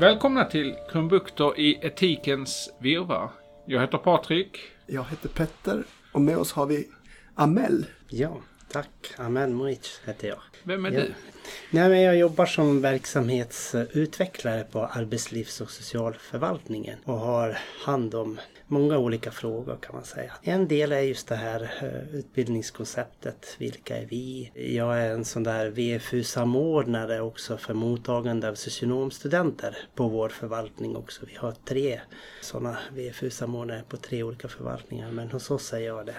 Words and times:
Välkomna 0.00 0.44
till 0.44 0.76
Krumbukter 0.90 1.60
i 1.60 1.78
etikens 1.82 2.74
virvar. 2.78 3.30
Jag 3.66 3.80
heter 3.80 3.98
Patrik. 3.98 4.58
Jag 4.86 5.04
heter 5.04 5.28
Petter 5.28 5.84
och 6.12 6.20
med 6.20 6.36
oss 6.36 6.52
har 6.52 6.66
vi 6.66 6.88
Amel. 7.34 7.86
Ja, 8.08 8.36
tack. 8.72 9.14
Amel 9.16 9.50
Moric 9.50 10.00
heter 10.06 10.28
jag. 10.28 10.38
Vem 10.62 10.84
är 10.84 10.90
Ja. 10.90 11.00
du? 11.00 11.14
Nej, 11.70 11.88
men 11.88 12.00
jag 12.02 12.16
jobbar 12.16 12.46
som 12.46 12.80
verksamhetsutvecklare 12.80 14.64
på 14.64 14.86
arbetslivs 14.86 15.60
och 15.60 15.70
socialförvaltningen 15.70 16.98
och 17.04 17.18
har 17.18 17.58
hand 17.84 18.14
om 18.14 18.40
många 18.66 18.98
olika 18.98 19.30
frågor 19.30 19.78
kan 19.82 19.94
man 19.94 20.04
säga. 20.04 20.32
En 20.42 20.68
del 20.68 20.92
är 20.92 21.00
just 21.00 21.28
det 21.28 21.36
här 21.36 21.62
eh, 21.82 22.14
utbildningskonceptet. 22.18 23.56
Vilka 23.58 23.96
är 23.96 24.06
vi? 24.06 24.50
Jag 24.54 24.98
är 25.00 25.10
en 25.10 25.24
sån 25.24 25.42
där 25.42 25.66
VFU-samordnare 25.70 27.20
också 27.20 27.56
för 27.58 27.74
mottagande 27.74 28.48
av 28.48 28.54
socionomstudenter 28.54 29.76
på 29.94 30.08
vår 30.08 30.28
förvaltning 30.28 30.96
också. 30.96 31.26
Vi 31.26 31.36
har 31.36 31.52
tre 31.64 32.00
sådana 32.40 32.78
VFU-samordnare 32.92 33.82
på 33.88 33.96
tre 33.96 34.22
olika 34.22 34.48
förvaltningar 34.48 35.10
men 35.10 35.30
hos 35.30 35.50
oss 35.50 35.72
är 35.72 35.78
jag 35.78 36.06
det. 36.06 36.14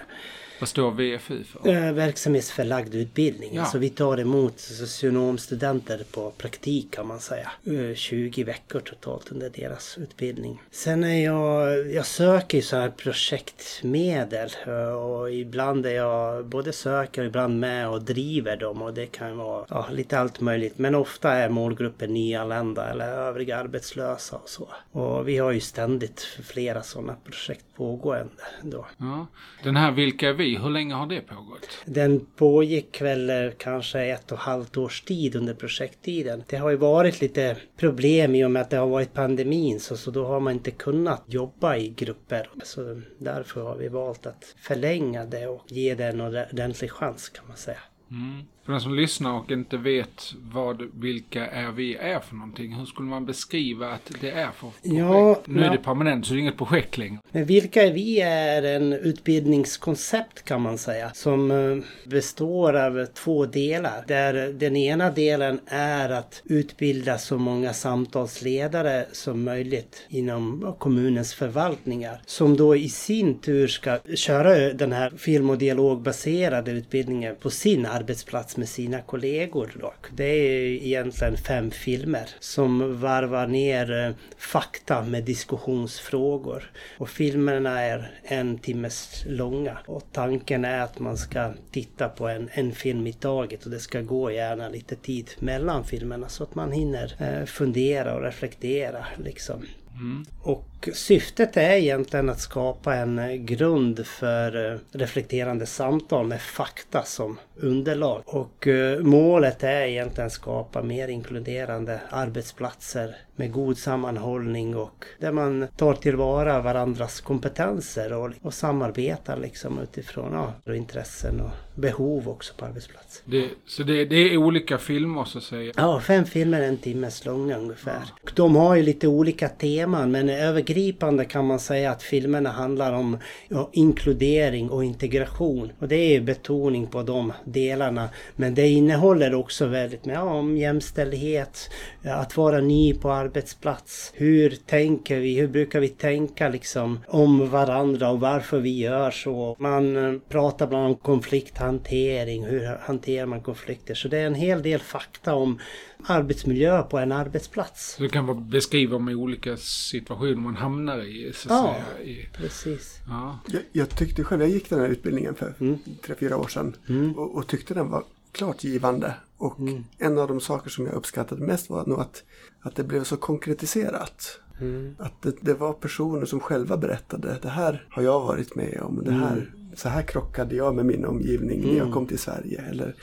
Vad 0.62 0.68
står 0.68 0.90
VFU 0.90 1.44
för? 1.44 1.68
Eh, 1.68 1.92
Verksamhetsförlagd 1.92 2.94
utbildning. 2.94 3.50
Ja. 3.54 3.64
Så 3.64 3.78
vi 3.78 3.90
tar 3.90 4.20
emot 4.20 4.60
socionomstudenter 4.60 6.04
på 6.12 6.30
praktik 6.30 6.90
kan 6.90 7.06
man 7.06 7.20
säga. 7.20 7.50
Eh, 7.64 7.94
20 7.94 8.44
veckor 8.44 8.80
totalt 8.80 9.32
under 9.32 9.50
deras 9.50 9.98
utbildning. 9.98 10.62
Sen 10.70 11.04
är 11.04 11.24
jag, 11.24 11.86
jag 11.92 12.06
söker 12.06 12.58
ju 12.58 12.62
så 12.62 12.76
här 12.76 12.90
projektmedel 12.90 14.50
eh, 14.66 14.92
och 14.92 15.32
ibland 15.32 15.86
är 15.86 15.94
jag 15.94 16.44
både 16.46 16.72
söker 16.72 17.22
och 17.22 17.26
ibland 17.26 17.60
med 17.60 17.88
och 17.88 18.02
driver 18.02 18.56
dem 18.56 18.82
och 18.82 18.94
det 18.94 19.06
kan 19.06 19.36
vara 19.36 19.66
ja, 19.68 19.88
lite 19.92 20.18
allt 20.18 20.40
möjligt. 20.40 20.78
Men 20.78 20.94
ofta 20.94 21.32
är 21.32 21.48
målgruppen 21.48 22.14
nyanlända 22.14 22.90
eller 22.90 23.08
övriga 23.08 23.56
arbetslösa 23.56 24.36
och 24.36 24.48
så. 24.48 24.68
Och 24.92 25.28
vi 25.28 25.38
har 25.38 25.52
ju 25.52 25.60
ständigt 25.60 26.20
flera 26.44 26.82
sådana 26.82 27.16
projekt 27.24 27.64
pågående 27.76 28.42
då. 28.62 28.86
Ja. 28.96 29.26
Den 29.62 29.76
här 29.76 29.90
Vilka 29.90 30.28
är 30.28 30.32
vi? 30.32 30.51
Hur 30.56 30.70
länge 30.70 30.94
har 30.94 31.06
det 31.06 31.20
pågått? 31.20 31.68
Den 31.84 32.26
pågick 32.36 33.00
väl 33.00 33.30
eh, 33.30 33.50
kanske 33.58 34.00
ett 34.00 34.32
och 34.32 34.38
ett 34.38 34.44
halvt 34.44 34.76
års 34.76 35.02
tid 35.02 35.36
under 35.36 35.54
projekttiden. 35.54 36.44
Det 36.48 36.56
har 36.56 36.70
ju 36.70 36.76
varit 36.76 37.20
lite 37.20 37.56
problem 37.76 38.34
i 38.34 38.44
och 38.44 38.50
med 38.50 38.62
att 38.62 38.70
det 38.70 38.76
har 38.76 38.86
varit 38.86 39.14
pandemin 39.14 39.80
så, 39.80 39.96
så 39.96 40.10
då 40.10 40.24
har 40.24 40.40
man 40.40 40.52
inte 40.52 40.70
kunnat 40.70 41.24
jobba 41.26 41.76
i 41.76 41.88
grupper. 41.88 42.50
Så 42.64 43.00
därför 43.18 43.62
har 43.62 43.76
vi 43.76 43.88
valt 43.88 44.26
att 44.26 44.54
förlänga 44.58 45.24
det 45.24 45.46
och 45.46 45.62
ge 45.68 45.94
det 45.94 46.04
en 46.04 46.20
ordentlig 46.20 46.90
chans 46.90 47.28
kan 47.28 47.44
man 47.48 47.56
säga. 47.56 47.78
Mm. 48.10 48.42
För 48.64 48.72
den 48.72 48.80
som 48.80 48.94
lyssnar 48.94 49.32
och 49.32 49.50
inte 49.50 49.76
vet 49.76 50.34
vad 50.52 50.82
Vilka 51.00 51.46
är 51.46 51.72
vi 51.72 51.96
är 51.96 52.20
för 52.20 52.34
någonting. 52.34 52.74
Hur 52.74 52.86
skulle 52.86 53.08
man 53.08 53.26
beskriva 53.26 53.88
att 53.88 54.12
det 54.20 54.30
är 54.30 54.50
för 54.50 54.60
projekt? 54.60 54.78
Ja, 54.82 55.40
nu 55.44 55.64
är 55.64 55.70
det 55.70 55.78
permanent 55.78 56.26
så 56.26 56.32
det 56.32 56.38
är 56.38 56.40
inget 56.40 56.58
projekt 56.58 56.98
längre. 56.98 57.18
Men 57.30 57.44
vilka 57.44 57.82
är 57.82 57.92
vi 57.92 58.20
är 58.20 58.62
en 58.62 58.92
utbildningskoncept 58.92 60.44
kan 60.44 60.62
man 60.62 60.78
säga 60.78 61.10
som 61.14 61.50
eh, 61.50 62.08
består 62.10 62.76
av 62.76 63.06
två 63.06 63.46
delar. 63.46 64.04
Där 64.08 64.52
den 64.52 64.76
ena 64.76 65.10
delen 65.10 65.60
är 65.66 66.10
att 66.10 66.42
utbilda 66.44 67.18
så 67.18 67.38
många 67.38 67.72
samtalsledare 67.72 69.06
som 69.12 69.44
möjligt 69.44 70.06
inom 70.08 70.74
kommunens 70.78 71.34
förvaltningar. 71.34 72.22
Som 72.26 72.56
då 72.56 72.76
i 72.76 72.88
sin 72.88 73.38
tur 73.38 73.68
ska 73.68 73.98
köra 74.14 74.72
den 74.72 74.92
här 74.92 75.10
film 75.10 75.50
och 75.50 75.58
dialogbaserade 75.58 76.70
utbildningen 76.70 77.36
på 77.40 77.50
sin 77.50 77.86
arbetsplats 77.86 78.51
med 78.56 78.68
sina 78.68 79.00
kollegor. 79.00 79.72
Då. 79.80 79.94
Det 80.10 80.24
är 80.24 80.64
egentligen 80.64 81.36
fem 81.36 81.70
filmer 81.70 82.28
som 82.40 83.00
varvar 83.00 83.46
ner 83.46 84.06
eh, 84.06 84.14
fakta 84.36 85.02
med 85.02 85.24
diskussionsfrågor. 85.24 86.70
Och 86.98 87.08
filmerna 87.08 87.80
är 87.80 88.20
en 88.22 88.58
timmes 88.58 89.24
långa. 89.26 89.78
Och 89.86 90.02
tanken 90.12 90.64
är 90.64 90.80
att 90.80 90.98
man 90.98 91.16
ska 91.16 91.52
titta 91.70 92.08
på 92.08 92.28
en, 92.28 92.48
en 92.52 92.72
film 92.72 93.06
i 93.06 93.12
taget 93.12 93.64
och 93.64 93.70
det 93.70 93.80
ska 93.80 94.00
gå 94.00 94.30
gärna 94.30 94.68
lite 94.68 94.96
tid 94.96 95.30
mellan 95.38 95.84
filmerna 95.84 96.28
så 96.28 96.42
att 96.42 96.54
man 96.54 96.72
hinner 96.72 97.14
eh, 97.18 97.46
fundera 97.46 98.14
och 98.14 98.22
reflektera 98.22 99.06
liksom. 99.24 99.66
Mm. 99.94 100.24
Och 100.42 100.88
syftet 100.92 101.56
är 101.56 101.72
egentligen 101.72 102.28
att 102.28 102.40
skapa 102.40 102.94
en 102.94 103.46
grund 103.46 104.06
för 104.06 104.72
eh, 104.72 104.78
reflekterande 104.92 105.66
samtal 105.66 106.26
med 106.26 106.40
fakta 106.40 107.02
som 107.02 107.38
underlag. 107.56 108.22
Och 108.26 108.66
eh, 108.66 109.00
målet 109.00 109.62
är 109.62 109.82
egentligen 109.82 110.26
att 110.26 110.32
skapa 110.32 110.82
mer 110.82 111.08
inkluderande 111.08 112.00
arbetsplatser 112.10 113.16
med 113.42 113.52
god 113.52 113.78
sammanhållning 113.78 114.76
och 114.76 115.04
där 115.18 115.32
man 115.32 115.68
tar 115.76 115.94
tillvara 115.94 116.60
varandras 116.60 117.20
kompetenser 117.20 118.12
och, 118.12 118.30
och 118.42 118.54
samarbetar 118.54 119.36
liksom 119.36 119.78
utifrån 119.78 120.32
ja, 120.64 120.74
intressen 120.74 121.40
och 121.40 121.50
behov 121.74 122.28
också 122.28 122.54
på 122.54 122.64
arbetsplatsen. 122.64 123.22
Det, 123.24 123.48
så 123.66 123.82
det, 123.82 124.04
det 124.04 124.16
är 124.16 124.36
olika 124.36 124.78
filmer 124.78 125.24
så 125.24 125.38
att 125.38 125.44
säga. 125.44 125.72
Ja, 125.76 126.00
fem 126.00 126.24
filmer 126.24 126.60
en 126.60 126.76
timmes 126.76 127.24
långa 127.24 127.58
ungefär. 127.58 128.02
Och 128.22 128.32
De 128.36 128.56
har 128.56 128.74
ju 128.74 128.82
lite 128.82 129.08
olika 129.08 129.48
teman 129.48 130.10
men 130.10 130.28
övergripande 130.28 131.24
kan 131.24 131.46
man 131.46 131.58
säga 131.58 131.90
att 131.90 132.02
filmerna 132.02 132.50
handlar 132.50 132.92
om 132.92 133.18
ja, 133.48 133.70
inkludering 133.72 134.70
och 134.70 134.84
integration. 134.84 135.72
Och 135.78 135.88
det 135.88 136.16
är 136.16 136.20
betoning 136.20 136.86
på 136.86 137.02
de 137.02 137.32
delarna. 137.44 138.08
Men 138.36 138.54
det 138.54 138.68
innehåller 138.68 139.34
också 139.34 139.66
väldigt 139.66 140.04
mycket 140.04 140.20
ja, 140.20 140.32
om 140.32 140.56
jämställdhet, 140.56 141.70
ja, 142.02 142.14
att 142.14 142.36
vara 142.36 142.60
ny 142.60 142.94
på 142.94 143.10
arbetsplats. 143.36 144.12
Hur 144.14 144.50
tänker 144.50 145.20
vi? 145.20 145.40
Hur 145.40 145.48
brukar 145.48 145.80
vi 145.80 145.88
tänka 145.88 146.48
liksom 146.48 146.98
om 147.08 147.50
varandra 147.50 148.10
och 148.10 148.20
varför 148.20 148.60
vi 148.60 148.78
gör 148.78 149.10
så? 149.10 149.56
Man 149.58 149.96
eh, 150.14 150.20
pratar 150.28 150.66
bland 150.66 150.84
annat 150.84 150.96
om 150.96 151.02
konflikthantering. 151.02 152.44
Hur 152.44 152.76
hanterar 152.80 153.26
man 153.26 153.40
konflikter? 153.40 153.94
Så 153.94 154.08
det 154.08 154.18
är 154.18 154.26
en 154.26 154.34
hel 154.34 154.62
del 154.62 154.80
fakta 154.80 155.34
om 155.34 155.58
arbetsmiljö 156.06 156.82
på 156.82 156.98
en 156.98 157.12
arbetsplats. 157.12 157.94
Så 157.96 158.02
det 158.02 158.08
kan 158.08 158.26
vara 158.26 158.38
beskriva 158.40 158.98
med 158.98 159.14
olika 159.14 159.56
situationer 159.56 160.34
man 160.36 160.56
hamnar 160.56 160.98
i. 160.98 161.32
Så 161.34 161.48
att 161.48 161.54
Ja. 161.54 161.76
säga. 161.96 162.08
I, 162.10 162.28
Precis. 162.32 162.98
ja. 163.08 163.38
Jag, 163.46 163.62
jag 163.72 163.88
tyckte 163.96 164.24
själv, 164.24 164.40
jag 164.42 164.50
gick 164.50 164.70
den 164.70 164.80
här 164.80 164.88
utbildningen 164.88 165.34
för 165.34 165.54
Mm. 165.60 165.78
tre, 166.06 166.14
fyra 166.18 166.36
år 166.36 166.48
sedan 166.48 166.76
och, 167.16 167.34
och 167.36 167.46
tyckte 167.46 167.74
den 167.74 167.90
var 167.90 168.04
klart 168.32 168.64
givande. 168.64 169.14
Och 169.36 169.58
Mm. 169.60 169.84
en 169.98 170.18
av 170.18 170.28
de 170.28 170.40
saker 170.40 170.70
som 170.70 170.86
jag 170.86 170.94
uppskattade 170.94 171.46
mest 171.46 171.70
var 171.70 171.86
nog 171.86 172.00
att, 172.00 172.22
att 172.60 172.76
det 172.76 172.84
blev 172.84 173.04
så 173.04 173.16
konkretiserat. 173.16 174.38
Mm. 174.60 174.94
Att 174.98 175.22
det, 175.22 175.34
det 175.40 175.54
var 175.54 175.72
personer 175.72 176.24
som 176.26 176.40
själva 176.40 176.76
berättade, 176.76 177.38
det 177.42 177.48
här 177.48 177.86
har 177.90 178.02
jag 178.02 178.20
varit 178.20 178.54
med 178.54 178.80
om, 178.82 179.04
det 179.04 179.12
här, 179.12 179.52
så 179.74 179.88
här 179.88 180.02
krockade 180.02 180.54
jag 180.56 180.74
med 180.74 180.86
min 180.86 181.04
omgivning 181.04 181.60
när 181.66 181.76
jag 181.78 181.92
kom 181.92 182.06
till 182.06 182.18
Sverige. 182.18 182.64
Eller, 182.70 182.94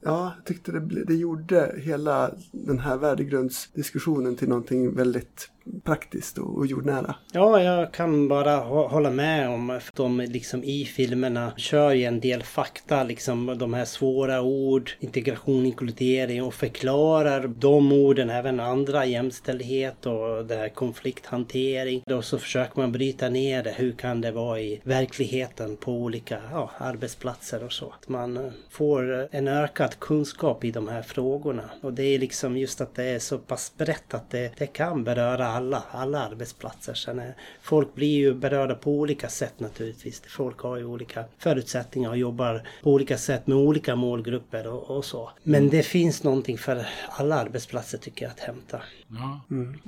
Ja, 0.00 0.32
jag 0.36 0.44
tyckte 0.44 0.72
det, 0.72 1.04
det 1.04 1.14
gjorde 1.14 1.74
hela 1.78 2.30
den 2.52 2.78
här 2.78 2.96
värdegrundsdiskussionen 2.96 4.36
till 4.36 4.48
någonting 4.48 4.94
väldigt 4.94 5.50
praktiskt 5.84 6.38
och, 6.38 6.58
och 6.58 6.66
jordnära. 6.66 7.14
Ja, 7.32 7.62
jag 7.62 7.92
kan 7.92 8.28
bara 8.28 8.56
hålla 8.56 9.10
med 9.10 9.48
om 9.48 9.70
att 9.70 9.90
de 9.94 10.20
liksom 10.20 10.64
i 10.64 10.84
filmerna 10.84 11.52
kör 11.56 11.90
ju 11.90 12.04
en 12.04 12.20
del 12.20 12.42
fakta, 12.42 13.04
liksom 13.04 13.58
de 13.58 13.74
här 13.74 13.84
svåra 13.84 14.42
ord, 14.42 14.90
integration, 15.00 15.66
inkludering 15.66 16.42
och 16.42 16.54
förklarar 16.54 17.46
de 17.46 17.92
orden, 17.92 18.30
även 18.30 18.60
andra, 18.60 19.04
jämställdhet 19.04 20.06
och 20.06 20.46
det 20.46 20.56
här 20.56 20.68
konflikthantering. 20.68 22.02
Då 22.06 22.22
så 22.22 22.38
försöker 22.38 22.80
man 22.80 22.92
bryta 22.92 23.28
ner 23.28 23.62
det. 23.62 23.74
Hur 23.76 23.92
kan 23.92 24.20
det 24.20 24.32
vara 24.32 24.60
i 24.60 24.80
verkligheten 24.84 25.76
på 25.76 25.92
olika 25.92 26.38
ja, 26.52 26.70
arbetsplatser 26.78 27.64
och 27.64 27.72
så. 27.72 27.94
Att 28.00 28.08
man 28.08 28.36
eh, 28.36 28.52
får 28.70 29.28
en 29.30 29.48
ökad 29.48 29.98
kunskap 29.98 30.64
i 30.64 30.70
de 30.70 30.88
här 30.88 31.02
frågorna. 31.02 31.70
Och 31.82 31.92
det 31.92 32.02
är 32.02 32.18
liksom 32.18 32.56
just 32.56 32.80
att 32.80 32.94
det 32.94 33.04
är 33.04 33.18
så 33.18 33.38
pass 33.38 33.72
brett 33.76 34.14
att 34.14 34.30
det, 34.30 34.52
det 34.58 34.66
kan 34.66 35.04
beröra 35.04 35.46
alla, 35.56 35.82
alla 35.90 36.20
arbetsplatser. 36.20 36.94
Sen 36.94 37.18
är, 37.18 37.34
folk 37.62 37.94
blir 37.94 38.16
ju 38.16 38.34
berörda 38.34 38.74
på 38.74 38.90
olika 38.90 39.28
sätt 39.28 39.60
naturligtvis. 39.60 40.22
Folk 40.28 40.58
har 40.58 40.76
ju 40.76 40.84
olika 40.84 41.24
förutsättningar 41.38 42.10
och 42.10 42.16
jobbar 42.16 42.68
på 42.82 42.92
olika 42.92 43.18
sätt 43.18 43.46
med 43.46 43.56
olika 43.56 43.96
målgrupper 43.96 44.66
och, 44.66 44.96
och 44.96 45.04
så. 45.04 45.30
Men 45.42 45.68
det 45.68 45.82
finns 45.82 46.24
någonting 46.24 46.58
för 46.58 46.86
alla 47.08 47.36
arbetsplatser 47.36 47.98
tycker 47.98 48.24
jag 48.24 48.32
att 48.32 48.40
hämta. 48.40 48.80
Ja. 49.08 49.40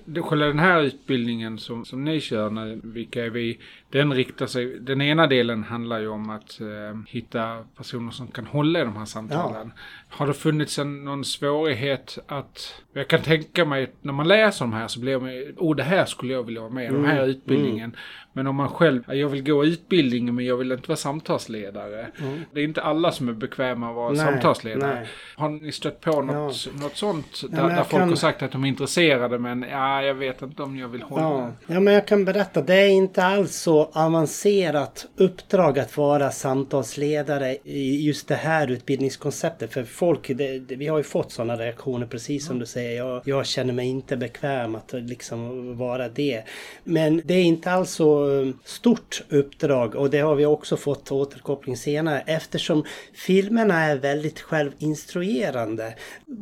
Det, 0.05 0.23
själva 0.23 0.47
den 0.47 0.59
här 0.59 0.82
utbildningen 0.82 1.59
som, 1.59 1.85
som 1.85 2.05
ni 2.05 2.21
kör, 2.21 2.50
när, 2.50 2.81
vilka 2.82 3.25
är 3.25 3.31
vi, 3.31 3.59
den 3.91 4.14
riktar 4.14 4.47
sig, 4.47 4.81
den 4.81 5.00
ena 5.00 5.26
delen 5.26 5.64
handlar 5.64 6.00
ju 6.00 6.09
om 6.09 6.31
att 6.31 6.61
eh, 6.61 6.67
hitta 7.09 7.64
personer 7.76 8.11
som 8.11 8.29
kan 8.29 8.47
hålla 8.47 8.81
i 8.81 8.85
de 8.85 8.97
här 8.97 9.05
samtalen. 9.05 9.73
Har 10.09 10.26
det 10.26 10.35
funnits 10.35 10.79
en, 10.79 11.05
någon 11.05 11.25
svårighet 11.25 12.19
att, 12.26 12.82
jag 12.93 13.09
kan 13.09 13.23
tänka 13.23 13.64
mig 13.64 13.93
när 14.00 14.12
man 14.12 14.29
läser 14.29 14.64
de 14.64 14.73
här 14.73 14.88
så 14.88 15.00
blir 15.00 15.19
man, 15.19 15.55
oh 15.58 15.76
det 15.76 15.82
här 15.82 16.05
skulle 16.05 16.32
jag 16.32 16.43
vilja 16.43 16.60
vara 16.60 16.70
med 16.70 16.84
i, 16.84 16.87
den 16.87 17.05
här 17.05 17.26
utbildningen. 17.26 17.96
Men 18.32 18.46
om 18.46 18.56
man 18.56 18.69
själv, 18.69 19.02
ja, 19.06 19.14
jag 19.14 19.28
vill 19.28 19.42
gå 19.42 19.64
utbildningen 19.64 20.34
men 20.34 20.44
jag 20.44 20.56
vill 20.56 20.72
inte 20.72 20.88
vara 20.88 20.96
samtalsledare. 20.96 22.06
Det 22.52 22.60
är 22.60 22.64
inte 22.64 22.82
alla 22.82 23.12
som 23.12 23.28
är 23.28 23.32
bekväma 23.32 23.88
att 23.88 23.94
vara 23.96 24.08
Nej, 24.12 24.19
samtalsledare. 24.26 24.94
nej. 24.94 25.06
Har 25.36 25.48
ni 25.48 25.72
stött 25.72 26.00
på 26.00 26.22
något, 26.22 26.69
något 26.80 26.96
sånt? 26.96 27.40
Där, 27.50 27.58
jag 27.60 27.70
där 27.70 27.76
folk 27.76 27.90
kan- 27.90 28.08
har 28.08 28.16
sagt 28.16 28.42
att 28.42 28.52
de 28.52 28.64
är 28.64 28.69
intresserade 28.69 29.38
men 29.38 29.62
ja, 29.70 30.02
jag 30.02 30.14
vet 30.14 30.42
inte 30.42 30.62
om 30.62 30.76
jag 30.78 30.88
vill 30.88 31.02
hålla. 31.02 31.22
Ja. 31.22 31.52
ja, 31.66 31.80
men 31.80 31.94
jag 31.94 32.06
kan 32.06 32.25
berätta. 32.25 32.62
Det 32.62 32.75
är 32.75 32.88
inte 32.88 33.25
alls 33.25 33.54
så 33.56 33.90
avancerat 33.92 35.06
uppdrag 35.16 35.78
att 35.78 35.96
vara 35.96 36.30
samtalsledare 36.30 37.56
i 37.64 38.06
just 38.06 38.28
det 38.28 38.34
här 38.34 38.70
utbildningskonceptet. 38.70 39.72
För 39.72 39.84
folk, 39.84 40.28
det, 40.28 40.58
det, 40.58 40.76
vi 40.76 40.86
har 40.86 40.98
ju 40.98 41.04
fått 41.04 41.32
sådana 41.32 41.56
reaktioner 41.56 42.06
precis 42.06 42.46
som 42.46 42.58
du 42.58 42.66
säger. 42.66 42.96
Jag, 42.96 43.22
jag 43.25 43.46
känner 43.46 43.72
mig 43.72 43.88
inte 43.88 44.16
bekväm 44.16 44.75
att 44.75 44.92
liksom 44.92 45.76
vara 45.78 46.08
det. 46.08 46.42
Men 46.84 47.22
det 47.25 47.34
är 47.34 47.42
inte 47.44 47.70
alls 47.72 47.90
så 47.90 48.18
stort 48.65 49.23
uppdrag 49.29 49.94
och 49.94 50.11
det 50.11 50.19
har 50.19 50.35
vi 50.35 50.47
också 50.47 50.76
fått 50.76 51.12
återkoppling 51.12 51.76
senare 51.76 52.23
eftersom 52.26 52.85
filmerna 53.15 53.85
är 53.85 53.97
väldigt 53.97 54.41
självinstruerande. 54.41 55.94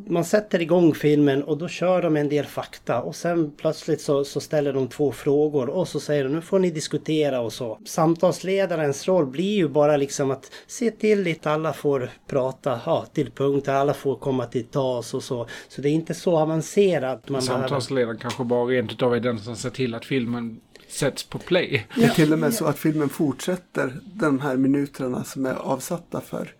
Man 0.06 0.25
sätter 0.25 0.62
igång 0.62 0.94
filmen 0.94 1.43
och 1.43 1.58
då 1.58 1.69
kör 1.69 2.02
de 2.02 2.17
en 2.17 2.28
del 2.28 2.44
fakta 2.44 3.02
och 3.02 3.17
sen 3.17 3.50
plötsligt 3.56 4.00
så, 4.00 4.25
så 4.25 4.40
ställer 4.40 4.73
de 4.73 4.88
två 4.88 5.12
frågor 5.12 5.69
och 5.69 5.88
så 5.88 6.00
säger 6.00 6.25
de 6.25 6.32
nu 6.32 6.40
får 6.40 6.58
ni 6.58 6.70
diskutera 6.70 7.40
och 7.40 7.52
så. 7.52 7.79
Samtalsledarens 7.84 9.08
roll 9.08 9.26
blir 9.26 9.56
ju 9.56 9.69
bara 9.69 9.96
liksom 9.96 10.31
att 10.31 10.50
se 10.67 10.90
till 10.90 11.32
att 11.32 11.46
alla 11.46 11.72
får 11.72 12.11
prata 12.26 12.81
ja, 12.87 13.06
till 13.12 13.31
punkt, 13.31 13.69
alla 13.69 13.94
får 13.94 14.17
komma 14.17 14.46
till 14.46 14.64
tals 14.64 15.14
och 15.14 15.22
så. 15.22 15.46
Så 15.69 15.81
det 15.82 15.88
är 15.88 15.93
inte 15.93 16.14
så 16.14 16.38
avancerat. 16.38 17.29
Man 17.29 17.40
behöver- 17.40 17.62
Samtalsledaren 17.62 18.19
kanske 18.19 18.44
bara 18.44 18.64
rent 18.64 18.93
utav 18.93 19.14
är 19.14 19.20
den 19.20 19.38
som 19.38 19.56
ser 19.56 19.70
till 19.70 19.94
att 19.94 20.05
filmen 20.05 20.61
sätts 20.96 21.25
på 21.25 21.38
play. 21.38 21.87
Det 21.96 22.04
är 22.04 22.08
till 22.08 22.32
och 22.32 22.38
med 22.38 22.54
så 22.54 22.64
att 22.64 22.78
filmen 22.78 23.08
fortsätter 23.08 24.00
de 24.04 24.40
här 24.40 24.56
minuterna 24.56 25.25
som 25.25 25.46
är 25.46 25.54
avsatta 25.54 26.20
för, 26.20 26.52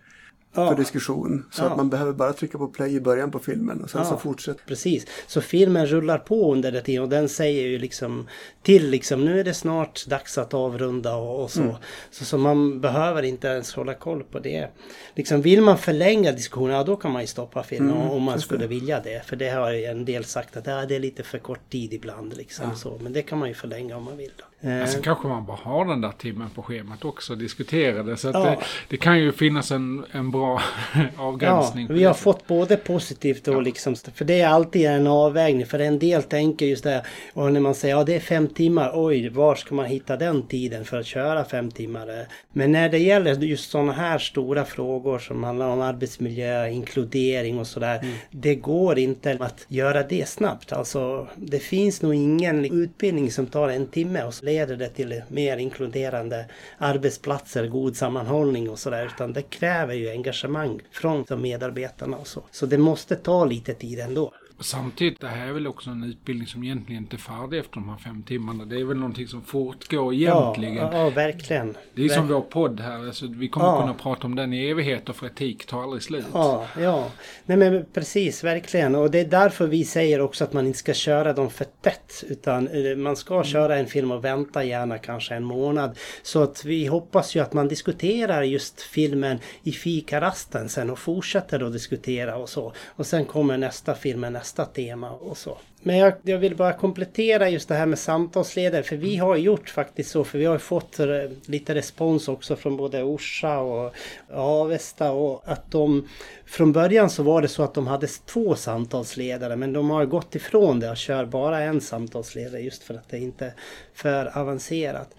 Ja. 0.57 0.69
för 0.69 0.75
diskussion. 0.75 1.45
Så 1.51 1.63
Ja. 1.63 1.69
att 1.69 1.77
man 1.77 1.89
behöver 1.89 2.13
bara 2.13 2.33
trycka 2.33 2.57
på 2.57 2.67
play 2.67 2.95
i 2.95 3.01
början 3.01 3.31
på 3.31 3.39
filmen 3.39 3.83
och 3.83 3.89
sen 3.89 4.05
så 4.05 4.17
fortsätter 4.17 4.63
Precis, 4.65 5.05
så 5.27 5.41
filmen 5.41 5.85
rullar 5.87 6.17
på 6.17 6.53
under 6.53 6.71
det 6.71 6.81
tiden 6.81 7.03
och 7.03 7.09
den 7.09 7.29
säger 7.29 7.67
ju 7.67 7.77
liksom 7.77 8.27
till 8.63 8.89
liksom 8.89 9.25
nu 9.25 9.39
är 9.39 9.43
det 9.43 9.53
snart 9.53 10.05
dags 10.07 10.37
att 10.37 10.53
avrunda 10.53 11.15
och, 11.15 11.43
och 11.43 11.51
så. 11.51 11.77
så. 12.11 12.25
Så 12.25 12.37
man 12.37 12.81
behöver 12.81 13.23
inte 13.23 13.47
ens 13.47 13.73
hålla 13.73 13.93
koll 13.93 14.23
på 14.23 14.39
det. 14.39 14.67
Liksom 15.15 15.41
vill 15.41 15.61
man 15.61 15.77
förlänga 15.77 16.31
diskussionen, 16.31 16.75
ja 16.75 16.83
då 16.83 16.95
kan 16.95 17.11
man 17.11 17.21
ju 17.21 17.27
stoppa 17.27 17.63
filmen 17.63 17.93
om 17.97 18.23
man 18.23 18.39
skulle 18.41 18.67
vilja 18.67 18.99
det. 18.99 19.25
För 19.25 19.35
det 19.35 19.49
har 19.49 19.71
ju 19.71 19.85
en 19.85 20.05
del 20.05 20.23
sagt 20.25 20.57
att 20.57 20.67
ja, 20.67 20.85
det 20.85 20.95
är 20.95 20.99
lite 20.99 21.23
för 21.23 21.37
kort 21.39 21.69
tid 21.69 21.93
ibland 21.93 22.37
liksom 22.37 22.75
så. 22.75 22.99
Men 23.01 23.13
det 23.13 23.21
kan 23.21 23.37
man 23.37 23.47
ju 23.49 23.53
förlänga 23.55 23.97
om 23.97 24.03
man 24.03 24.17
vill. 24.17 24.31
Då. 24.37 24.43
Eh, 24.61 24.67
Men 24.69 24.87
sen 24.87 25.01
kanske 25.01 25.27
man 25.27 25.45
bara 25.45 25.57
har 25.57 25.85
den 25.85 26.01
där 26.01 26.11
timmen 26.17 26.49
på 26.49 26.61
schemat 26.63 27.05
också 27.05 27.33
och 27.33 27.39
diskuterar 27.39 28.03
det. 28.03 28.17
Så 28.17 28.27
att 28.29 28.33
Ja. 28.35 28.43
det, 28.43 28.57
det 28.89 28.97
kan 28.97 29.19
ju 29.19 29.31
finnas 29.31 29.71
en, 29.71 30.05
en 30.11 30.31
bra 30.31 30.61
avgränsning. 31.17 31.85
Ja, 31.89 31.93
vi 31.95 32.03
har 32.03 32.13
fått 32.13 32.47
både 32.47 32.77
positivt 32.77 33.47
och 33.47 33.61
liksom, 33.63 33.95
för 34.13 34.25
det 34.25 34.41
är 34.41 34.47
alltid 34.47 34.85
en 34.85 35.07
avvägning. 35.07 35.65
För 35.65 35.79
en 35.79 35.99
del 35.99 36.23
tänker 36.23 36.65
just 36.65 36.83
det, 36.83 37.05
och 37.33 37.51
när 37.53 37.59
man 37.59 37.75
säger 37.75 37.95
ja 37.95 38.03
det 38.03 38.15
är 38.15 38.19
fem 38.19 38.47
timmar, 38.47 38.91
oj 38.95 39.29
var 39.29 39.55
ska 39.55 39.75
man 39.75 39.85
hitta 39.85 40.17
den 40.17 40.47
tiden 40.47 40.85
för 40.85 40.99
att 40.99 41.05
köra 41.05 41.43
fem 41.45 41.71
timmar? 41.71 42.27
Men 42.53 42.71
när 42.71 42.89
det 42.89 42.97
gäller 42.99 43.33
just 43.35 43.69
sådana 43.71 43.91
här 43.93 44.17
stora 44.17 44.65
frågor 44.65 45.19
som 45.19 45.43
handlar 45.43 45.67
om 45.67 45.81
arbetsmiljö, 45.81 46.69
inkludering 46.69 47.59
och 47.59 47.67
sådär. 47.67 48.05
Det 48.31 48.55
går 48.55 48.99
inte 48.99 49.37
att 49.39 49.65
göra 49.67 50.03
det 50.03 50.27
snabbt. 50.29 50.73
Alltså 50.73 51.27
det 51.35 51.59
finns 51.59 52.01
nog 52.01 52.13
ingen 52.15 52.65
utbildning 52.65 53.31
som 53.31 53.45
tar 53.47 53.69
en 53.69 53.87
timme 53.87 54.23
och 54.23 54.33
så 54.33 54.45
leder 54.47 54.75
det 54.75 54.89
till 54.89 55.21
mer 55.27 55.57
inkluderande 55.57 56.45
arbetsplatser, 56.77 57.67
god 57.67 57.95
sammanhållning 57.95 58.69
och 58.69 58.79
sådär. 58.79 59.05
Utan 59.05 59.33
det 59.33 59.41
kräver 59.41 59.93
ju 59.93 60.09
engagemang 60.09 60.81
från 60.91 61.25
medarbetarna 61.41 62.17
och 62.17 62.27
så. 62.27 62.43
Så 62.51 62.65
det 62.65 62.77
måste 62.77 63.15
ta 63.15 63.45
lite 63.45 63.73
tid 63.73 63.99
ändå. 63.99 64.33
Samtidigt, 64.59 65.19
det 65.21 65.27
här 65.27 65.47
är 65.47 65.51
väl 65.51 65.67
också 65.67 65.89
en 65.89 66.03
utbildning 66.03 66.47
som 66.47 66.63
egentligen 66.63 67.01
inte 67.03 67.15
är 67.15 67.17
färdig 67.17 67.59
efter 67.59 67.73
de 67.73 67.89
här 67.89 67.97
fem 67.97 68.23
timmarna. 68.23 68.65
Det 68.65 68.79
är 68.79 68.83
väl 68.83 68.97
någonting 68.97 69.27
som 69.27 69.41
fortgår 69.41 70.13
egentligen. 70.13 70.75
Ja, 70.75 70.89
ja, 70.93 71.09
verkligen. 71.09 71.75
Det 71.95 72.05
är 72.05 72.09
som 72.09 72.27
Ver- 72.29 72.33
vår 72.33 72.41
podd 72.41 72.79
här. 72.79 73.05
Alltså, 73.07 73.27
vi 73.27 73.47
kommer 73.47 73.67
Ja. 73.67 73.81
kunna 73.81 73.93
prata 73.93 74.27
om 74.27 74.35
den 74.35 74.53
i 74.53 74.69
evigheter 74.69 75.13
för 75.13 75.25
etik 75.27 75.65
tar 75.65 75.83
aldrig 75.83 76.03
slut. 76.03 76.25
Ja, 76.33 76.65
ja. 76.79 77.11
Nej 77.45 77.57
men 77.57 77.85
precis, 77.93 78.43
verkligen. 78.43 78.95
Och 78.95 79.11
det 79.11 79.19
är 79.19 79.25
därför 79.25 79.67
vi 79.67 79.85
säger 79.85 80.21
också 80.21 80.43
att 80.43 80.53
man 80.53 80.67
inte 80.67 80.79
ska 80.79 80.93
köra 80.93 81.33
dem 81.33 81.49
för 81.49 81.65
tätt. 81.81 82.23
Utan 82.27 82.67
eh, 82.67 82.95
man 82.97 83.15
ska 83.15 83.43
köra 83.43 83.77
en 83.77 83.87
film 83.87 84.11
och 84.11 84.23
vänta 84.25 84.63
gärna 84.63 84.97
kanske 84.97 85.35
en 85.35 85.43
månad. 85.43 85.97
Så 86.23 86.43
att 86.43 86.65
vi 86.65 86.85
hoppas 86.85 87.35
ju 87.35 87.39
att 87.39 87.53
man 87.53 87.67
diskuterar 87.67 88.43
just 88.43 88.81
filmen 88.81 89.39
i 89.63 89.71
fikarasten 89.71 90.69
sen 90.69 90.89
och 90.89 90.99
fortsätter 90.99 91.65
att 91.67 91.73
diskutera 91.73 92.35
och 92.37 92.49
så. 92.49 92.73
Och 92.87 93.05
sen 93.05 93.25
kommer 93.25 93.57
nästa 93.57 93.95
film 93.95 94.19
med 94.19 94.33
nästa 94.47 94.65
tema 94.65 95.11
och 95.11 95.37
så. 95.37 95.57
Men 95.83 95.97
jag, 95.97 96.13
jag 96.23 96.37
vill 96.37 96.55
bara 96.55 96.73
komplettera 96.73 97.49
just 97.49 97.67
det 97.67 97.75
här 97.75 97.85
med 97.85 97.99
samtalsledare. 97.99 98.83
För 98.83 98.95
vi 98.95 99.17
har 99.17 99.35
gjort 99.35 99.69
faktiskt 99.69 100.11
så. 100.11 100.23
För 100.23 100.39
vi 100.39 100.45
har 100.45 100.57
fått 100.57 100.99
lite 101.45 101.75
respons 101.75 102.27
också 102.27 102.55
från 102.55 102.77
både 102.77 103.03
Orsa 103.03 103.59
och 103.59 103.93
Avesta. 104.33 105.11
Och 105.11 105.41
att 105.45 105.71
de 105.71 106.07
från 106.45 106.71
början 106.71 107.09
så 107.09 107.23
var 107.23 107.41
det 107.41 107.47
så 107.47 107.63
att 107.63 107.73
de 107.73 107.87
hade 107.87 108.07
två 108.07 108.55
samtalsledare. 108.55 109.55
Men 109.55 109.73
de 109.73 109.89
har 109.89 110.05
gått 110.05 110.35
ifrån 110.35 110.79
det 110.79 110.89
och 110.89 110.97
kör 110.97 111.25
bara 111.25 111.59
en 111.59 111.81
samtalsledare. 111.81 112.61
Just 112.61 112.83
för 112.83 112.93
att 112.93 113.09
det 113.09 113.19
inte 113.19 113.45
är 113.45 113.53
för 113.93 114.37
avancerat. 114.37 115.15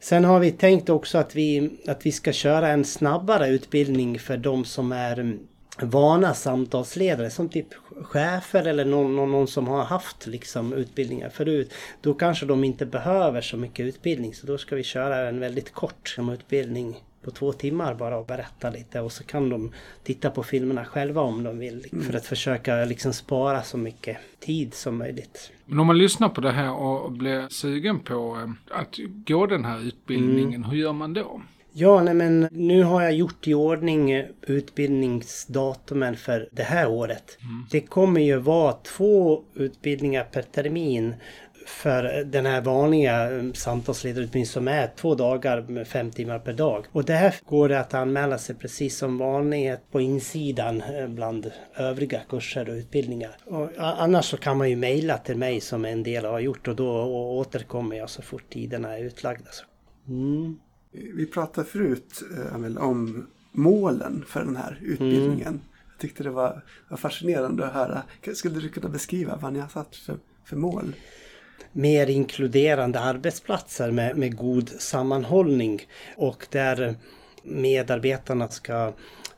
Sen 0.00 0.24
har 0.24 0.40
vi 0.40 0.52
tänkt 0.52 0.88
också 0.88 1.18
att 1.18 1.36
vi, 1.36 1.70
att 1.86 2.06
vi 2.06 2.12
ska 2.12 2.32
köra 2.32 2.68
en 2.68 2.84
snabbare 2.84 3.48
utbildning 3.48 4.18
för 4.18 4.36
de 4.36 4.64
som 4.64 4.92
är 4.92 5.38
vana 5.82 6.34
samtalsledare 6.34 7.30
som 7.30 7.48
typ 7.48 7.66
chefer 8.02 8.66
eller 8.66 8.84
någon, 8.84 9.16
någon, 9.16 9.30
någon 9.30 9.46
som 9.46 9.68
har 9.68 9.84
haft 9.84 10.26
liksom 10.26 10.72
utbildningar 10.72 11.28
förut. 11.28 11.74
Då 12.00 12.14
kanske 12.14 12.46
de 12.46 12.64
inte 12.64 12.86
behöver 12.86 13.40
så 13.40 13.56
mycket 13.56 13.86
utbildning 13.86 14.34
så 14.34 14.46
då 14.46 14.58
ska 14.58 14.76
vi 14.76 14.82
köra 14.82 15.28
en 15.28 15.40
väldigt 15.40 15.72
kort 15.72 16.16
utbildning 16.32 16.96
på 17.24 17.30
två 17.30 17.52
timmar 17.52 17.94
bara 17.94 18.18
och 18.18 18.26
berätta 18.26 18.70
lite 18.70 19.00
och 19.00 19.12
så 19.12 19.24
kan 19.24 19.48
de 19.48 19.72
titta 20.02 20.30
på 20.30 20.42
filmerna 20.42 20.84
själva 20.84 21.20
om 21.20 21.44
de 21.44 21.58
vill 21.58 21.86
för 22.06 22.16
att 22.16 22.26
försöka 22.26 22.84
liksom 22.84 23.12
spara 23.12 23.62
så 23.62 23.78
mycket 23.78 24.16
tid 24.40 24.74
som 24.74 24.98
möjligt. 24.98 25.52
Men 25.64 25.80
om 25.80 25.86
man 25.86 25.98
lyssnar 25.98 26.28
på 26.28 26.40
det 26.40 26.52
här 26.52 26.72
och 26.72 27.12
blir 27.12 27.48
sugen 27.48 28.00
på 28.00 28.36
eh, 28.36 28.78
att 28.80 28.96
gå 29.26 29.46
den 29.46 29.64
här 29.64 29.86
utbildningen, 29.86 30.64
hur 30.64 30.76
gör 30.76 30.92
man 30.92 31.14
då? 31.14 31.42
Ja, 31.80 32.02
nej 32.02 32.14
men 32.14 32.48
nu 32.50 32.82
har 32.82 33.02
jag 33.02 33.12
gjort 33.12 33.48
i 33.48 33.54
ordning 33.54 34.10
eh, 34.10 34.24
utbildningsdatumen 34.42 36.16
för 36.16 36.48
det 36.52 36.62
här 36.62 36.88
året. 36.88 37.38
Det 37.70 37.80
kommer 37.80 38.20
ju 38.20 38.36
vara 38.36 38.72
två 38.72 39.44
utbildningar 39.54 40.24
per 40.24 40.42
termin 40.42 41.14
för 41.66 42.24
den 42.24 42.46
här 42.46 42.60
vanliga 42.60 43.36
eh, 43.36 43.52
samtalsledarutbildningen 43.52 44.46
som 44.46 44.68
är 44.68 44.90
två 44.96 45.14
dagar 45.14 45.60
med 45.60 45.88
fem 45.88 46.10
timmar 46.10 46.38
per 46.38 46.52
dag. 46.52 46.86
Och 46.92 47.04
det 47.04 47.12
här 47.12 47.34
går 47.46 47.68
det 47.68 47.80
att 47.80 47.94
anmäla 47.94 48.38
sig 48.38 48.54
precis 48.54 48.98
som 48.98 49.18
vanligt 49.18 49.90
på 49.90 50.00
insidan 50.00 50.82
eh, 50.82 51.06
bland 51.06 51.50
övriga 51.76 52.20
kurser 52.28 52.68
och 52.68 52.74
utbildningar. 52.74 53.36
Och 53.44 53.70
annars 53.76 54.24
så 54.24 54.36
kan 54.36 54.56
man 54.56 54.70
ju 54.70 54.76
mejla 54.76 55.18
till 55.18 55.36
mig 55.36 55.60
som 55.60 55.84
en 55.84 56.02
del 56.02 56.24
har 56.24 56.40
gjort 56.40 56.68
och 56.68 56.76
då 56.76 56.88
återkommer 57.38 57.96
jag 57.96 58.10
så 58.10 58.22
fort 58.22 58.50
tiderna 58.50 58.98
är 58.98 59.04
utlagda. 59.04 59.50
Mm. 60.08 60.58
Vi 61.14 61.26
pratade 61.26 61.66
förut 61.66 62.22
eh, 62.36 62.54
Amel, 62.54 62.78
om 62.78 63.26
målen 63.52 64.24
för 64.28 64.44
den 64.44 64.56
här 64.56 64.78
utbildningen. 64.82 65.60
Jag 65.90 66.00
tyckte 66.00 66.22
det 66.22 66.30
var, 66.30 66.62
var 66.88 66.96
fascinerande 66.96 67.66
att 67.66 67.72
höra. 67.72 68.02
Skulle 68.34 68.60
du 68.60 68.68
kunna 68.68 68.88
beskriva 68.88 69.36
vad 69.36 69.52
ni 69.52 69.58
har 69.58 69.68
satt 69.68 69.96
för, 69.96 70.16
för 70.44 70.56
mål? 70.56 70.94
mer 71.72 72.10
inkluderande 72.10 73.00
arbetsplatser 73.00 73.90
med, 73.90 74.16
med 74.16 74.36
god 74.36 74.68
sammanhållning 74.68 75.82
och 76.16 76.46
där 76.50 76.94
medarbetarna 77.42 78.48
ska 78.48 78.92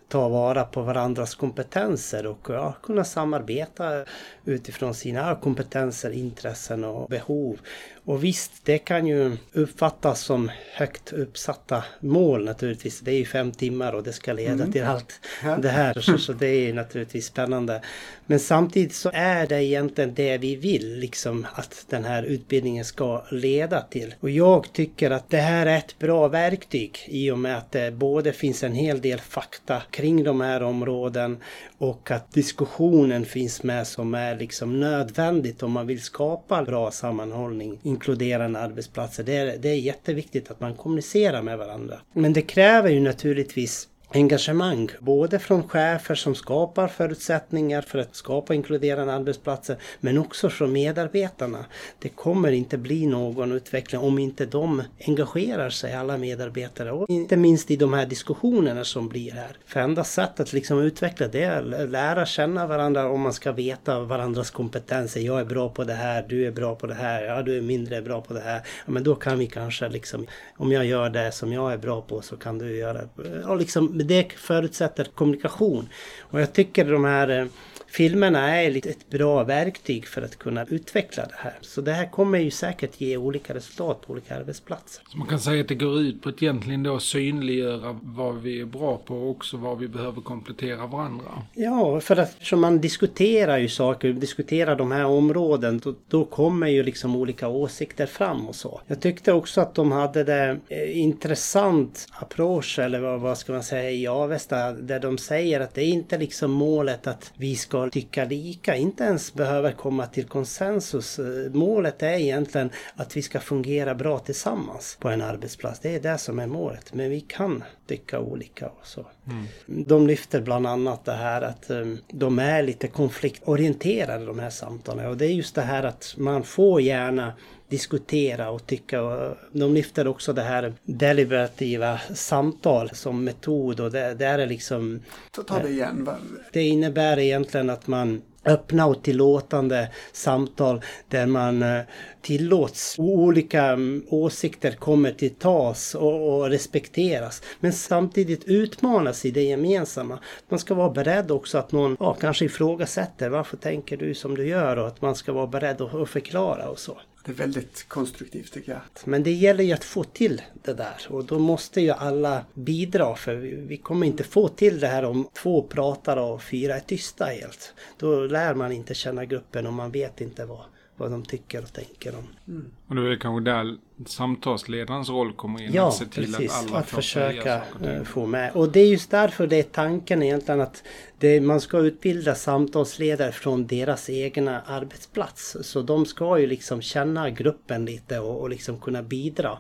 ta 0.09 0.29
vara 0.29 0.65
på 0.65 0.83
varandras 0.83 1.35
kompetenser 1.35 2.27
och 2.27 2.47
ja, 2.49 2.75
kunna 2.83 3.05
samarbeta 3.05 4.05
utifrån 4.45 4.95
sina 4.95 5.37
kompetenser, 5.37 6.11
intressen 6.11 6.85
och 6.85 7.09
behov. 7.09 7.59
Och 8.05 8.25
visst, 8.25 8.53
det 8.65 8.79
kan 8.79 9.07
ju 9.07 9.37
uppfattas 9.53 10.21
som 10.21 10.51
högt 10.75 11.13
uppsatta 11.13 11.85
mål 12.01 12.45
naturligtvis. 12.45 13.01
Det 13.01 13.11
är 13.11 13.19
ju 13.19 13.25
fem 13.25 13.53
timmar 13.53 13.93
och 13.93 14.03
det 14.03 14.13
ska 14.13 14.33
leda 14.33 14.53
mm. 14.53 14.73
till 14.73 14.85
allt 14.85 15.21
ja. 15.45 15.57
det 15.57 15.69
här. 15.69 16.01
Så, 16.01 16.19
så 16.19 16.33
det 16.33 16.47
är 16.47 16.75
naturligtvis 16.75 17.27
spännande. 17.27 17.83
Men 18.27 18.41
samtidigt 18.41 18.95
så 18.95 19.11
är 19.15 19.47
det 19.47 19.65
egentligen 19.65 20.15
det 20.15 20.39
vi 20.39 20.57
vill, 20.57 20.99
liksom 20.99 21.47
att 21.55 21.87
den 21.89 22.05
här 22.05 22.23
utbildningen 22.23 22.85
ska 22.85 23.25
leda 23.31 23.81
till. 23.83 24.15
Och 24.21 24.31
jag 24.31 24.73
tycker 24.73 25.11
att 25.11 25.31
det 25.31 25.41
här 25.41 25.67
är 25.67 25.79
ett 25.79 25.99
bra 25.99 26.29
verktyg 26.29 26.99
i 27.07 27.31
och 27.31 27.39
med 27.39 27.59
att 27.59 27.73
det 27.73 27.93
både 27.93 28.33
finns 28.33 28.63
en 28.63 28.73
hel 28.73 29.01
del 29.01 29.21
fakta 29.21 29.83
kring 29.91 30.25
de 30.25 30.41
här 30.41 30.63
områden 30.63 31.39
och 31.79 32.11
att 32.11 32.33
diskussionen 32.33 33.25
finns 33.25 33.63
med 33.63 33.87
som 33.87 34.15
är 34.15 34.37
liksom 34.37 34.81
nödvändigt 34.81 35.63
om 35.63 35.73
man 35.73 35.87
vill 35.87 36.03
skapa 36.03 36.63
bra 36.63 36.91
sammanhållning, 36.91 37.79
inkluderande 37.91 38.59
arbetsplatser. 38.59 39.25
Det 39.25 39.37
är, 39.37 39.59
det 39.59 39.69
är 39.69 39.75
jätteviktigt 39.75 40.51
att 40.51 40.61
man 40.61 40.75
kommunicerar 40.75 41.43
med 41.43 41.59
varandra. 41.59 42.01
Men 42.13 42.33
det 42.33 42.43
kräver 42.43 42.91
ju 42.91 43.01
naturligtvis 43.01 43.89
engagemang, 44.13 44.91
både 45.01 45.39
från 45.39 45.69
chefer 45.69 46.15
som 46.15 46.35
skapar 46.35 46.89
förutsättningar 46.89 47.83
för 47.83 47.99
att 47.99 48.17
skapa 48.17 48.55
inkluderande 48.55 49.15
arbetsplatser, 49.15 49.77
men 50.01 50.19
också 50.19 50.51
från 50.51 50.73
medarbetarna. 50.73 51.65
Det 51.99 52.09
kommer 52.09 52.53
inte 52.53 52.79
bli 52.79 53.07
någon 53.07 53.53
utveckling 53.53 54.01
om 54.01 54.19
inte 54.19 54.47
de 54.47 54.83
engagerar 55.07 55.71
sig, 55.71 55.95
alla 55.95 56.19
medarbetare, 56.19 56.93
och 56.93 57.11
inte 57.11 57.37
minst 57.37 57.71
i 57.71 57.77
de 57.77 57.93
här 57.93 58.07
diskussionerna 58.07 58.85
som 58.85 59.09
blir 59.09 59.33
här. 59.33 59.57
För 59.67 59.81
enda 59.81 60.05
sättet 60.05 60.41
att 60.41 60.53
liksom 60.53 60.79
utveckla 60.79 61.29
det 61.29 61.43
är 61.43 61.75
att 61.75 61.91
lära 61.91 62.27
känna 62.27 62.67
varandra 62.67 63.11
om 63.11 63.21
man 63.21 63.33
ska 63.33 63.53
veta 63.53 64.01
varandras 64.01 64.51
kompetenser. 64.51 65.21
Jag 65.21 65.41
är 65.41 65.45
bra 65.45 65.69
på 65.69 65.85
det 65.85 65.95
här, 65.95 66.27
du 66.29 66.47
är 66.47 66.51
bra 66.51 66.75
på 66.75 66.87
det 66.87 66.95
här, 66.95 67.23
ja 67.23 67.43
du 67.43 67.57
är 67.57 67.63
mindre 67.63 68.03
bra 68.03 68.21
på 68.21 68.35
det 68.35 68.41
här. 68.41 68.63
Ja, 68.87 68.93
men 68.93 69.05
då 69.05 69.15
kan 69.15 69.39
vi 69.39 69.47
kanske 69.47 69.89
liksom, 69.89 70.27
om 70.57 70.73
jag 70.73 70.87
gör 70.87 71.11
det 71.11 71.33
som 71.33 71.53
jag 71.53 71.73
är 71.73 71.79
bra 71.79 72.01
på 72.01 72.23
så 72.23 72.37
kan 72.37 72.59
du 72.59 72.77
göra, 72.77 73.01
och 73.47 73.57
liksom 73.57 74.00
det 74.03 74.33
förutsätter 74.33 75.05
kommunikation. 75.05 75.89
Och 76.21 76.41
jag 76.41 76.53
tycker 76.53 76.85
de 76.85 77.05
här 77.05 77.29
eh, 77.29 77.47
filmerna 77.91 78.57
är 78.57 78.87
ett 78.87 79.11
bra 79.11 79.45
verktyg 79.45 80.07
för 80.07 80.23
att 80.23 80.39
kunna 80.39 80.65
utveckla 80.65 81.23
det 81.23 81.37
här. 81.37 81.59
Så 81.61 81.81
det 81.81 81.93
här 81.93 82.07
kommer 82.07 82.39
ju 82.39 82.51
säkert 82.51 83.01
ge 83.01 83.17
olika 83.17 83.55
resultat 83.55 84.01
på 84.07 84.13
olika 84.13 84.37
arbetsplatser. 84.37 85.03
Så 85.09 85.19
man 85.19 85.29
kan 85.29 85.41
säga 85.41 85.61
att 85.61 85.69
det 85.69 85.75
går 85.75 86.01
ut 86.01 86.23
på 86.23 86.29
att 86.29 86.43
egentligen 86.43 86.83
då 86.83 86.99
synliggöra 86.99 87.99
vad 88.03 88.43
vi 88.43 88.61
är 88.61 88.65
bra 88.65 88.97
på 88.97 89.15
och 89.15 89.31
också 89.31 89.57
vad 89.57 89.79
vi 89.79 89.89
behöver 89.89 90.21
komplettera 90.21 90.87
varandra. 90.87 91.25
Ja, 91.55 92.01
för 92.01 92.17
att 92.17 92.37
som 92.43 92.61
man 92.61 92.81
diskuterar 92.81 93.59
ju 93.59 93.69
saker, 93.69 94.13
diskuterar 94.13 94.77
de 94.77 94.93
här 94.93 95.05
områden, 95.05 95.81
då, 95.85 95.95
då, 96.09 96.25
kommer 96.25 96.67
ju 96.69 96.83
liksom 96.83 97.17
olika 97.17 97.49
åsikter 97.49 98.07
fram 98.07 98.49
och 98.49 98.55
så. 98.55 98.81
Jag 98.87 99.01
tyckte 99.01 99.33
också 99.33 99.61
att 99.61 99.75
de 99.75 99.93
hade 99.93 100.25
det 100.25 100.59
eh, 100.69 100.99
intressant 100.99 102.07
approach, 102.13 102.79
eller 102.79 103.01
vad, 103.01 103.21
vad 103.21 103.39
ska 103.39 103.53
man 103.53 103.63
säga, 103.63 103.91
i 103.91 104.07
Avesta, 104.07 104.73
där 104.73 105.01
de 105.01 105.19
säger 105.19 105.61
att 105.61 105.75
det 105.75 105.83
är 105.83 105.89
inte 105.89 106.19
liksom 106.19 106.51
målet 106.51 107.07
att 107.07 107.33
vi 107.37 107.57
ska 107.57 107.80
ska 107.89 108.01
tycka 108.01 108.25
lika, 108.25 108.77
inte 108.77 109.05
ens 109.05 109.35
behöver 109.35 109.73
komma 109.73 110.07
till 110.07 110.25
konsensus. 110.25 111.21
Målet 111.53 112.03
är 112.03 112.13
egentligen 112.13 112.71
att 112.95 113.17
vi 113.17 113.23
ska 113.23 113.41
fungera 113.41 113.95
bra 113.95 114.19
tillsammans 114.19 114.97
på 115.01 115.09
en 115.09 115.23
arbetsplats. 115.23 115.81
Det 115.81 115.95
är 115.95 116.01
det 116.01 116.19
som 116.19 116.39
är 116.39 116.47
målet. 116.47 116.95
Men 116.95 117.11
vi 117.11 117.21
kan 117.21 117.65
tycka 117.87 118.21
olika 118.21 118.67
och 118.67 118.87
så. 118.87 119.07
Mm. 119.27 119.47
De 119.87 120.07
lyfter 120.07 120.41
bland 120.41 120.67
annat 120.67 121.05
det 121.05 121.13
här 121.13 121.43
att 121.43 121.71
um, 121.71 121.99
de 122.09 122.39
är 122.39 122.63
lite 122.63 122.89
konfliktorienterade 122.89 124.27
de 124.27 124.39
här 124.39 124.51
samtalen. 124.51 125.07
Och 125.07 125.17
det 125.17 125.27
är 125.27 125.33
just 125.33 125.55
det 125.55 125.63
här 125.63 125.83
att 125.83 126.15
man 126.19 126.43
får 126.43 126.81
gärna 126.81 127.33
diskutera 127.71 128.51
och 128.51 128.67
tycka. 128.67 129.03
Och 129.03 129.37
de 129.53 129.75
lyfter 129.75 130.07
också 130.07 130.33
det 130.33 130.43
här 130.43 130.73
deliberativa 130.85 131.99
samtal 132.15 132.91
som 132.93 133.25
metod 133.25 133.81
och 133.81 133.91
det, 133.91 134.15
det 134.15 134.25
är 134.25 134.47
liksom... 134.47 135.01
Ta, 135.31 135.43
ta 135.43 135.59
det 135.59 135.69
igen. 135.69 136.09
Det 136.53 136.63
innebär 136.63 137.19
egentligen 137.19 137.71
att 137.71 137.87
man 137.87 138.23
öppna 138.45 138.87
och 138.87 139.03
tillåtande 139.03 139.89
samtal 140.13 140.83
där 141.09 141.27
man 141.27 141.63
eh, 141.63 141.81
tillåts 142.21 142.97
olika 142.99 143.65
mm, 143.65 144.05
åsikter 144.09 144.73
kommer 144.73 145.13
till 145.13 145.35
tas 145.35 145.95
och, 145.95 146.37
och, 146.37 146.49
respekteras. 146.49 147.43
Men 147.61 147.73
samtidigt 147.73 148.45
utmanas 148.45 149.25
i 149.25 149.31
det 149.31 149.43
gemensamma. 149.43 150.19
Man 150.49 150.59
ska 150.59 150.75
vara 150.75 150.91
beredd 150.91 151.31
också 151.31 151.59
att 151.59 151.73
någon 151.73 151.97
ja, 152.01 152.15
kanske 152.15 152.45
ifrågasätter 152.45 153.29
varför 153.29 153.57
tänker 153.57 153.97
du 153.97 154.15
som 154.15 154.35
du 154.35 154.47
gör 154.47 154.77
och 154.77 154.87
att 154.87 155.03
man 155.03 155.15
ska 155.15 155.33
vara 155.33 155.47
beredd 155.47 155.81
att, 155.81 155.95
att 155.95 156.09
förklara 156.09 156.69
och 156.69 156.79
så. 156.79 156.99
Det 157.25 157.33
är 157.33 157.35
väldigt 157.35 157.89
konstruktivt 157.89 158.53
tycker 158.53 158.73
jag. 158.73 158.81
Men 159.05 159.23
det 159.23 159.33
gäller 159.33 159.65
ju 159.65 159.73
att 159.73 159.85
få 159.85 160.05
till 160.05 160.43
det 160.63 160.75
där 160.75 161.07
och 161.09 161.25
då 161.25 161.39
måste 161.39 161.81
ju 161.81 161.91
alla 161.91 162.45
bidra 162.55 163.17
för 163.17 163.35
vi 163.67 163.77
kommer 163.77 164.07
inte 164.07 164.25
få 164.25 164.49
till 164.49 164.81
det 164.81 164.87
här 164.87 165.05
om 165.05 165.29
två 165.35 165.63
pratar 165.63 166.17
och 166.17 166.43
fyra 166.43 166.77
är 166.77 166.81
tysta 166.81 167.25
helt. 167.25 167.75
Då 167.99 168.21
lär 168.21 168.55
man 168.55 168.73
inte 168.73 168.95
känna 168.95 169.25
gruppen 169.25 169.67
och 169.67 169.73
man 169.73 169.91
vet 169.91 170.21
inte 170.21 170.45
vad, 170.45 170.65
vad 171.01 171.11
de 171.11 171.23
tycker 171.23 171.63
och 171.63 171.73
tänker 171.73 172.15
om. 172.15 172.29
Mm. 172.49 172.71
Och 172.87 172.97
då 172.97 173.03
är 173.03 173.09
det 173.09 173.17
kanske 173.17 173.51
där 173.51 173.77
samtalsledarens 174.07 175.09
roll 175.09 175.33
kommer 175.33 175.63
in. 175.63 175.71
Ja, 175.73 175.89
att 175.89 175.95
se 175.95 176.05
till 176.05 176.33
precis. 176.33 176.51
att 176.51 176.69
alla 176.69 176.79
att 176.79 176.91
försöka 176.91 177.63
eh, 177.85 178.03
få 178.03 178.27
med. 178.27 178.53
Och 178.53 178.73
det 178.73 178.81
är 178.81 178.87
just 178.87 179.11
därför 179.11 179.47
det 179.47 179.57
är 179.57 179.63
tanken 179.63 180.23
egentligen 180.23 180.61
att 180.61 180.83
det, 181.19 181.41
man 181.41 181.61
ska 181.61 181.79
utbilda 181.79 182.35
samtalsledare 182.35 183.33
från 183.33 183.67
deras 183.67 184.11
egna 184.11 184.61
arbetsplats. 184.61 185.57
Så 185.61 185.83
de 185.83 186.07
ska 186.07 186.39
ju 186.39 186.47
liksom 186.47 186.83
känna 186.83 187.31
gruppen 187.31 187.85
lite 187.85 188.19
och, 188.19 188.41
och 188.41 188.51
liksom 188.51 188.81
kunna 188.81 189.03
bidra 189.03 189.59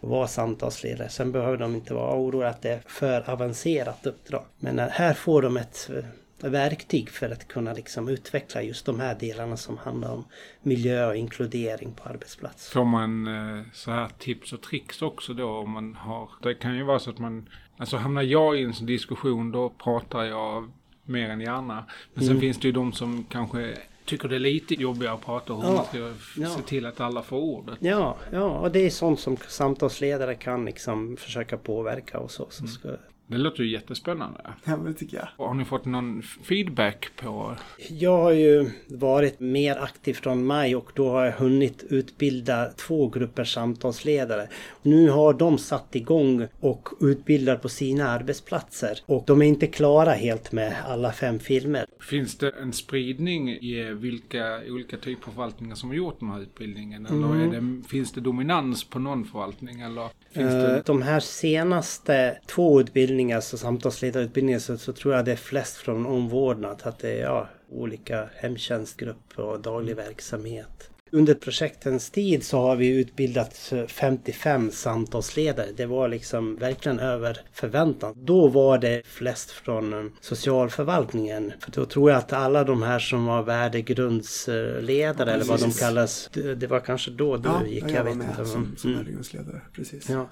och 0.00 0.08
vara 0.08 0.28
samtalsledare. 0.28 1.08
Sen 1.08 1.32
behöver 1.32 1.56
de 1.56 1.74
inte 1.74 1.94
vara 1.94 2.16
oroliga 2.16 2.50
att 2.50 2.62
det 2.62 2.70
är 2.70 2.82
för 2.86 3.30
avancerat 3.30 4.06
uppdrag. 4.06 4.44
Men 4.58 4.78
här 4.78 5.14
får 5.14 5.42
de 5.42 5.56
ett 5.56 5.90
eh, 5.94 6.04
verktyg 6.48 7.10
för 7.10 7.30
att 7.30 7.48
kunna 7.48 7.72
liksom 7.72 8.08
utveckla 8.08 8.62
just 8.62 8.86
de 8.86 9.00
här 9.00 9.16
delarna 9.20 9.56
som 9.56 9.78
handlar 9.78 10.12
om 10.12 10.24
miljö 10.62 11.06
och 11.06 11.16
inkludering 11.16 11.92
på 11.92 12.08
arbetsplats. 12.08 12.70
Får 12.70 12.84
man 12.84 13.26
eh, 13.26 13.62
så 13.72 13.90
här 13.90 14.08
tips 14.18 14.52
och 14.52 14.62
tricks 14.62 15.02
också 15.02 15.34
då 15.34 15.48
om 15.48 15.70
man 15.70 15.94
har, 15.94 16.28
det 16.42 16.54
kan 16.54 16.76
ju 16.76 16.82
vara 16.82 16.98
så 16.98 17.10
att 17.10 17.18
man, 17.18 17.48
alltså 17.76 17.96
hamnar 17.96 18.22
jag 18.22 18.58
i 18.60 18.62
en 18.62 18.74
sån 18.74 18.86
diskussion 18.86 19.52
då 19.52 19.68
pratar 19.68 20.24
jag 20.24 20.70
mer 21.04 21.28
än 21.28 21.40
gärna. 21.40 21.84
Men 22.14 22.24
sen 22.24 22.30
mm. 22.30 22.40
finns 22.40 22.60
det 22.60 22.68
ju 22.68 22.72
de 22.72 22.92
som 22.92 23.26
kanske 23.28 23.76
tycker 24.04 24.28
det 24.28 24.36
är 24.36 24.40
lite 24.40 24.74
jobbigare 24.74 25.14
att 25.14 25.24
prata 25.24 25.52
om 25.52 25.62
hur 25.62 25.68
ja, 25.68 25.74
man 25.74 25.84
ska 25.84 26.40
ja. 26.40 26.48
se 26.48 26.62
till 26.62 26.86
att 26.86 27.00
alla 27.00 27.22
får 27.22 27.36
ordet. 27.36 27.78
Ja, 27.80 28.16
ja, 28.32 28.58
och 28.58 28.72
det 28.72 28.86
är 28.86 28.90
sånt 28.90 29.20
som 29.20 29.36
samtalsledare 29.48 30.34
kan 30.34 30.64
liksom 30.64 31.16
försöka 31.16 31.56
påverka 31.56 32.18
och 32.18 32.30
så. 32.30 32.46
så 32.50 32.62
mm. 32.62 32.72
ska 32.72 32.88
det 33.26 33.38
låter 33.38 33.62
ju 33.62 33.70
jättespännande. 33.70 34.40
Ja, 34.64 34.76
det 34.76 34.94
tycker 34.94 35.16
jag. 35.16 35.46
Har 35.46 35.54
ni 35.54 35.64
fått 35.64 35.84
någon 35.84 36.22
feedback 36.22 37.10
på? 37.16 37.56
Jag 37.88 38.18
har 38.22 38.32
ju 38.32 38.70
varit 38.88 39.40
mer 39.40 39.76
aktiv 39.76 40.14
från 40.14 40.46
maj 40.46 40.76
och 40.76 40.92
då 40.94 41.08
har 41.08 41.24
jag 41.24 41.32
hunnit 41.32 41.84
utbilda 41.90 42.66
två 42.66 43.08
grupper 43.08 43.44
samtalsledare. 43.44 44.48
Nu 44.82 45.10
har 45.10 45.32
de 45.32 45.58
satt 45.58 45.96
igång 45.96 46.46
och 46.60 46.88
utbildar 47.00 47.56
på 47.56 47.68
sina 47.68 48.08
arbetsplatser. 48.08 48.98
Och 49.06 49.24
de 49.26 49.42
är 49.42 49.46
inte 49.46 49.66
klara 49.66 50.12
helt 50.12 50.52
med 50.52 50.74
alla 50.86 51.12
fem 51.12 51.38
filmer. 51.38 51.86
Finns 52.00 52.38
det 52.38 52.50
en 52.50 52.72
spridning 52.72 53.50
i 53.50 53.94
vilka 53.94 54.60
olika 54.68 54.96
typer 54.96 55.28
av 55.28 55.32
förvaltningar 55.32 55.74
som 55.74 55.88
har 55.88 55.96
gjort 55.96 56.20
den 56.20 56.28
här 56.28 56.40
utbildningen? 56.40 57.06
Eller 57.06 57.34
mm. 57.34 57.82
det, 57.82 57.88
finns 57.88 58.12
det 58.12 58.20
dominans 58.20 58.84
på 58.84 58.98
någon 58.98 59.24
förvaltning? 59.24 59.80
Eller 59.80 60.08
det... 60.42 60.82
De 60.86 61.02
här 61.02 61.20
senaste 61.20 62.38
två 62.46 62.80
utbildningar, 62.80 63.40
så 63.40 63.58
samtalsledarutbildningar, 63.58 64.58
så, 64.58 64.78
så 64.78 64.92
tror 64.92 65.14
jag 65.14 65.24
det 65.24 65.32
är 65.32 65.36
flest 65.36 65.76
från 65.76 66.06
omvårdnad. 66.06 66.80
Att 66.82 66.98
det 66.98 67.10
är 67.10 67.22
ja, 67.22 67.48
olika 67.70 68.28
hemtjänstgrupper 68.36 69.42
och 69.42 69.60
daglig 69.60 69.96
verksamhet. 69.96 70.90
Under 71.14 71.34
projektens 71.34 72.10
tid 72.10 72.44
så 72.44 72.58
har 72.58 72.76
vi 72.76 72.88
utbildat 72.88 73.72
55 73.88 74.70
samtalsledare. 74.70 75.66
Det 75.76 75.86
var 75.86 76.08
liksom 76.08 76.56
verkligen 76.56 76.98
över 76.98 77.40
förväntan. 77.52 78.14
Då 78.16 78.48
var 78.48 78.78
det 78.78 79.02
flest 79.06 79.50
från 79.50 79.92
eh, 79.92 80.10
socialförvaltningen. 80.20 81.52
För 81.60 81.72
då 81.72 81.84
tror 81.84 82.10
jag 82.10 82.18
att 82.18 82.32
alla 82.32 82.64
de 82.64 82.82
här 82.82 82.98
som 82.98 83.26
var 83.26 83.42
värdegrundsledare 83.42 85.30
ja, 85.30 85.34
eller 85.34 85.44
vad 85.44 85.60
de 85.60 85.70
kallas. 85.70 86.30
Det, 86.32 86.54
det 86.54 86.66
var 86.66 86.80
kanske 86.80 87.10
då 87.10 87.36
du 87.36 87.48
ja, 87.48 87.66
gick. 87.66 87.82
Jag, 87.84 87.90
jag 87.90 88.04
var 88.04 88.14
med 88.14 88.26
inte. 88.30 88.44
som, 88.44 88.74
som 88.76 88.90
mm. 88.90 89.02
värdegrundsledare. 89.02 89.60
Precis. 89.74 90.10
Ja. 90.10 90.28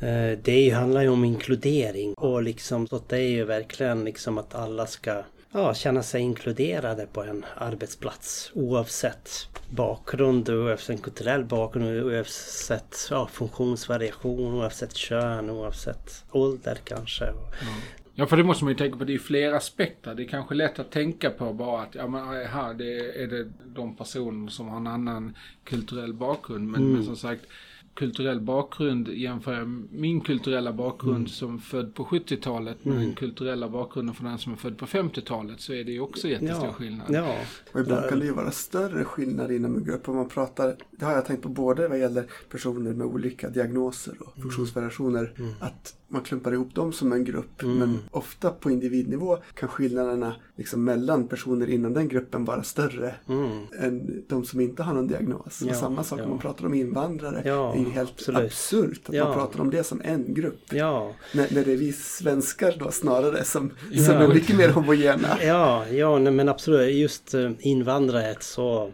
Eh, 0.00 0.38
det 0.42 0.70
handlar 0.70 1.02
ju 1.02 1.08
om 1.08 1.24
inkludering 1.24 2.14
och 2.14 2.42
liksom 2.42 2.86
så 2.86 3.00
det 3.08 3.16
är 3.16 3.30
ju 3.30 3.44
verkligen 3.44 4.04
liksom 4.04 4.38
att 4.38 4.54
alla 4.54 4.86
ska 4.86 5.22
ja, 5.54 5.74
känna 5.74 6.02
sig 6.02 6.20
inkluderade 6.20 7.06
på 7.06 7.22
en 7.22 7.44
arbetsplats 7.56 8.50
oavsett 8.54 9.48
bakgrund, 9.70 10.50
oavsett 10.50 11.02
kulturell 11.02 11.44
bakgrund, 11.44 12.02
oavsett 12.02 12.96
ja, 13.10 13.26
funktionsvariation, 13.26 14.54
oavsett 14.54 14.96
kön, 14.96 15.50
oavsett 15.50 16.24
ålder 16.30 16.78
kanske. 16.84 17.24
Mm. 17.24 17.38
Ja, 18.14 18.26
för 18.26 18.36
det 18.36 18.44
måste 18.44 18.64
man 18.64 18.72
ju 18.72 18.78
tänka 18.78 18.98
på. 18.98 19.04
Det 19.04 19.14
är 19.14 19.18
flera 19.18 19.56
aspekter. 19.56 20.14
Det 20.14 20.22
är 20.22 20.28
kanske 20.28 20.54
lätt 20.54 20.78
att 20.78 20.90
tänka 20.90 21.30
på 21.30 21.52
bara 21.52 21.82
att 21.82 21.94
ja, 21.94 22.06
men 22.06 22.46
här 22.46 22.74
det 22.74 23.22
är 23.22 23.26
det 23.26 23.50
de 23.64 23.96
personer 23.96 24.50
som 24.50 24.68
har 24.68 24.76
en 24.76 24.86
annan 24.86 25.36
kulturell 25.64 26.12
bakgrund. 26.12 26.68
Men, 26.68 26.80
mm. 26.80 26.92
men 26.92 27.04
som 27.04 27.16
sagt, 27.16 27.42
kulturell 27.94 28.40
bakgrund 28.40 29.08
jämför 29.08 29.54
jag 29.54 29.68
min 29.90 30.20
kulturella 30.20 30.72
bakgrund 30.72 31.16
mm. 31.16 31.28
som 31.28 31.58
född 31.58 31.94
på 31.94 32.04
70-talet 32.04 32.84
med 32.84 32.94
mm. 32.94 33.06
den 33.06 33.14
kulturella 33.14 33.68
bakgrunden 33.68 34.14
för 34.14 34.24
den 34.24 34.38
som 34.38 34.52
är 34.52 34.56
född 34.56 34.78
på 34.78 34.86
50-talet 34.86 35.60
så 35.60 35.72
är 35.72 35.84
det 35.84 35.92
ju 35.92 36.00
också 36.00 36.28
jättestor 36.28 36.66
ja. 36.66 36.72
skillnad. 36.72 37.06
Ja. 37.10 37.36
Och 37.72 37.80
ibland 37.80 38.08
kan 38.08 38.18
det 38.18 38.24
ju 38.24 38.32
vara 38.32 38.50
större 38.50 39.04
skillnad 39.04 39.52
inom 39.52 39.76
en 39.76 39.84
grupp. 39.84 40.08
Om 40.08 40.16
man 40.16 40.28
pratar, 40.28 40.76
det 40.90 41.04
har 41.04 41.12
jag 41.12 41.26
tänkt 41.26 41.42
på 41.42 41.48
både 41.48 41.88
vad 41.88 41.98
gäller 41.98 42.26
personer 42.50 42.92
med 42.92 43.06
olika 43.06 43.48
diagnoser 43.48 44.14
och 44.20 44.36
mm. 44.36 44.42
funktionsvariationer. 44.42 45.32
Mm. 45.38 45.50
Att 45.60 45.94
man 46.14 46.22
klumpar 46.22 46.52
ihop 46.52 46.74
dem 46.74 46.92
som 46.92 47.12
en 47.12 47.24
grupp. 47.24 47.62
Mm. 47.62 47.78
Men 47.78 47.98
ofta 48.10 48.50
på 48.50 48.70
individnivå 48.70 49.38
kan 49.54 49.68
skillnaderna 49.68 50.34
liksom 50.56 50.84
mellan 50.84 51.28
personer 51.28 51.70
inom 51.70 51.94
den 51.94 52.08
gruppen 52.08 52.44
vara 52.44 52.62
större 52.62 53.14
mm. 53.28 53.58
än 53.80 54.24
de 54.28 54.44
som 54.44 54.60
inte 54.60 54.82
har 54.82 54.94
någon 54.94 55.06
diagnos. 55.06 55.62
Ja, 55.62 55.70
och 55.70 55.76
samma 55.76 56.04
sak 56.04 56.20
ja. 56.20 56.24
om 56.24 56.30
man 56.30 56.38
pratar 56.38 56.66
om 56.66 56.74
invandrare. 56.74 57.42
Ja, 57.44 57.74
det 57.76 57.82
är 57.82 57.90
helt 57.90 58.10
absolut. 58.10 58.44
absurt 58.44 59.08
att 59.08 59.14
man 59.14 59.34
pratar 59.34 59.60
om 59.60 59.70
det 59.70 59.84
som 59.84 60.00
en 60.04 60.34
grupp. 60.34 60.72
När, 61.32 61.54
när 61.54 61.64
det 61.64 61.72
är 61.72 61.76
vi 61.76 61.92
svenskar 61.92 62.74
då 62.78 62.90
snarare 62.90 63.44
som, 63.44 63.70
som 64.06 64.14
är 64.14 64.28
mycket 64.28 64.56
mer 64.56 64.68
homogena. 64.68 65.28
Ja, 65.42 65.88
ja 65.88 66.18
men 66.18 66.48
absolut. 66.48 66.94
Just 66.94 67.34
eh, 67.34 67.50
invandrare 67.58 68.36
så 68.40 68.90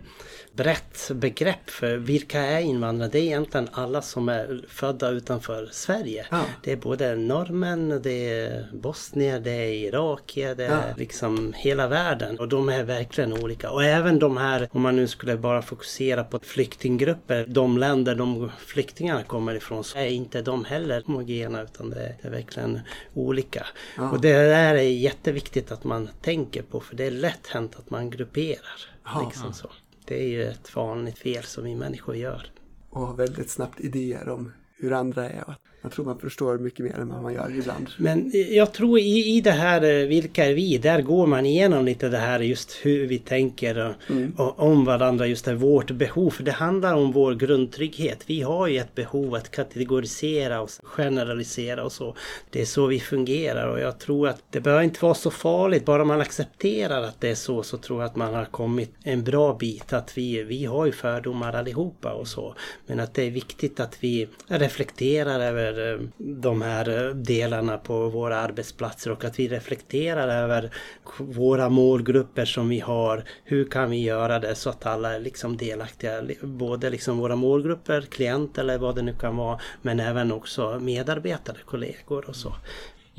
brett 0.62 1.10
begrepp 1.14 1.70
för 1.70 1.96
vilka 1.96 2.40
är 2.40 2.60
invandrare? 2.60 3.10
Det 3.10 3.18
är 3.18 3.22
egentligen 3.22 3.68
alla 3.72 4.02
som 4.02 4.28
är 4.28 4.64
födda 4.68 5.10
utanför 5.10 5.68
Sverige. 5.72 6.26
Ja. 6.30 6.44
Det 6.62 6.72
är 6.72 6.76
både 6.76 7.16
norrmän, 7.16 8.00
det 8.02 8.30
är 8.30 8.66
bosnier, 8.72 9.40
det 9.40 9.50
är 9.50 9.72
irakier, 9.72 10.54
det 10.54 10.64
är 10.64 10.88
ja. 10.88 10.94
liksom 10.96 11.54
hela 11.56 11.88
världen. 11.88 12.38
Och 12.38 12.48
de 12.48 12.68
är 12.68 12.84
verkligen 12.84 13.32
olika. 13.32 13.70
Och 13.70 13.84
även 13.84 14.18
de 14.18 14.36
här, 14.36 14.68
om 14.72 14.82
man 14.82 14.96
nu 14.96 15.08
skulle 15.08 15.36
bara 15.36 15.62
fokusera 15.62 16.24
på 16.24 16.38
flyktinggrupper, 16.42 17.44
de 17.48 17.78
länder 17.78 18.14
de 18.14 18.50
flyktingarna 18.58 19.22
kommer 19.22 19.54
ifrån, 19.54 19.84
så 19.84 19.98
är 19.98 20.06
inte 20.06 20.42
de 20.42 20.64
heller 20.64 21.02
homogena 21.06 21.62
utan 21.62 21.90
det 21.90 22.14
är 22.22 22.30
verkligen 22.30 22.80
olika. 23.14 23.66
Ja. 23.96 24.10
Och 24.10 24.20
det 24.20 24.32
där 24.32 24.74
är 24.74 24.80
jätteviktigt 24.82 25.72
att 25.72 25.84
man 25.84 26.08
tänker 26.22 26.62
på 26.62 26.80
för 26.80 26.96
det 26.96 27.06
är 27.06 27.10
lätt 27.10 27.46
hänt 27.46 27.76
att 27.76 27.90
man 27.90 28.10
grupperar. 28.10 28.80
Liksom 29.24 29.52
så. 29.52 29.70
Det 30.10 30.22
är 30.22 30.28
ju 30.28 30.42
ett 30.42 30.76
vanligt 30.76 31.18
fel 31.18 31.42
som 31.42 31.64
vi 31.64 31.74
människor 31.74 32.16
gör. 32.16 32.52
Och 32.90 33.00
har 33.00 33.14
väldigt 33.14 33.50
snabbt 33.50 33.80
idéer 33.80 34.28
om 34.28 34.52
hur 34.76 34.92
andra 34.92 35.30
är. 35.30 35.54
Jag 35.82 35.92
tror 35.92 36.04
man 36.04 36.18
förstår 36.18 36.58
mycket 36.58 36.84
mer 36.84 36.98
än 36.98 37.08
vad 37.08 37.22
man 37.22 37.34
gör 37.34 37.58
ibland. 37.58 37.88
Men 37.96 38.32
jag 38.50 38.72
tror 38.72 38.98
i, 38.98 39.36
i 39.36 39.40
det 39.40 39.50
här 39.50 39.82
eh, 39.82 40.06
Vilka 40.06 40.44
är 40.44 40.54
vi? 40.54 40.78
Där 40.78 41.02
går 41.02 41.26
man 41.26 41.46
igenom 41.46 41.84
lite 41.84 42.08
det 42.08 42.18
här 42.18 42.40
just 42.40 42.72
hur 42.82 43.06
vi 43.06 43.18
tänker 43.18 43.86
och, 43.86 44.10
mm. 44.10 44.34
och, 44.36 44.60
om 44.60 44.84
varandra. 44.84 45.26
Just 45.26 45.44
det, 45.44 45.54
vårt 45.54 45.90
behov. 45.90 46.30
För 46.30 46.42
det 46.42 46.52
handlar 46.52 46.94
om 46.94 47.12
vår 47.12 47.34
grundtrygghet. 47.34 48.24
Vi 48.26 48.42
har 48.42 48.66
ju 48.66 48.78
ett 48.78 48.94
behov 48.94 49.34
att 49.34 49.50
kategorisera 49.50 50.60
och 50.60 50.70
generalisera 50.82 51.84
och 51.84 51.92
så. 51.92 52.16
Det 52.50 52.60
är 52.60 52.64
så 52.64 52.86
vi 52.86 53.00
fungerar 53.00 53.68
och 53.68 53.80
jag 53.80 53.98
tror 53.98 54.28
att 54.28 54.42
det 54.50 54.60
behöver 54.60 54.82
inte 54.82 55.04
vara 55.04 55.14
så 55.14 55.30
farligt. 55.30 55.84
Bara 55.84 56.04
man 56.04 56.20
accepterar 56.20 57.02
att 57.02 57.20
det 57.20 57.28
är 57.28 57.34
så 57.34 57.62
så 57.62 57.76
tror 57.76 58.00
jag 58.00 58.10
att 58.10 58.16
man 58.16 58.34
har 58.34 58.44
kommit 58.44 58.94
en 59.02 59.24
bra 59.24 59.54
bit. 59.54 59.92
Att 59.92 60.18
vi, 60.18 60.42
vi 60.42 60.64
har 60.64 60.86
ju 60.86 60.92
fördomar 60.92 61.52
allihopa 61.52 62.12
och 62.12 62.28
så. 62.28 62.54
Men 62.86 63.00
att 63.00 63.14
det 63.14 63.22
är 63.22 63.30
viktigt 63.30 63.80
att 63.80 63.96
vi 64.00 64.28
reflekterar 64.46 65.40
över 65.40 65.69
över 65.78 65.94
eh, 65.94 66.08
de 66.18 66.62
här 66.62 67.06
eh, 67.06 67.14
delarna 67.14 67.78
på 67.78 68.08
våra 68.08 68.36
arbetsplatser 68.36 69.10
och 69.10 69.24
att 69.24 69.38
vi 69.38 69.48
reflekterar 69.48 70.28
över 70.28 70.70
våra 71.18 71.68
målgrupper 71.68 72.44
som 72.44 72.68
vi 72.68 72.80
har. 72.80 73.24
Hur 73.44 73.64
kan 73.64 73.90
vi 73.90 74.02
göra 74.02 74.38
det 74.38 74.54
så 74.54 74.70
att 74.70 74.86
alla 74.86 75.14
är 75.14 75.20
liksom 75.20 75.56
delaktiga? 75.56 76.22
Både 76.42 76.90
liksom 76.90 77.18
våra 77.18 77.36
målgrupper, 77.36 78.00
klienter 78.00 78.62
eller 78.62 78.78
vad 78.78 78.96
det 78.96 79.02
nu 79.02 79.14
kan 79.14 79.36
vara, 79.36 79.60
men 79.82 80.00
även 80.00 80.32
också 80.32 80.78
medarbetare, 80.80 81.56
kollegor 81.64 82.28
och 82.28 82.36
så. 82.36 82.54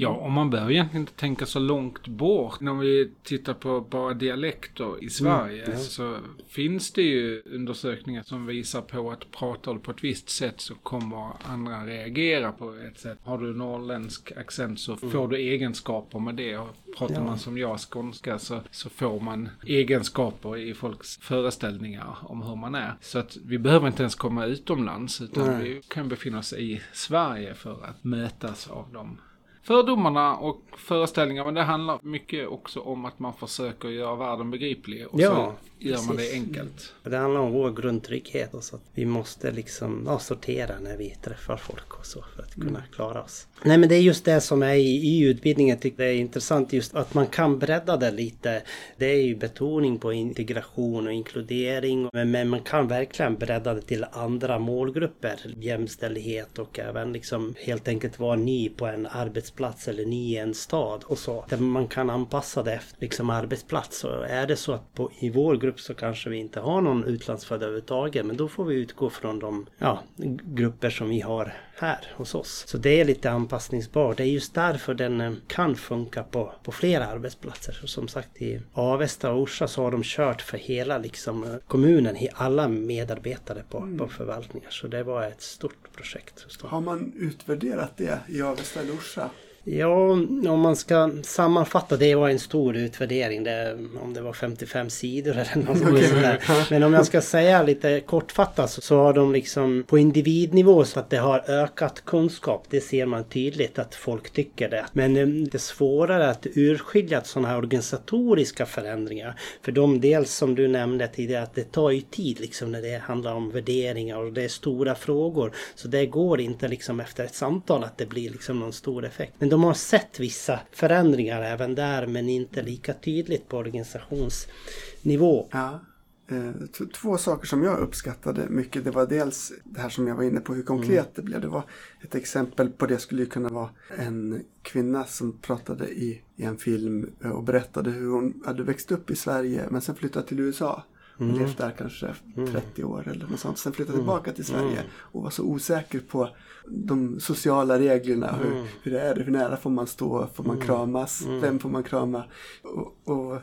Ja, 0.02 0.10
och 0.10 0.32
man 0.32 0.50
behöver 0.50 0.72
egentligen 0.72 1.02
inte 1.02 1.14
tänka 1.14 1.46
så 1.46 1.60
långt 1.60 2.08
bort. 2.08 2.60
När 2.60 2.74
vi 2.74 3.12
tittar 3.24 3.54
på 3.54 3.82
bara 3.82 4.14
dialekter 4.14 4.86
i 4.86 5.00
mm, 5.00 5.10
Sverige 5.10 5.64
mm, 5.64 5.78
ja. 5.78 5.84
så 5.84 6.18
finns 6.48 6.92
det 6.92 7.02
ju 7.02 7.42
undersökningar 7.46 8.24
som 8.24 8.46
visar 8.46 8.82
på 8.82 9.12
att 9.12 9.32
pratar 9.32 9.74
du 9.74 9.80
på 9.80 9.92
ett 9.92 10.04
visst 10.04 10.30
sätt 10.30 10.62
så 10.62 10.76
kommer 10.76 11.32
andra 11.44 11.86
reagera 11.86 12.52
på 12.52 12.74
ett 12.74 13.00
sätt. 13.00 13.18
Har 13.24 13.38
du 13.38 13.54
norrländsk 13.54 14.32
accent 14.32 14.80
så 14.80 14.92
mm. 14.92 15.12
får 15.12 15.28
du 15.28 15.38
egenskaper 15.38 16.20
med 16.20 16.36
det. 16.36 16.58
Och 16.58 16.76
pratar 16.98 17.16
ja. 17.16 17.24
man 17.24 17.40
som 17.40 17.58
jag 17.58 17.80
skånska 17.80 18.40
så, 18.40 18.62
så 18.72 18.90
får 18.90 19.20
man 19.20 19.50
egenskaper 19.66 20.58
i 20.58 20.74
folks 20.74 21.18
föreställningar 21.18 22.18
om 22.22 22.42
hur 22.42 22.56
man 22.56 22.76
är. 22.76 22.94
Så 23.02 23.20
att 23.20 23.38
vi 23.46 23.58
behöver 23.58 23.88
inte 23.88 24.04
ens 24.04 24.16
komma 24.16 24.46
utomlands 24.46 25.22
utan 25.22 25.48
Nej. 25.48 25.64
vi 25.64 25.82
kan 25.88 26.10
befinna 26.10 26.40
oss 26.40 26.54
i 26.54 26.82
Sverige 26.94 27.54
för 27.54 27.86
att 27.86 28.04
mötas 28.04 28.68
av 28.68 28.94
dem 28.94 29.18
fördomarna 29.64 30.38
och 30.38 30.62
föreställningar. 30.78 31.46
Men 31.46 31.54
det 31.54 31.64
handlar 31.64 32.00
mycket 32.04 32.48
också 32.48 32.80
om 32.80 33.06
att 33.06 33.20
man 33.20 33.34
försöker 33.34 33.90
göra 33.90 34.16
världen 34.16 34.52
begriplig. 34.52 35.08
Och 35.08 35.22
ja, 35.22 35.56
så 35.80 35.88
gör 35.88 36.08
man 36.08 36.18
det 36.18 36.34
enkelt. 36.34 36.94
Det 37.04 37.18
handlar 37.18 37.42
om 37.42 37.52
vår 37.52 37.72
grundtrygghet. 37.72 38.54
Och 38.54 38.64
så 38.64 38.76
att 38.76 38.82
vi 38.94 39.06
måste 39.06 39.52
liksom 39.52 40.04
ja, 40.06 40.20
sortera 40.20 40.80
när 40.80 40.98
vi 40.98 41.16
träffar 41.24 41.58
folk 41.58 42.00
och 42.00 42.06
så 42.06 42.26
för 42.36 42.44
att 42.44 42.54
kunna 42.54 42.70
mm. 42.70 42.82
klara 42.92 43.24
oss. 43.24 43.48
Nej 43.64 43.78
men 43.78 43.90
det 43.90 43.96
är 43.96 44.02
just 44.02 44.26
det 44.26 44.42
som 44.42 44.64
är 44.64 44.74
i, 44.74 44.88
i 44.88 45.20
utbildningen. 45.20 45.76
Jag 45.76 45.82
tycker 45.82 46.04
det 46.04 46.10
är 46.10 46.16
intressant 46.16 46.74
just 46.74 46.96
att 46.96 47.14
man 47.14 47.28
kan 47.28 47.60
bredda 47.60 47.98
det 47.98 48.12
lite. 48.12 48.64
Det 48.98 49.06
är 49.06 49.24
ju 49.24 49.36
betoning 49.36 50.00
på 50.00 50.14
integration 50.14 51.08
och 51.08 51.14
inkludering. 51.14 52.10
Men, 52.14 52.32
men 52.32 52.50
man 52.50 52.62
kan 52.62 52.88
verkligen 52.88 53.36
bredda 53.36 53.74
det 53.74 53.82
till 53.82 54.06
andra 54.12 54.60
målgrupper. 54.60 55.40
Jämställdhet 55.58 56.60
och 56.60 56.80
även 56.80 57.14
liksom 57.14 57.56
helt 57.58 57.88
enkelt 57.88 58.20
vara 58.20 58.36
ny 58.36 58.70
på 58.70 58.86
en 58.86 59.06
arbetsplats 59.06 59.51
eller 59.88 60.06
ny 60.06 60.34
i 60.34 60.38
en 60.38 60.54
stad 60.54 61.04
och 61.04 61.18
så. 61.18 61.46
Där 61.50 61.58
man 61.58 61.88
kan 61.88 62.10
anpassa 62.10 62.64
det 62.64 62.74
efter 62.74 63.02
liksom 63.02 63.30
arbetsplats. 63.30 64.04
Och 64.04 64.26
är 64.26 64.48
det 64.48 64.56
så 64.56 64.72
att 64.72 64.94
på, 64.94 65.12
i 65.20 65.30
vår 65.30 65.58
grupp 65.58 65.80
så 65.80 65.94
kanske 65.94 66.30
vi 66.30 66.38
inte 66.38 66.60
har 66.60 66.82
någon 66.82 67.04
utlandsfödd 67.04 67.64
överhuvudtaget. 67.64 68.26
Men 68.26 68.38
då 68.38 68.48
får 68.48 68.66
vi 68.66 68.76
utgå 68.76 69.10
från 69.10 69.40
de 69.40 69.66
ja, 69.78 70.00
grupper 70.44 70.90
som 70.90 71.10
vi 71.10 71.22
har 71.22 71.54
här 71.82 72.08
hos 72.16 72.36
oss. 72.36 72.64
Så 72.68 72.78
det 72.78 73.02
är 73.02 73.06
lite 73.06 73.32
anpassningsbart. 73.32 74.18
Det 74.18 74.24
är 74.24 74.28
just 74.28 74.54
därför 74.54 74.94
den 74.94 75.22
eh, 75.22 75.34
kan 75.48 75.76
funka 75.76 76.24
på, 76.24 76.54
på 76.64 76.72
flera 76.72 77.06
arbetsplatser. 77.06 77.74
Så 77.74 77.88
som 77.88 78.08
sagt 78.08 78.42
i 78.42 78.62
Avesta 78.74 79.32
och 79.32 79.42
Orsa 79.42 79.68
så 79.68 79.84
har 79.84 79.92
de 79.92 80.02
kört 80.04 80.42
för 80.42 80.58
hela 80.58 80.98
liksom, 80.98 81.44
eh, 81.44 81.56
kommunen, 81.68 82.18
alla 82.34 82.68
medarbetare 82.68 83.64
på, 83.70 83.78
mm. 83.78 83.98
på 83.98 84.08
förvaltningar. 84.08 84.70
Så 84.70 84.88
det 84.88 85.04
var 85.04 85.24
ett 85.24 85.42
stort 85.42 85.96
projekt. 85.96 86.46
Har 86.62 86.82
man 86.82 87.14
utvärderat 87.18 87.98
det 87.98 88.20
i 88.28 88.42
Avesta 88.42 88.80
eller 88.80 88.94
Orsa? 88.94 89.30
Ja, 89.64 90.12
om 90.48 90.60
man 90.60 90.76
ska 90.76 91.12
sammanfatta, 91.24 91.98
det 91.98 92.16
var 92.16 92.30
en 92.30 92.40
stor 92.40 92.76
utvärdering. 92.76 93.44
Det, 93.44 93.78
om 94.04 94.14
det 94.14 94.22
var 94.22 94.34
55 94.34 94.90
sidor 94.90 95.32
eller 95.32 95.66
något 95.66 95.82
okay. 95.82 96.08
sådär. 96.08 96.40
Men 96.70 96.84
om 96.84 96.94
jag 96.94 97.06
ska 97.06 97.22
säga 97.22 97.64
lite 97.64 98.00
kortfattat 98.00 98.72
så, 98.72 98.82
så 98.82 98.98
har 98.98 99.14
de 99.14 99.34
liksom 99.34 99.84
på 99.88 99.98
individnivå 99.98 100.86
så 100.86 101.00
att 101.00 101.10
det 101.10 101.18
har 101.18 101.50
ökat 101.50 102.06
kunskap. 102.06 102.66
Det 102.70 102.82
ser 102.82 103.06
man 103.06 103.24
tydligt 103.24 103.80
att 103.80 103.96
folk 103.96 104.30
tycker 104.30 104.70
det. 104.70 104.86
Men 104.94 105.18
eh, 105.18 105.28
det 105.28 105.56
är 105.56 105.60
svårare 105.60 106.30
att 106.30 106.48
urskilja 106.56 107.24
sådana 107.24 107.48
här 107.48 107.58
organisatoriska 107.58 108.66
förändringar. 108.66 109.40
För 109.62 109.72
de 109.72 110.02
dels 110.02 110.34
som 110.34 110.56
du 110.56 110.68
nämnde 110.68 111.08
tidigare 111.08 111.44
att 111.44 111.56
det 111.56 111.72
tar 111.72 111.92
ju 111.92 112.02
tid 112.02 112.40
liksom 112.40 112.72
när 112.72 112.82
det 112.82 113.02
handlar 113.04 113.34
om 113.34 113.52
värderingar 113.52 114.18
och 114.18 114.34
det 114.34 114.44
är 114.44 114.48
stora 114.48 114.96
frågor. 114.96 115.52
Så 115.76 115.88
det 115.88 116.06
går 116.06 116.42
inte 116.42 116.68
liksom 116.68 117.00
efter 117.00 117.24
ett 117.24 117.36
samtal 117.36 117.84
att 117.84 117.98
det 117.98 118.06
blir 118.06 118.30
liksom 118.30 118.60
någon 118.60 118.74
stor 118.74 119.06
effekt. 119.06 119.34
Men 119.40 119.51
de 119.52 119.64
har 119.64 119.74
sett 119.74 120.20
vissa 120.20 120.60
förändringar 120.72 121.42
även 121.42 121.76
där 121.76 122.08
men 122.08 122.30
inte 122.30 122.62
lika 122.62 122.94
tydligt 122.94 123.50
på 123.50 123.58
organisationsnivå. 123.58 125.48
Ja. 125.52 125.80
Eh, 126.28 126.86
två 127.02 127.18
saker 127.18 127.48
som 127.48 127.64
jag 127.64 127.80
uppskattade 127.80 128.50
mycket. 128.50 128.84
Det 128.84 128.92
var 128.92 129.08
dels 129.08 129.54
det 129.64 129.80
här 129.80 129.90
som 129.90 130.08
jag 130.08 130.16
var 130.16 130.24
inne 130.24 130.40
på, 130.40 130.54
hur 130.54 130.64
konkret 130.64 130.92
mm. 130.92 131.12
det 131.16 131.22
blev. 131.22 131.42
Det 131.42 131.48
var 131.48 131.64
ett 132.02 132.16
exempel 132.16 132.70
på 132.70 132.86
det 132.86 132.98
skulle 132.98 133.26
kunna 133.26 133.50
vara 133.50 133.70
en 133.98 134.44
kvinna 134.62 135.06
som 135.06 135.38
pratade 135.38 135.88
i, 135.88 136.22
i 136.36 136.44
en 136.44 136.58
film 136.58 137.10
och 137.24 137.44
berättade 137.44 137.92
hur 137.92 138.10
hon 138.10 138.44
hade 138.46 138.64
växt 138.64 138.92
upp 138.92 139.12
i 139.12 139.16
Sverige 139.16 139.68
men 139.70 139.82
sen 139.82 139.96
flyttat 139.96 140.28
till 140.28 140.40
USA. 140.40 140.84
Mm. 141.20 141.40
Levt 141.40 141.58
där 141.58 141.76
kanske 141.78 142.16
30 142.36 142.82
mm. 142.82 142.92
år 142.92 143.08
eller 143.08 143.28
något 143.28 143.40
sånt. 143.40 143.58
Sen 143.58 143.74
flyttade 143.74 143.98
mm. 143.98 144.06
tillbaka 144.06 144.32
till 144.32 144.46
Sverige 144.46 144.80
mm. 144.80 144.92
och 144.96 145.24
var 145.24 145.30
så 145.30 145.44
osäker 145.44 146.00
på 146.00 146.30
de 146.68 147.20
sociala 147.20 147.80
reglerna. 147.80 148.36
Hur, 148.42 148.52
mm. 148.52 148.66
hur 148.84 148.96
är 148.96 149.16
det? 149.16 149.24
Hur 149.24 149.32
nära 149.32 149.58
får 149.58 149.70
man 149.70 149.88
stå? 149.88 150.28
Får 150.34 150.44
man 150.44 150.56
mm. 150.56 150.68
kramas? 150.68 151.26
Mm. 151.26 151.42
Vem 151.42 151.60
får 151.60 151.70
man 151.70 151.84
krama? 151.84 152.24
Och, 152.62 152.96
och, 153.04 153.42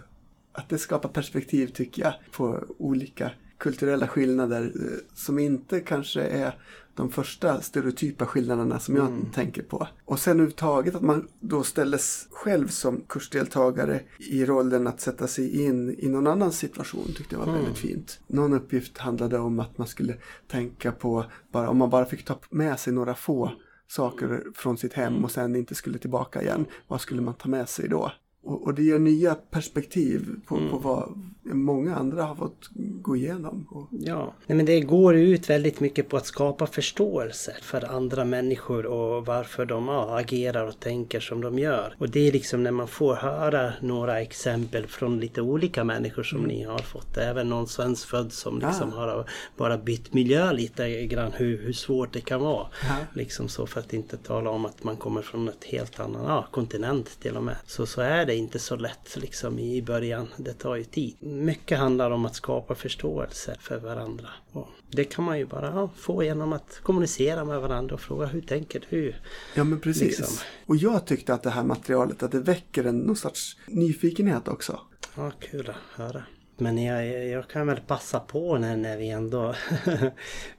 att 0.53 0.69
det 0.69 0.79
skapar 0.79 1.09
perspektiv 1.09 1.67
tycker 1.67 2.03
jag 2.03 2.15
på 2.33 2.65
olika 2.79 3.31
kulturella 3.59 4.09
skillnader 4.09 4.63
eh, 4.63 4.99
som 5.15 5.39
inte 5.39 5.81
kanske 5.81 6.23
är 6.23 6.55
de 6.99 7.11
första 7.11 7.61
stereotypa 7.61 8.27
skillnaderna 8.27 8.79
som 8.79 8.97
jag 8.97 9.07
mm. 9.07 9.31
tänker 9.35 9.63
på. 9.63 9.89
Och 10.05 10.19
sen 10.19 10.33
överhuvudtaget 10.33 10.95
att 10.95 11.03
man 11.03 11.29
då 11.41 11.63
ställdes 11.63 12.29
själv 12.31 12.69
som 12.69 13.01
kursdeltagare 13.09 14.01
i 14.19 14.45
rollen 14.45 14.87
att 14.87 15.01
sätta 15.01 15.27
sig 15.27 15.65
in 15.65 15.97
i 15.99 16.09
någon 16.09 16.27
annan 16.27 16.53
situation 16.53 17.13
tyckte 17.17 17.35
jag 17.35 17.41
var 17.41 17.47
mm. 17.47 17.61
väldigt 17.61 17.79
fint. 17.79 18.21
Någon 18.27 18.53
uppgift 18.53 18.99
handlade 18.99 19.39
om 19.39 19.61
att 19.61 19.79
man 19.79 19.87
skulle 19.87 20.15
tänka 20.49 20.93
på, 20.93 21.25
bara, 21.53 21.69
om 21.69 21.79
man 21.79 21.91
bara 21.91 22.05
fick 22.05 22.25
ta 22.25 22.39
med 22.51 22.81
sig 22.81 22.93
några 22.93 23.15
få 23.15 23.53
saker 23.89 24.45
från 24.55 24.79
sitt 24.79 24.93
hem 24.93 25.25
och 25.25 25.31
sen 25.31 25.57
inte 25.57 25.75
skulle 25.75 25.99
tillbaka 25.99 26.43
igen, 26.43 26.67
vad 26.89 27.01
skulle 27.01 27.23
man 27.23 27.35
ta 27.35 27.49
med 27.49 27.69
sig 27.69 27.89
då? 27.89 28.13
Och, 28.43 28.63
och 28.63 28.75
det 28.75 28.83
ger 28.83 28.99
nya 28.99 29.35
perspektiv 29.35 30.41
på, 30.47 30.57
mm. 30.57 30.71
på 30.71 30.79
vad 30.79 31.33
många 31.55 31.97
andra 31.97 32.23
har 32.23 32.35
fått 32.35 32.69
gå 32.75 33.17
igenom. 33.17 33.89
Ja, 33.91 34.35
Nej, 34.47 34.57
men 34.57 34.67
det 34.67 34.81
går 34.81 35.17
ut 35.17 35.51
väldigt 35.51 35.81
mycket 35.81 36.09
på 36.09 36.17
att 36.17 36.27
skapa 36.27 36.67
förståelse 36.67 37.57
för 37.63 37.91
andra 37.95 38.25
människor 38.25 38.87
och 38.87 39.27
varför 39.27 39.67
de 39.67 39.89
ja, 39.89 40.19
agerar 40.19 40.67
och 40.67 40.81
tänker 40.81 41.21
som 41.21 41.41
de 41.41 41.59
gör. 41.59 41.95
Och 41.99 42.11
det 42.11 42.29
är 42.29 42.33
liksom 42.33 42.63
när 42.63 42.71
man 42.71 42.89
får 42.89 43.15
höra 43.15 43.73
några 43.81 44.21
exempel 44.21 44.87
från 44.87 45.21
lite 45.21 45.41
olika 45.41 45.85
människor 45.85 46.23
som 46.23 46.39
mm. 46.39 46.51
ni 46.51 46.63
har 46.63 46.79
fått. 46.79 47.17
Även 47.17 47.49
någon 47.49 47.67
svenskfödd 47.67 48.33
som 48.33 48.59
liksom 48.59 48.93
ja. 48.95 48.97
har 48.97 49.25
bara 49.57 49.79
bytt 49.79 50.15
miljö 50.15 50.53
lite 50.53 51.07
grann 51.07 51.33
hur, 51.33 51.63
hur 51.63 51.73
svårt 51.73 52.13
det 52.13 52.21
kan 52.21 52.41
vara. 52.41 52.67
Ja. 52.89 52.97
Liksom 53.15 53.49
så 53.49 53.67
för 53.67 53.81
att 53.81 53.93
inte 53.93 54.17
tala 54.17 54.51
om 54.51 54.67
att 54.67 54.85
man 54.85 54.97
kommer 54.97 55.23
från 55.23 55.49
ett 55.49 55.65
helt 55.65 56.01
annan 56.01 56.25
ja, 56.25 56.47
kontinent 56.51 57.21
till 57.21 57.37
och 57.37 57.43
med. 57.43 57.57
Så, 57.67 57.87
så 57.87 58.01
är 58.01 58.27
det 58.27 58.35
inte 58.35 58.59
så 58.59 58.77
lätt 58.77 59.17
liksom 59.17 59.59
i 59.59 59.83
början. 59.83 60.29
Det 60.37 60.53
tar 60.53 60.77
ju 60.77 60.85
tid 60.85 61.17
mycket 61.45 61.79
handlar 61.79 62.11
om 62.11 62.25
att 62.25 62.35
skapa 62.35 62.75
förståelse 62.75 63.57
för 63.61 63.79
varandra. 63.79 64.29
Och 64.53 64.69
det 64.91 65.05
kan 65.05 65.25
man 65.25 65.39
ju 65.39 65.47
bara 65.47 65.89
få 65.97 66.23
genom 66.23 66.53
att 66.53 66.81
kommunicera 66.83 67.45
med 67.45 67.61
varandra 67.61 67.95
och 67.95 68.01
fråga 68.01 68.27
hur 68.27 68.41
tänker 68.41 68.87
du? 68.91 69.15
Ja 69.55 69.65
men 69.65 69.81
precis. 69.81 70.19
Liksom. 70.19 70.47
Och 70.67 70.77
jag 70.77 71.07
tyckte 71.07 71.35
att 71.35 71.43
det 71.43 71.51
här 71.51 71.65
materialet 71.65 72.23
att 72.23 72.33
det 72.33 72.41
väcker 72.41 72.85
en 72.85 72.99
någon 72.99 73.17
sorts 73.17 73.57
nyfikenhet 73.67 74.49
också. 74.49 74.81
Ja, 75.17 75.33
kul 75.41 75.71
att 75.71 76.01
höra. 76.01 76.23
Men 76.57 76.85
jag, 76.85 77.29
jag 77.29 77.49
kan 77.49 77.67
väl 77.67 77.81
passa 77.81 78.21
på 78.21 78.59
när, 78.59 78.77
när 78.77 78.97
vi 78.97 79.09
ändå 79.09 79.55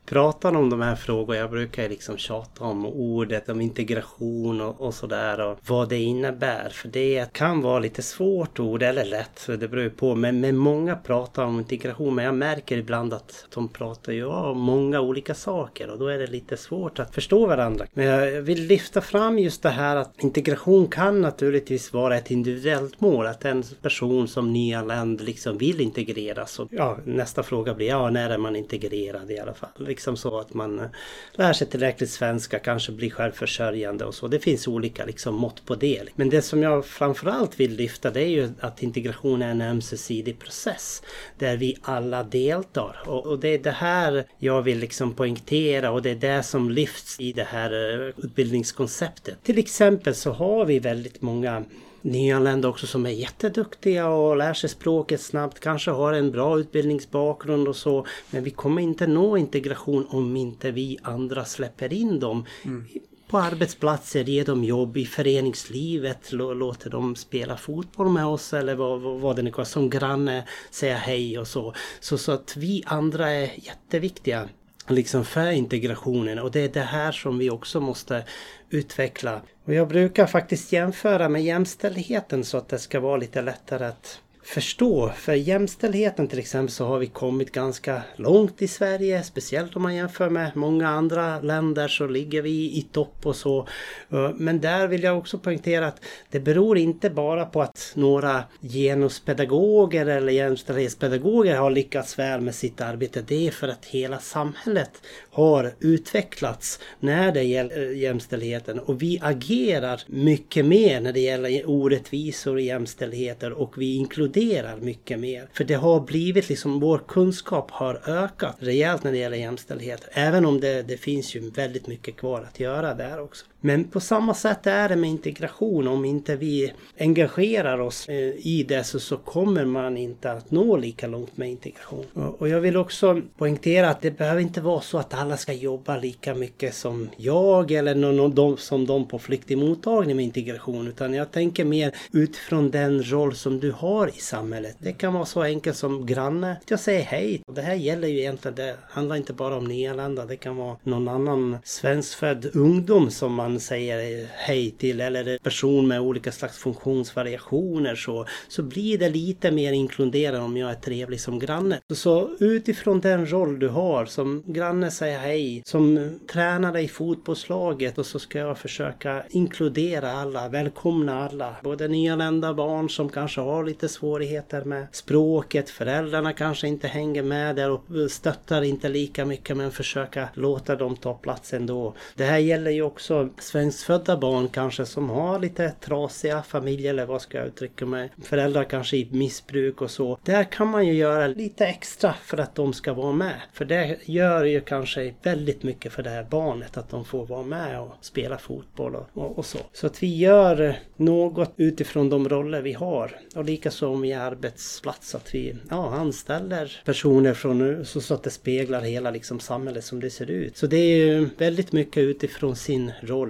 pratar 0.10 0.56
om 0.56 0.70
de 0.70 0.82
här 0.82 0.96
frågorna. 0.96 1.40
Jag 1.40 1.52
brukar 1.52 1.90
liksom 1.90 2.18
tjata 2.18 2.64
om 2.64 2.86
ordet, 2.86 3.50
om 3.50 3.62
integration 3.62 4.62
och, 4.62 4.82
och 4.82 4.94
sådär 4.94 5.40
och 5.40 5.60
vad 5.68 5.90
det 5.90 5.98
innebär. 5.98 6.70
För 6.70 6.88
det 6.88 7.34
kan 7.34 7.62
vara 7.62 7.80
lite 7.80 8.02
svårt 8.02 8.60
ord 8.60 8.84
eller 8.84 9.06
lätt, 9.06 9.32
så 9.36 9.56
det 9.56 9.68
beror 9.68 9.84
ju 9.84 9.90
på. 9.90 10.16
Men, 10.16 10.40
men 10.40 10.58
många 10.58 10.96
pratar 10.96 11.44
om 11.44 11.60
integration, 11.60 12.16
men 12.16 12.26
jag 12.26 12.34
märker 12.34 12.78
ibland 12.78 13.14
att 13.14 13.46
de 13.56 13.68
pratar 13.68 14.14
ju 14.14 14.26
om 14.26 14.60
många 14.60 15.02
olika 15.02 15.36
saker 15.36 15.90
och 15.90 16.00
då 16.00 16.08
är 16.08 16.18
det 16.18 16.28
lite 16.28 16.58
svårt 16.58 17.00
att 17.00 17.16
förstå 17.16 17.46
varandra. 17.46 17.86
Men 17.94 18.06
jag 18.06 18.42
vill 18.42 18.68
lyfta 18.68 19.02
fram 19.02 19.40
just 19.40 19.64
det 19.64 19.70
här 19.70 19.96
att 19.96 20.24
integration 20.24 20.88
kan 20.88 21.22
naturligtvis 21.22 21.94
vara 21.94 22.18
ett 22.18 22.32
individuellt 22.32 23.02
mål. 23.02 23.26
Att 23.26 23.46
en 23.46 23.64
person 23.82 24.28
som 24.28 24.54
nyanländ 24.54 25.22
liksom 25.22 25.58
vill 25.58 25.82
integreras. 25.82 26.60
Och, 26.60 26.68
ja, 26.72 26.98
nästa 27.06 27.44
fråga 27.44 27.74
blir, 27.74 27.88
ja 27.88 28.10
när 28.10 28.30
är 28.30 28.38
man 28.38 28.56
integrerad 28.56 29.32
i 29.32 29.40
alla 29.40 29.54
fall? 29.54 29.70
Liksom 30.00 30.18
så 30.18 30.40
att 30.40 30.54
man 30.54 30.80
eh, 30.80 30.86
lär 31.34 31.54
sig 31.54 31.68
tillräckligt 31.68 32.10
svenska, 32.10 32.60
kanske 32.60 32.92
blir 32.92 33.10
självförsörjande 33.10 34.06
och 34.06 34.16
så. 34.16 34.28
Det 34.28 34.40
finns 34.40 34.68
olika 34.68 35.06
liksom 35.06 35.36
mått 35.36 35.66
på 35.66 35.76
det. 35.76 36.04
Men 36.16 36.30
det 36.30 36.42
som 36.42 36.64
jag 36.64 36.86
framförallt 36.86 37.60
vill 37.60 37.76
lyfta 37.76 38.12
det 38.12 38.22
är 38.22 38.28
ju 38.28 38.50
att 38.60 38.84
integration 38.84 39.42
är 39.42 39.52
en 39.52 39.62
ömsesidig 39.62 40.40
process 40.40 41.02
där 41.38 41.58
vi 41.58 41.78
alla 41.82 42.24
deltar. 42.24 43.04
Och, 43.06 43.26
och 43.26 43.40
det 43.40 43.48
är 43.48 43.60
det 43.60 43.72
här 43.72 44.26
jag 44.38 44.62
vill 44.62 44.80
liksom 44.80 45.14
poängtera 45.14 45.92
och 45.92 46.02
det 46.02 46.10
är 46.10 46.16
det 46.16 46.44
som 46.44 46.72
lyfts 46.72 47.20
i 47.20 47.34
det 47.34 47.48
här 47.48 47.72
eh, 47.72 48.26
utbildningskonceptet. 48.26 49.44
Till 49.44 49.58
exempel 49.58 50.16
så 50.16 50.32
har 50.32 50.66
vi 50.66 50.80
väldigt 50.80 51.22
många 51.22 51.64
nyanlända 52.02 52.68
också 52.68 52.88
som 52.88 53.06
är 53.06 53.10
jätteduktiga 53.10 54.10
och 54.10 54.38
lär 54.38 54.54
sig 54.54 54.70
språket 54.70 55.22
snabbt, 55.22 55.60
kanske 55.60 55.92
har 55.92 56.14
en 56.14 56.32
bra 56.32 56.60
utbildningsbakgrund 56.60 57.68
och 57.68 57.76
så. 57.76 58.06
Men 58.32 58.44
vi 58.44 58.52
kommer 58.52 58.82
inte 58.82 59.08
nå 59.08 59.38
integration 59.38 60.08
om 60.10 60.38
inte 60.38 60.72
vi 60.72 60.98
andra 61.02 61.46
släpper 61.46 61.94
in 61.94 62.20
dem. 62.20 62.46
Mm. 62.66 62.86
På 63.28 63.38
arbetsplatser, 63.38 64.24
ger 64.24 64.46
dem 64.46 64.64
jobb 64.64 64.98
i 64.98 65.06
föreningslivet, 65.06 66.32
låter 66.32 66.90
dem 66.90 67.16
spela 67.16 67.58
fotboll 67.58 68.10
med 68.10 68.26
oss 68.26 68.54
eller 68.54 68.76
vad, 68.76 69.02
vad 69.02 69.36
det 69.36 69.42
nu 69.42 69.52
kan 69.52 69.66
Som 69.66 69.90
granne, 69.90 70.48
säga 70.72 70.98
hej 70.98 71.40
och 71.40 71.48
så. 71.48 71.74
så. 72.00 72.18
Så 72.18 72.32
att 72.32 72.58
vi 72.58 72.84
andra 72.86 73.30
är 73.30 73.52
jätteviktiga 73.56 74.50
liksom 74.90 75.26
för 75.26 75.52
integrationen 75.52 76.40
och 76.40 76.52
det 76.52 76.60
är 76.60 76.70
det 76.70 76.82
här 76.82 77.12
som 77.12 77.38
vi 77.38 77.50
också 77.50 77.80
måste 77.80 78.24
utveckla. 78.70 79.42
Och 79.66 79.74
jag 79.74 79.88
brukar 79.88 80.26
faktiskt 80.26 80.72
jämföra 80.72 81.30
med 81.30 81.44
jämställdheten 81.44 82.44
så 82.44 82.58
att 82.58 82.70
det 82.70 82.80
ska 82.80 83.00
vara 83.00 83.18
lite 83.18 83.42
lättare 83.42 83.86
att 83.86 84.22
förstå. 84.50 85.12
För 85.16 85.34
jämställdheten 85.34 86.28
till 86.28 86.40
exempel 86.40 86.72
så 86.72 86.86
har 86.86 87.00
vi 87.00 87.08
kommit 87.08 87.52
ganska 87.52 88.02
långt 88.16 88.62
i 88.62 88.68
Sverige. 88.68 89.24
Speciellt 89.24 89.76
om 89.76 89.82
man 89.82 89.96
jämför 89.96 90.30
med 90.30 90.52
många 90.56 90.90
andra 90.90 91.40
länder 91.40 91.88
så 91.88 92.08
ligger 92.08 92.42
vi 92.42 92.78
i 92.78 92.88
topp 92.92 93.26
och 93.26 93.36
så. 93.36 93.68
Eh, 94.10 94.32
men 94.36 94.62
där 94.62 94.88
vill 94.88 95.04
jag 95.04 95.18
också 95.18 95.38
poängtera 95.38 95.88
att 95.88 96.02
det 96.30 96.40
beror 96.40 96.78
inte 96.78 97.10
bara 97.10 97.46
på 97.46 97.62
att 97.62 97.92
några 97.96 98.44
genuspedagoger 98.62 100.06
eller 100.06 100.34
jämställdhetspedagoger 100.34 101.56
har 101.56 101.72
lyckats 101.72 102.20
väl 102.20 102.42
med 102.42 102.56
sitt 102.56 102.82
arbete. 102.82 103.24
Det 103.28 103.48
är 103.48 103.52
för 103.52 103.68
att 103.68 103.86
hela 103.86 104.20
samhället 104.20 104.92
har 105.32 105.74
utvecklats 105.80 106.80
när 107.00 107.32
det 107.32 107.44
gäller 107.44 107.92
eh, 107.92 107.98
jämställdheten 107.98 108.80
och 108.80 109.02
vi 109.02 109.20
agerar 109.22 110.02
mycket 110.08 110.66
mer 110.66 111.02
när 111.02 111.14
det 111.14 111.20
gäller 111.20 111.70
orättvisor 111.70 112.54
och 112.54 112.62
jämställdheter 112.62 113.52
och 113.52 113.74
vi 113.78 113.96
inkluderar 113.96 114.39
mycket 114.82 115.20
mer. 115.20 115.50
För 115.54 115.64
det 115.64 115.74
har 115.74 116.00
blivit 116.00 116.50
liksom, 116.50 116.80
vår 116.80 117.02
kunskap 117.08 117.72
har 117.72 118.02
ökat 118.10 118.56
rejält 118.60 119.04
när 119.04 119.12
det 119.12 119.18
gäller 119.18 119.38
jämställdhet. 119.38 120.08
Även 120.12 120.46
om 120.46 120.60
det, 120.60 120.82
det 120.82 120.98
finns 120.98 121.36
ju 121.36 121.50
väldigt 121.50 121.88
mycket 121.88 122.18
kvar 122.18 122.42
att 122.42 122.60
göra 122.60 122.94
där 122.94 123.22
också. 123.22 123.46
Men 123.62 123.84
på 123.84 124.00
samma 124.00 124.34
sätt 124.34 124.68
är 124.68 124.90
det 124.90 124.96
med 124.96 125.10
integration. 125.10 125.88
Om 125.88 126.06
inte 126.06 126.36
vi 126.36 126.74
engagerar 127.00 127.80
oss 127.80 128.10
eh, 128.10 128.48
i 128.48 128.66
det 128.68 128.84
så, 128.84 129.00
så 129.00 129.18
kommer 129.18 129.66
man 129.66 129.98
inte 129.98 130.32
att 130.32 130.52
nå 130.52 130.78
lika 130.78 131.08
långt 131.08 131.38
med 131.38 131.50
integration. 131.50 132.06
Och 132.38 132.50
jag 132.50 132.62
vill 132.62 132.78
också 132.78 133.22
poängtera 133.38 133.90
att 133.90 134.02
det 134.02 134.12
behöver 134.12 134.42
inte 134.42 134.62
vara 134.62 134.82
så 134.82 134.98
att 134.98 135.14
alla 135.14 135.38
ska 135.38 135.54
jobba 135.54 135.98
lika 135.98 136.36
mycket 136.36 136.76
som 136.76 137.10
jag 137.18 137.72
eller 137.72 137.96
någon, 137.96 138.36
de, 138.36 138.58
som 138.58 138.86
de 138.86 139.08
på 139.08 139.20
flyktingmottagning 139.20 140.16
med 140.16 140.26
integration. 140.26 140.88
Utan 140.88 141.14
jag 141.14 141.32
tänker 141.32 141.66
mer 141.66 141.96
utifrån 142.12 142.72
den 142.72 143.12
roll 143.12 143.36
som 143.36 143.60
du 143.60 143.72
har 143.72 144.08
i 144.08 144.20
samhället. 144.20 144.76
Det 144.80 144.92
kan 144.92 145.14
vara 145.14 145.26
så 145.26 145.44
enkelt 145.44 145.78
som 145.78 146.06
granne. 146.06 146.56
Jag 146.68 146.80
säger 146.80 147.04
hej. 147.04 147.42
Och 147.48 147.54
det 147.54 147.62
här 147.62 147.76
gäller 147.76 148.08
ju 148.08 148.20
egentligen, 148.20 148.56
det 148.56 148.76
handlar 148.90 149.16
inte 149.16 149.34
bara 149.34 149.58
om 149.58 149.66
nyanlända. 149.66 150.26
Det 150.26 150.36
kan 150.36 150.58
vara 150.58 150.78
någon 150.84 151.08
annan 151.08 151.58
svenskfödd 151.64 152.50
ungdom 152.54 153.12
som 153.12 153.34
man 153.34 153.49
man 153.50 153.60
säger 153.60 154.28
hej 154.36 154.72
till 154.72 155.02
eller 155.02 155.38
person 155.38 155.88
med 155.88 156.02
olika 156.02 156.32
slags 156.32 156.58
funktionsvariationer 156.58 157.96
så, 157.96 158.26
så 158.48 158.64
blir 158.64 158.98
det 158.98 159.10
lite 159.10 159.52
mer 159.52 159.72
inkluderande 159.72 160.40
om 160.40 160.58
jag 160.58 160.72
är 160.72 160.76
trevlig 160.76 161.22
som 161.22 161.40
granne. 161.40 161.80
Så 161.94 162.30
utifrån 162.40 163.00
den 163.00 163.32
roll 163.32 163.60
du 163.60 163.68
har 163.68 164.06
som 164.06 164.44
granne 164.46 164.92
säger 164.92 165.20
hej, 165.20 165.62
som 165.66 166.20
tränare 166.32 166.82
i 166.82 166.88
fotbollslaget 166.88 167.98
och 167.98 168.06
så 168.06 168.20
ska 168.20 168.40
jag 168.40 168.58
försöka 168.58 169.24
inkludera 169.30 170.12
alla, 170.12 170.50
välkomna 170.50 171.28
alla. 171.30 171.56
Både 171.64 171.88
nyanlända 171.88 172.54
barn 172.54 172.90
som 172.90 173.10
kanske 173.10 173.42
har 173.42 173.64
lite 173.64 173.90
svårigheter 173.90 174.64
med 174.64 174.88
språket, 174.92 175.70
föräldrarna 175.70 176.34
kanske 176.34 176.68
inte 176.68 176.88
hänger 176.88 177.24
med 177.24 177.56
där 177.56 177.72
och 177.72 177.84
stöttar 178.10 178.62
inte 178.62 178.90
lika 178.90 179.26
mycket 179.26 179.58
men 179.58 179.72
försöka 179.72 180.30
låta 180.34 180.76
dem 180.76 180.96
ta 180.96 181.14
plats 181.14 181.54
ändå. 181.54 181.96
Det 182.16 182.24
här 182.24 182.38
gäller 182.38 182.72
ju 182.72 182.82
också 182.82 183.30
svenskfödda 183.44 184.18
barn 184.18 184.48
kanske 184.48 184.86
som 184.86 185.10
har 185.10 185.40
lite 185.40 185.72
trasiga 185.72 186.44
familjer 186.44 186.90
eller 186.90 187.06
vad 187.06 187.22
ska 187.22 187.38
jag 187.38 187.48
uttrycka 187.48 187.86
mig. 187.86 188.10
Föräldrar 188.24 188.64
kanske 188.64 188.98
i 188.98 189.08
missbruk 189.12 189.82
och 189.82 189.92
så. 189.92 190.20
Där 190.24 190.44
kan 190.44 190.68
man 190.68 190.88
ju 190.88 190.94
göra 190.94 191.28
lite 191.28 191.66
extra 191.66 192.14
för 192.24 192.38
att 192.38 192.56
de 192.56 192.74
ska 192.74 192.94
vara 192.94 193.14
med. 193.14 193.42
För 193.54 193.66
det 193.66 193.98
gör 194.06 194.44
ju 194.44 194.62
kanske 194.62 195.14
väldigt 195.24 195.64
mycket 195.64 195.94
för 195.94 196.04
det 196.04 196.10
här 196.10 196.28
barnet 196.30 196.78
att 196.78 196.90
de 196.90 197.06
får 197.06 197.26
vara 197.26 197.44
med 197.44 197.80
och 197.80 197.92
spela 198.02 198.38
fotboll 198.38 198.96
och, 198.96 199.08
och, 199.14 199.38
och 199.38 199.46
så. 199.46 199.60
Så 199.74 199.88
att 199.88 200.04
vi 200.04 200.18
gör 200.18 200.76
något 200.98 201.54
utifrån 201.58 202.10
de 202.10 202.30
roller 202.30 202.62
vi 202.62 202.74
har. 202.74 203.20
Och 203.36 203.46
likaså 203.46 203.88
om 203.88 204.02
vi 204.02 204.12
är 204.12 204.20
arbetsplats 204.20 205.16
att 205.16 205.36
vi 205.36 205.56
ja, 205.70 205.96
anställer 205.96 206.82
personer 206.86 207.34
från 207.34 207.86
så, 207.86 208.02
så 208.02 208.14
att 208.14 208.24
det 208.24 208.30
speglar 208.30 208.82
hela 208.82 209.12
liksom 209.12 209.40
samhället 209.40 209.86
som 209.86 210.00
det 210.00 210.10
ser 210.10 210.32
ut. 210.32 210.58
Så 210.58 210.68
det 210.68 210.78
är 210.78 210.98
ju 210.98 211.30
väldigt 211.38 211.72
mycket 211.72 212.02
utifrån 212.02 212.56
sin 212.56 212.92
roll 213.02 213.29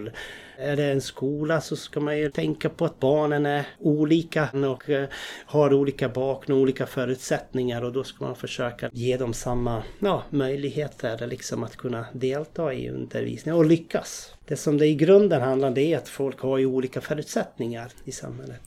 är 0.58 0.76
det 0.76 0.84
en 0.84 1.02
skola 1.02 1.62
så 1.62 1.76
ska 1.76 2.00
man 2.00 2.18
ju 2.18 2.32
tänka 2.32 2.70
på 2.70 2.86
att 2.86 3.00
barnen 3.00 3.46
är 3.46 3.66
olika 3.80 4.50
och 4.54 4.90
eh, 4.90 5.10
har 5.46 5.74
olika 5.74 6.10
bakgrund 6.10 6.58
och 6.58 6.62
olika 6.62 6.86
förutsättningar 6.86 7.82
och 7.82 7.94
då 7.94 8.04
ska 8.04 8.26
man 8.26 8.36
försöka 8.36 8.90
ge 8.94 9.18
dem 9.18 9.34
samma 9.34 9.84
ja, 10.00 10.24
möjligheter 10.30 11.28
liksom 11.28 11.64
att 11.64 11.76
kunna 11.76 12.06
delta 12.14 12.74
i 12.74 12.90
undervisningen 12.90 13.58
och 13.58 13.66
lyckas 13.66 14.34
det 14.50 14.56
som 14.56 14.78
det 14.78 14.88
i 14.88 14.96
grunden 14.96 15.42
handlar 15.42 15.68
om 15.68 15.74
det 15.74 15.94
är 15.94 15.98
att 15.98 16.10
folk 16.10 16.40
har 16.40 16.58
ju 16.58 16.66
olika 16.66 17.02
förutsättningar 17.02 17.92
i 18.06 18.12
samhället. 18.12 18.62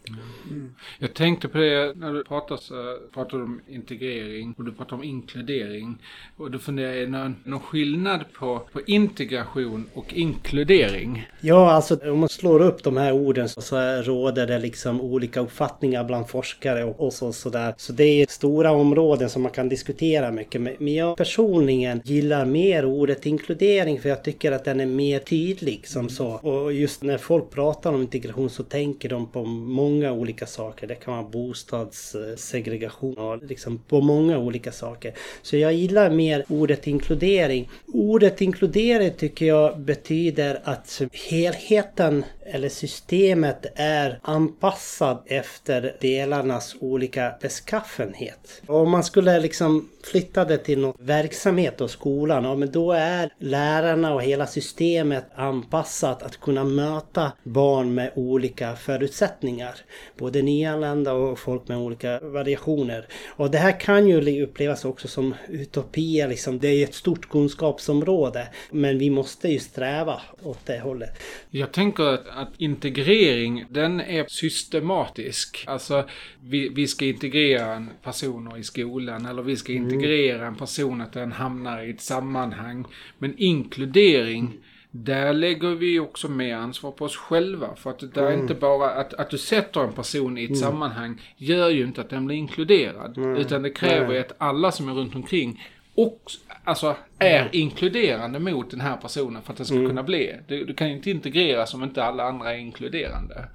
Mm. 0.51 0.75
Jag 0.99 1.15
tänkte 1.15 1.49
på 1.49 1.59
det 1.59 1.95
när 1.97 2.13
du 2.13 2.25
pratade, 2.25 2.61
så, 2.61 2.99
pratade 3.15 3.43
om 3.43 3.61
integrering 3.69 4.55
och 4.59 4.65
du 4.65 4.73
pratade 4.73 4.95
om 4.95 5.05
inkludering. 5.05 5.99
Och 6.37 6.51
då 6.51 6.59
funderar 6.59 6.93
jag, 6.93 7.11
någon, 7.11 7.37
någon 7.45 7.61
skillnad 7.61 8.33
på, 8.33 8.63
på 8.73 8.81
integration 8.87 9.87
och 9.95 10.15
inkludering? 10.15 11.29
Ja, 11.41 11.73
alltså 11.73 12.11
om 12.11 12.19
man 12.19 12.29
slår 12.29 12.63
upp 12.63 12.83
de 12.83 12.97
här 12.97 13.13
orden 13.13 13.49
så, 13.49 13.61
så 13.61 13.77
råder 14.03 14.47
det 14.47 14.59
liksom 14.59 15.01
olika 15.01 15.41
uppfattningar 15.41 16.05
bland 16.05 16.29
forskare 16.29 16.85
och, 16.85 17.01
och 17.07 17.13
så, 17.13 17.33
sådär. 17.33 17.75
Så 17.77 17.93
det 17.93 18.05
är 18.05 18.27
stora 18.27 18.71
områden 18.71 19.31
som 19.31 19.43
man 19.43 19.53
kan 19.53 19.69
diskutera 19.69 20.31
mycket. 20.31 20.61
Men 20.61 20.95
jag 20.95 21.17
personligen 21.17 22.03
gillar 22.05 22.45
mer 22.45 22.85
ordet 22.85 23.27
inkludering 23.27 24.01
för 24.01 24.09
jag 24.09 24.25
tycker 24.25 24.53
att 24.53 24.65
den 24.65 24.81
är 24.81 24.87
mer 24.87 25.19
tydlig 25.19 25.72
liksom 25.73 26.09
så. 26.09 26.27
Och 26.27 26.73
just 26.73 27.03
när 27.03 27.19
folk 27.19 27.51
pratar 27.51 27.93
om 27.93 28.03
integration 28.03 28.51
så 28.51 28.63
tänker 28.63 29.09
de 29.09 29.27
på 29.27 29.45
många 29.45 30.13
olika 30.13 30.47
saker. 30.47 30.87
Det 30.87 30.95
kan 30.95 31.15
vara 31.15 31.29
bostadssegregation 31.29 33.19
och 33.19 33.43
liksom 33.43 33.79
på 33.89 34.01
många 34.01 34.39
olika 34.39 34.73
saker. 34.73 35.15
Så 35.43 35.57
jag 35.57 35.73
gillar 35.73 36.11
mer 36.11 36.45
ordet 36.49 36.87
inkludering. 36.87 37.71
Ordet 37.87 38.41
inkludering 38.41 39.11
tycker 39.19 39.47
jag 39.47 39.79
betyder 39.81 40.61
att 40.65 41.03
helheten 41.31 42.25
eller 42.45 42.69
systemet 42.69 43.67
är 43.75 44.19
anpassad 44.23 45.23
efter 45.27 45.97
delarnas 46.01 46.77
olika 46.81 47.35
beskaffenhet. 47.41 48.63
Om 48.67 48.91
man 48.91 49.05
skulle 49.05 49.41
liksom 49.41 49.89
flyttade 50.03 50.59
till 50.59 50.79
någon 50.79 50.97
verksamhet 50.99 51.81
och 51.81 51.91
skolan, 51.91 52.45
ja, 52.45 52.57
men 52.57 52.71
då 52.71 52.93
är 52.93 53.31
lärarna 53.39 54.15
och 54.15 54.23
hela 54.23 54.47
systemet 54.47 55.25
anpassat 55.35 56.23
att 56.23 56.41
kunna 56.41 56.65
möta 56.65 57.33
barn 57.43 57.95
med 57.95 58.13
olika 58.15 58.77
förutsättningar. 58.77 59.75
Både 60.19 60.43
nyanlända 60.43 61.13
och 61.13 61.39
folk 61.39 61.69
med 61.69 61.79
olika 61.79 62.21
variationer. 62.21 63.07
Och 63.29 63.51
det 63.51 63.59
här 63.59 63.81
kan 63.81 64.09
ju 64.09 64.43
upplevas 64.43 64.85
också 64.85 65.09
som 65.09 65.35
utopier, 65.49 66.29
liksom. 66.29 66.59
det 66.59 66.69
är 66.69 66.85
ett 66.85 66.95
stort 66.95 67.29
kunskapsområde. 67.29 68.49
Men 68.71 68.99
vi 68.99 69.11
måste 69.11 69.49
ju 69.49 69.59
sträva 69.59 70.21
åt 70.43 70.67
det 70.67 70.81
hållet. 70.81 71.11
Jag 71.51 71.73
tänker 71.73 72.03
att, 72.03 72.29
att 72.29 72.49
integrering, 72.59 73.65
den 73.71 74.01
är 74.01 74.25
systematisk. 74.29 75.65
Alltså, 75.67 76.05
vi, 76.41 76.69
vi 76.69 76.87
ska 76.87 77.05
integrera 77.05 77.87
personer 78.03 78.59
i 78.59 78.63
skolan 78.63 79.27
eller 79.27 79.43
vi 79.43 79.57
ska 79.57 79.73
mm 79.73 79.92
integrera 79.95 80.47
en 80.47 80.55
person 80.55 81.01
att 81.01 81.13
den 81.13 81.33
hamnar 81.33 81.83
i 81.83 81.91
ett 81.91 82.01
sammanhang. 82.01 82.85
Men 83.19 83.35
inkludering 83.37 84.53
där 84.91 85.33
lägger 85.33 85.69
vi 85.69 86.01
också 86.01 86.29
mer 86.29 86.57
ansvar 86.57 86.91
på 86.91 87.05
oss 87.05 87.17
själva. 87.17 87.77
För 87.77 87.91
att 87.91 88.15
det 88.15 88.21
är 88.21 88.27
mm. 88.27 88.41
inte 88.41 88.55
bara 88.55 88.91
att, 88.91 89.15
att 89.15 89.31
du 89.31 89.39
sätter 89.39 89.81
en 89.81 89.93
person 89.93 90.39
i 90.39 90.45
ett 90.45 90.51
mm. 90.51 90.61
sammanhang 90.61 91.21
gör 91.37 91.69
ju 91.69 91.85
inte 91.85 92.01
att 92.01 92.11
den 92.11 92.27
blir 92.27 92.37
inkluderad. 92.37 93.19
Mm. 93.19 93.37
Utan 93.37 93.63
det 93.63 93.71
kräver 93.71 94.09
Nej. 94.09 94.19
att 94.19 94.33
alla 94.39 94.73
som 94.73 94.89
är 94.89 94.93
runt 94.93 95.15
omkring 95.15 95.61
och 95.95 96.23
alltså 96.65 96.97
är 97.19 97.49
inkluderande 97.53 98.39
mot 98.39 98.71
den 98.71 98.81
här 98.81 98.97
personen 98.97 99.43
för 99.43 99.53
att 99.53 99.59
det 99.59 99.65
ska 99.65 99.75
mm. 99.75 99.89
kunna 99.89 100.03
bli. 100.03 100.37
Du, 100.49 100.65
du 100.65 100.75
kan 100.75 100.89
inte 100.89 101.11
integreras 101.11 101.75
om 101.75 101.83
inte 101.83 102.05
alla 102.05 102.25
andra 102.25 102.55
är 102.55 102.59
inkluderande. 102.59 103.49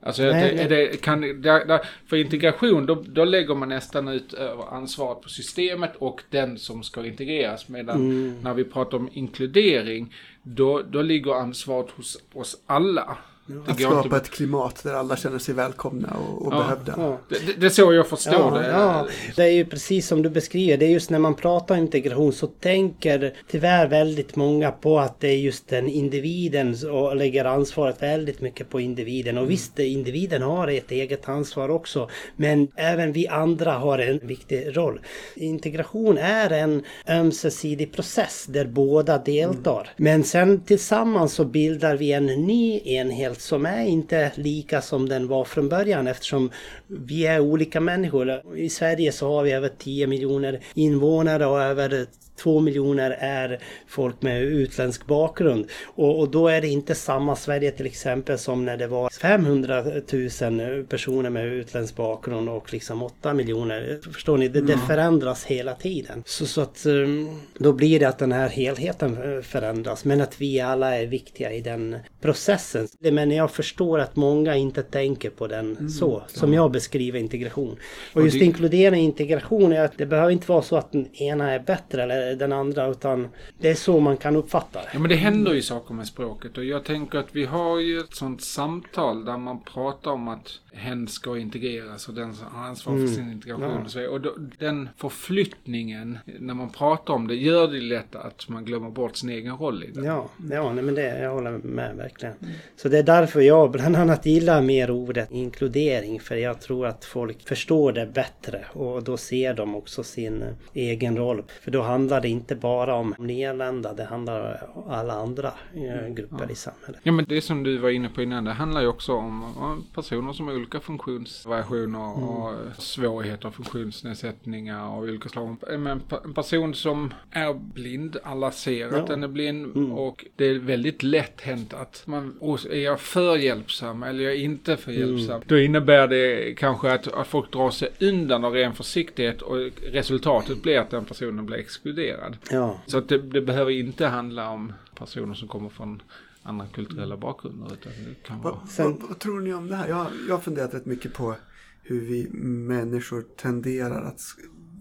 Alltså 0.00 0.22
Nej, 0.22 0.54
det, 0.56 0.68
det, 0.68 1.00
kan, 1.00 1.20
det, 1.20 1.80
för 2.06 2.16
integration 2.16 2.86
då, 2.86 2.94
då 2.94 3.24
lägger 3.24 3.54
man 3.54 3.68
nästan 3.68 4.08
ut 4.08 4.32
över 4.32 4.74
ansvaret 4.74 5.22
på 5.22 5.28
systemet 5.28 5.96
och 5.98 6.22
den 6.30 6.58
som 6.58 6.82
ska 6.82 7.06
integreras. 7.06 7.68
Medan 7.68 7.96
mm. 7.96 8.40
när 8.42 8.54
vi 8.54 8.64
pratar 8.64 8.98
om 8.98 9.08
inkludering 9.12 10.14
då, 10.42 10.82
då 10.82 11.02
ligger 11.02 11.34
ansvaret 11.34 11.90
hos 11.90 12.18
oss 12.32 12.62
alla. 12.66 13.18
Ja, 13.50 13.72
att 13.72 13.80
skapa 13.80 14.02
inte... 14.02 14.16
ett 14.16 14.30
klimat 14.30 14.82
där 14.82 14.94
alla 14.94 15.16
känner 15.16 15.38
sig 15.38 15.54
välkomna 15.54 16.08
och, 16.08 16.46
och 16.46 16.52
ja, 16.52 16.58
behövda. 16.58 16.94
Ja. 16.96 17.18
Det, 17.28 17.60
det, 17.60 17.66
är 17.66 17.70
så 17.70 17.92
jag 17.92 18.08
förstår 18.08 18.58
det. 18.58 18.68
Ja, 18.68 19.06
det 19.36 19.42
är 19.42 19.52
ju 19.52 19.64
precis 19.64 20.06
som 20.06 20.22
du 20.22 20.30
beskriver. 20.30 20.76
Det 20.76 20.86
är 20.86 20.90
just 20.90 21.10
när 21.10 21.18
man 21.18 21.34
pratar 21.34 21.76
integration 21.76 22.32
så 22.32 22.46
tänker 22.46 23.34
tyvärr 23.50 23.88
väldigt 23.88 24.36
många 24.36 24.70
på 24.70 24.98
att 24.98 25.20
det 25.20 25.28
är 25.28 25.36
just 25.36 25.68
den 25.68 25.88
individen 25.88 26.76
och 26.90 27.16
lägger 27.16 27.44
ansvaret 27.44 28.02
väldigt 28.02 28.40
mycket 28.40 28.70
på 28.70 28.80
individen. 28.80 29.36
Och 29.36 29.42
mm. 29.42 29.50
visst, 29.50 29.78
individen 29.78 30.42
har 30.42 30.68
ett 30.68 30.90
eget 30.90 31.28
ansvar 31.28 31.68
också. 31.68 32.08
Men 32.36 32.68
även 32.76 33.12
vi 33.12 33.28
andra 33.28 33.72
har 33.72 33.98
en 33.98 34.18
viktig 34.18 34.76
roll. 34.76 35.00
Integration 35.34 36.18
är 36.18 36.50
en 36.50 36.82
ömsesidig 37.08 37.92
process 37.92 38.46
där 38.48 38.64
båda 38.64 39.18
deltar. 39.18 39.80
Mm. 39.80 39.92
Men 39.96 40.24
sen 40.24 40.60
tillsammans 40.60 41.32
så 41.32 41.44
bildar 41.44 41.96
vi 41.96 42.12
en 42.12 42.26
ny 42.26 42.80
enhet 42.84 43.37
som 43.38 43.66
är 43.66 43.84
inte 43.84 44.32
lika 44.34 44.80
som 44.82 45.08
den 45.08 45.28
var 45.28 45.44
från 45.44 45.68
början 45.68 46.06
eftersom 46.06 46.50
vi 46.86 47.26
är 47.26 47.40
olika 47.40 47.80
människor. 47.80 48.56
I 48.56 48.68
Sverige 48.68 49.12
så 49.12 49.28
har 49.28 49.42
vi 49.42 49.52
över 49.52 49.70
10 49.78 50.06
miljoner 50.06 50.60
invånare 50.74 51.46
och 51.46 51.62
över 51.62 52.06
Två 52.42 52.60
miljoner 52.60 53.10
är 53.20 53.58
folk 53.86 54.22
med 54.22 54.42
utländsk 54.42 55.06
bakgrund. 55.06 55.66
Och, 55.84 56.20
och, 56.20 56.30
då 56.30 56.48
är 56.48 56.60
det 56.60 56.68
inte 56.68 56.94
samma 56.94 57.36
Sverige 57.36 57.70
till 57.70 57.86
exempel 57.86 58.38
som 58.38 58.64
när 58.64 58.76
det 58.76 58.86
var 58.86 59.10
500 59.10 59.84
000 59.84 60.84
personer 60.84 61.30
med 61.30 61.46
utländsk 61.46 61.96
bakgrund 61.96 62.48
och 62.48 62.72
liksom 62.72 63.02
8 63.02 63.34
miljoner. 63.34 63.98
Förstår 64.12 64.38
ni? 64.38 64.48
Det, 64.48 64.60
det 64.60 64.78
förändras 64.78 65.44
hela 65.44 65.74
tiden. 65.74 66.22
Så, 66.26 66.46
så 66.46 66.60
att 66.60 66.86
um, 66.86 67.40
då 67.58 67.72
blir 67.72 68.00
det 68.00 68.08
att 68.08 68.18
den 68.18 68.32
här 68.32 68.48
helheten 68.48 69.42
förändras. 69.42 70.04
Men 70.04 70.20
att 70.20 70.40
vi 70.40 70.60
alla 70.60 70.96
är 70.96 71.06
viktiga 71.06 71.52
i 71.52 71.60
den 71.60 71.96
processen. 72.20 72.88
Men 73.00 73.30
jag 73.30 73.50
förstår 73.50 73.98
att 73.98 74.16
många 74.16 74.56
inte 74.56 74.82
tänker 74.82 75.30
på 75.30 75.46
den 75.46 75.76
mm. 75.76 75.88
så. 75.88 76.22
Som 76.28 76.54
jag 76.54 76.70
beskriver 76.70 77.18
integration. 77.18 77.76
Och 78.14 78.22
just 78.22 78.34
och 78.34 78.38
det... 78.38 78.44
inkludering 78.44 79.04
integration 79.04 79.72
är 79.72 79.84
att 79.84 79.98
det 79.98 80.06
behöver 80.06 80.30
inte 80.30 80.52
vara 80.52 80.62
så 80.62 80.76
att 80.76 80.92
den 80.92 81.16
ena 81.16 81.50
är 81.50 81.58
bättre 81.58 82.02
eller 82.02 82.27
den 82.34 82.52
andra 82.52 82.86
utan 82.86 83.28
det 83.58 83.70
är 83.70 83.74
så 83.74 84.00
man 84.00 84.16
kan 84.16 84.36
uppfatta 84.36 84.78
det. 84.78 84.88
Ja 84.92 84.98
men 84.98 85.08
det 85.08 85.16
händer 85.16 85.52
ju 85.52 85.62
saker 85.62 85.94
med 85.94 86.06
språket 86.06 86.58
och 86.58 86.64
jag 86.64 86.84
tänker 86.84 87.18
att 87.18 87.28
vi 87.32 87.44
har 87.44 87.80
ju 87.80 87.98
ett 87.98 88.14
sånt 88.14 88.42
samtal 88.42 89.24
där 89.24 89.36
man 89.36 89.60
pratar 89.62 90.10
om 90.10 90.28
att 90.28 90.60
hen 90.72 91.08
ska 91.08 91.38
integreras 91.38 92.08
och 92.08 92.14
den 92.14 92.34
har 92.50 92.68
ansvar 92.68 92.92
för 92.92 93.00
mm. 93.00 93.14
sin 93.14 93.32
integration 93.32 93.70
ja. 93.70 93.84
och 93.84 93.90
så 93.90 94.08
Och 94.10 94.20
då, 94.20 94.34
den 94.58 94.88
förflyttningen 94.96 96.18
när 96.38 96.54
man 96.54 96.70
pratar 96.70 97.14
om 97.14 97.28
det 97.28 97.34
gör 97.34 97.68
det 97.68 97.80
lätt 97.80 98.16
att 98.16 98.48
man 98.48 98.64
glömmer 98.64 98.90
bort 98.90 99.16
sin 99.16 99.30
egen 99.30 99.56
roll 99.56 99.84
i 99.84 99.90
det. 99.90 100.06
Ja, 100.06 100.28
ja 100.50 100.72
nej, 100.72 100.84
men 100.84 100.94
det 100.94 101.18
jag 101.18 101.30
håller 101.30 101.50
med 101.50 101.96
verkligen. 101.96 102.34
Mm. 102.42 102.54
Så 102.76 102.88
det 102.88 102.98
är 102.98 103.02
därför 103.02 103.40
jag 103.40 103.70
bland 103.78 103.96
annat 103.96 104.26
gillar 104.26 104.62
mer 104.62 104.90
ordet 104.90 105.30
inkludering 105.30 106.20
för 106.20 106.36
jag 106.36 106.60
tror 106.60 106.86
att 106.86 107.04
folk 107.04 107.48
förstår 107.48 107.92
det 107.92 108.06
bättre 108.06 108.64
och 108.72 109.02
då 109.02 109.16
ser 109.16 109.54
de 109.54 109.76
också 109.76 110.02
sin 110.02 110.44
egen 110.74 111.16
roll. 111.16 111.42
För 111.62 111.70
då 111.70 111.82
handlar 111.82 112.17
det 112.20 112.28
inte 112.28 112.54
bara 112.54 112.94
om 112.94 113.14
nyanlända, 113.18 113.94
det 113.94 114.04
handlar 114.04 114.70
om 114.74 114.90
alla 114.90 115.12
andra 115.12 115.52
eh, 115.74 116.14
grupper 116.14 116.44
ja. 116.46 116.50
i 116.50 116.54
samhället. 116.54 117.00
Ja 117.02 117.12
men 117.12 117.24
det 117.28 117.40
som 117.40 117.62
du 117.62 117.78
var 117.78 117.90
inne 117.90 118.08
på 118.08 118.22
innan, 118.22 118.44
det 118.44 118.52
handlar 118.52 118.80
ju 118.80 118.86
också 118.86 119.12
om 119.12 119.84
personer 119.94 120.32
som 120.32 120.48
är 120.48 120.54
olika 120.54 120.80
funktionsvariationer 120.80 122.16
mm. 122.16 122.28
och 122.28 122.54
svårigheter, 122.78 123.50
funktionsnedsättningar 123.50 124.84
av 124.86 125.02
olika 125.02 125.28
slag. 125.28 125.56
Men 125.68 126.02
en 126.24 126.34
person 126.34 126.74
som 126.74 127.14
är 127.30 127.54
blind, 127.54 128.16
alla 128.22 128.50
ser 128.50 128.92
ja. 128.92 128.98
att 128.98 129.06
den 129.06 129.22
är 129.22 129.28
blind 129.28 129.76
mm. 129.76 129.92
och 129.92 130.24
det 130.36 130.44
är 130.44 130.58
väldigt 130.58 131.02
lätt 131.02 131.40
hänt 131.40 131.74
att 131.74 132.02
man, 132.06 132.38
är 132.70 132.76
jag 132.76 133.00
för 133.00 133.36
hjälpsam 133.36 134.02
eller 134.02 134.20
är 134.20 134.28
jag 134.28 134.36
inte 134.36 134.76
för 134.76 134.92
mm. 134.92 135.00
hjälpsam? 135.00 135.36
Mm. 135.36 135.44
Då 135.46 135.58
innebär 135.58 136.06
det 136.06 136.54
kanske 136.58 136.92
att, 136.92 137.12
att 137.12 137.26
folk 137.26 137.52
drar 137.52 137.70
sig 137.70 137.88
undan 138.00 138.44
av 138.44 138.52
ren 138.52 138.74
försiktighet 138.74 139.42
och 139.42 139.56
resultatet 139.82 140.62
blir 140.62 140.78
att 140.78 140.90
den 140.90 141.04
personen 141.04 141.46
blir 141.46 141.58
exkluderad. 141.58 142.07
Ja. 142.50 142.80
Så 142.86 142.98
att 142.98 143.08
det, 143.08 143.18
det 143.18 143.40
behöver 143.40 143.70
inte 143.70 144.06
handla 144.06 144.50
om 144.50 144.72
personer 144.94 145.34
som 145.34 145.48
kommer 145.48 145.68
från 145.68 146.02
andra 146.42 146.66
kulturella 146.66 147.16
bakgrunder. 147.16 147.72
Utan 147.72 147.92
det 148.08 148.22
kan 148.22 148.42
vara... 148.42 148.58
vad, 148.78 149.02
vad, 149.08 149.18
tror 149.18 149.40
ni 149.40 149.54
om 149.54 149.66
det 149.66 149.76
här? 149.76 149.88
Jag, 149.88 150.06
jag 150.28 150.34
har 150.34 150.40
funderat 150.40 150.74
rätt 150.74 150.86
mycket 150.86 151.14
på 151.14 151.34
hur 151.82 152.00
vi 152.00 152.28
människor 152.68 153.24
tenderar 153.36 154.04
att 154.04 154.20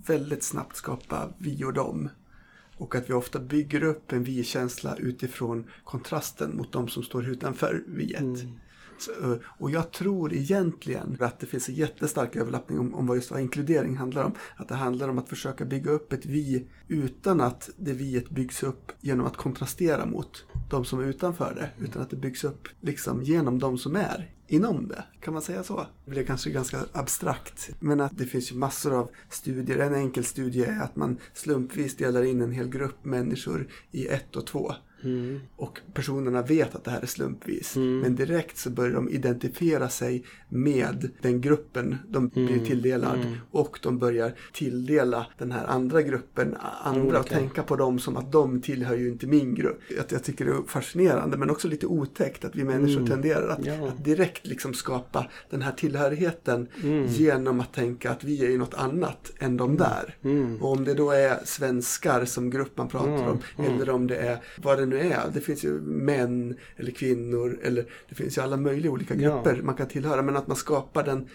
väldigt 0.07 0.43
snabbt 0.43 0.75
skapa 0.75 1.29
vi 1.37 1.63
och 1.63 1.73
dem. 1.73 2.09
Och 2.77 2.95
att 2.95 3.09
vi 3.09 3.13
ofta 3.13 3.39
bygger 3.39 3.83
upp 3.83 4.11
en 4.11 4.23
vi-känsla 4.23 4.95
utifrån 4.95 5.65
kontrasten 5.83 6.57
mot 6.57 6.71
de 6.71 6.87
som 6.87 7.03
står 7.03 7.29
utanför 7.29 7.83
viet. 7.87 8.19
Mm. 8.19 8.59
Eh, 9.21 9.33
och 9.43 9.71
jag 9.71 9.91
tror 9.91 10.33
egentligen 10.33 11.17
att 11.19 11.39
det 11.39 11.45
finns 11.45 11.69
en 11.69 11.75
jättestark 11.75 12.35
överlappning 12.35 12.79
om, 12.79 12.95
om 12.95 13.07
vad 13.07 13.17
just 13.17 13.31
vad 13.31 13.39
inkludering 13.39 13.97
handlar 13.97 14.23
om. 14.23 14.31
Att 14.55 14.67
det 14.67 14.75
handlar 14.75 15.09
om 15.09 15.17
att 15.17 15.29
försöka 15.29 15.65
bygga 15.65 15.91
upp 15.91 16.13
ett 16.13 16.25
vi 16.25 16.67
utan 16.87 17.41
att 17.41 17.69
det 17.77 17.93
viet 17.93 18.29
byggs 18.29 18.63
upp 18.63 18.91
genom 19.01 19.25
att 19.25 19.37
kontrastera 19.37 20.05
mot 20.05 20.45
de 20.69 20.85
som 20.85 20.99
är 20.99 21.03
utanför 21.03 21.55
det. 21.55 21.85
Utan 21.85 22.01
att 22.01 22.09
det 22.09 22.15
byggs 22.15 22.43
upp 22.43 22.67
liksom 22.81 23.23
genom 23.23 23.59
de 23.59 23.77
som 23.77 23.95
är 23.95 24.31
inom 24.47 24.87
det. 24.87 25.03
Kan 25.19 25.33
man 25.33 25.41
säga 25.41 25.63
så? 25.63 25.87
Det 26.05 26.11
blir 26.11 26.23
kanske 26.23 26.49
ganska 26.49 26.79
abstrakt. 26.91 27.69
Men 27.79 28.01
att 28.01 28.17
det 28.17 28.25
finns 28.25 28.51
ju 28.51 28.55
massor 28.55 28.93
av 28.93 29.09
studier. 29.29 29.77
En 29.77 29.95
enkel 29.95 30.23
studie 30.23 30.63
är 30.63 30.81
att 30.81 30.95
man 30.95 31.17
slumpvis 31.33 31.97
delar 31.97 32.23
in 32.23 32.41
en 32.41 32.51
hel 32.51 32.69
grupp 32.69 33.05
människor 33.05 33.67
i 33.91 34.07
ett 34.07 34.35
och 34.35 34.47
två. 34.47 34.73
Mm. 35.03 35.39
Och 35.55 35.79
personerna 35.93 36.41
vet 36.41 36.75
att 36.75 36.83
det 36.83 36.91
här 36.91 37.01
är 37.01 37.05
slumpvis. 37.05 37.75
Mm. 37.75 37.99
Men 37.99 38.15
direkt 38.15 38.57
så 38.57 38.69
börjar 38.69 38.93
de 38.93 39.09
identifiera 39.09 39.89
sig 39.89 40.23
med 40.49 41.09
den 41.21 41.41
gruppen 41.41 41.95
de 42.07 42.31
mm. 42.35 42.47
blir 42.47 42.65
tilldelad. 42.65 43.19
Mm. 43.19 43.37
Och 43.51 43.79
de 43.83 43.97
börjar 43.99 44.33
tilldela 44.53 45.27
den 45.37 45.51
här 45.51 45.65
andra 45.65 46.01
gruppen 46.01 46.55
andra 46.83 47.19
och 47.19 47.27
tänka 47.27 47.63
på 47.63 47.75
dem 47.75 47.99
som 47.99 48.17
att 48.17 48.31
de 48.31 48.61
tillhör 48.61 48.95
ju 48.95 49.07
inte 49.09 49.27
min 49.27 49.55
grupp. 49.55 49.81
Att 49.99 50.11
jag 50.11 50.23
tycker 50.23 50.45
det 50.45 50.51
är 50.51 50.67
fascinerande 50.67 51.37
men 51.37 51.49
också 51.49 51.67
lite 51.67 51.85
otäckt 51.85 52.45
att 52.45 52.55
vi 52.55 52.63
människor 52.63 52.97
mm. 52.97 53.07
tenderar 53.07 53.47
att, 53.47 53.65
ja. 53.65 53.87
att, 53.87 54.05
direkt 54.05 54.47
liksom 54.47 54.73
skapa 54.73 55.27
den 55.49 55.61
här 55.61 55.71
tillhörigheten 55.71 56.67
mm. 56.83 57.05
genom 57.05 57.59
att 57.59 57.73
tänka 57.73 58.11
att 58.11 58.23
vi 58.23 58.45
är 58.45 58.49
ju 58.49 58.57
något 58.57 58.73
annat 58.73 59.31
än 59.39 59.57
de 59.57 59.77
där. 59.77 60.15
Och 60.61 60.71
om 60.71 60.83
det 60.83 60.93
då 60.93 61.11
är 61.11 61.39
svenskar 61.45 62.25
som 62.25 62.49
grupp 62.49 62.77
man 62.77 62.87
pratar 62.87 63.27
om 63.27 63.39
eller 63.57 63.89
om 63.89 64.07
det 64.07 64.15
är 64.15 64.43
vad 64.57 64.77
det 64.77 64.85
nu 64.87 64.99
är. 64.99 65.31
Det 65.33 65.41
finns 65.41 65.63
ju 65.63 65.81
män 65.81 66.57
eller 66.75 66.91
kvinnor 66.91 67.59
eller 67.63 67.85
det 68.09 68.15
finns 68.15 68.37
ju 68.37 68.41
alla 68.41 68.57
möjliga 68.57 68.91
olika 68.91 69.15
grupper 69.15 69.55
ja. 69.55 69.63
man 69.63 69.75
kan 69.75 69.87
tillhöra. 69.87 70.21
Men 70.21 70.35
att 70.35 70.47
man 70.47 70.57
skapar 70.57 71.03
den 71.03 71.27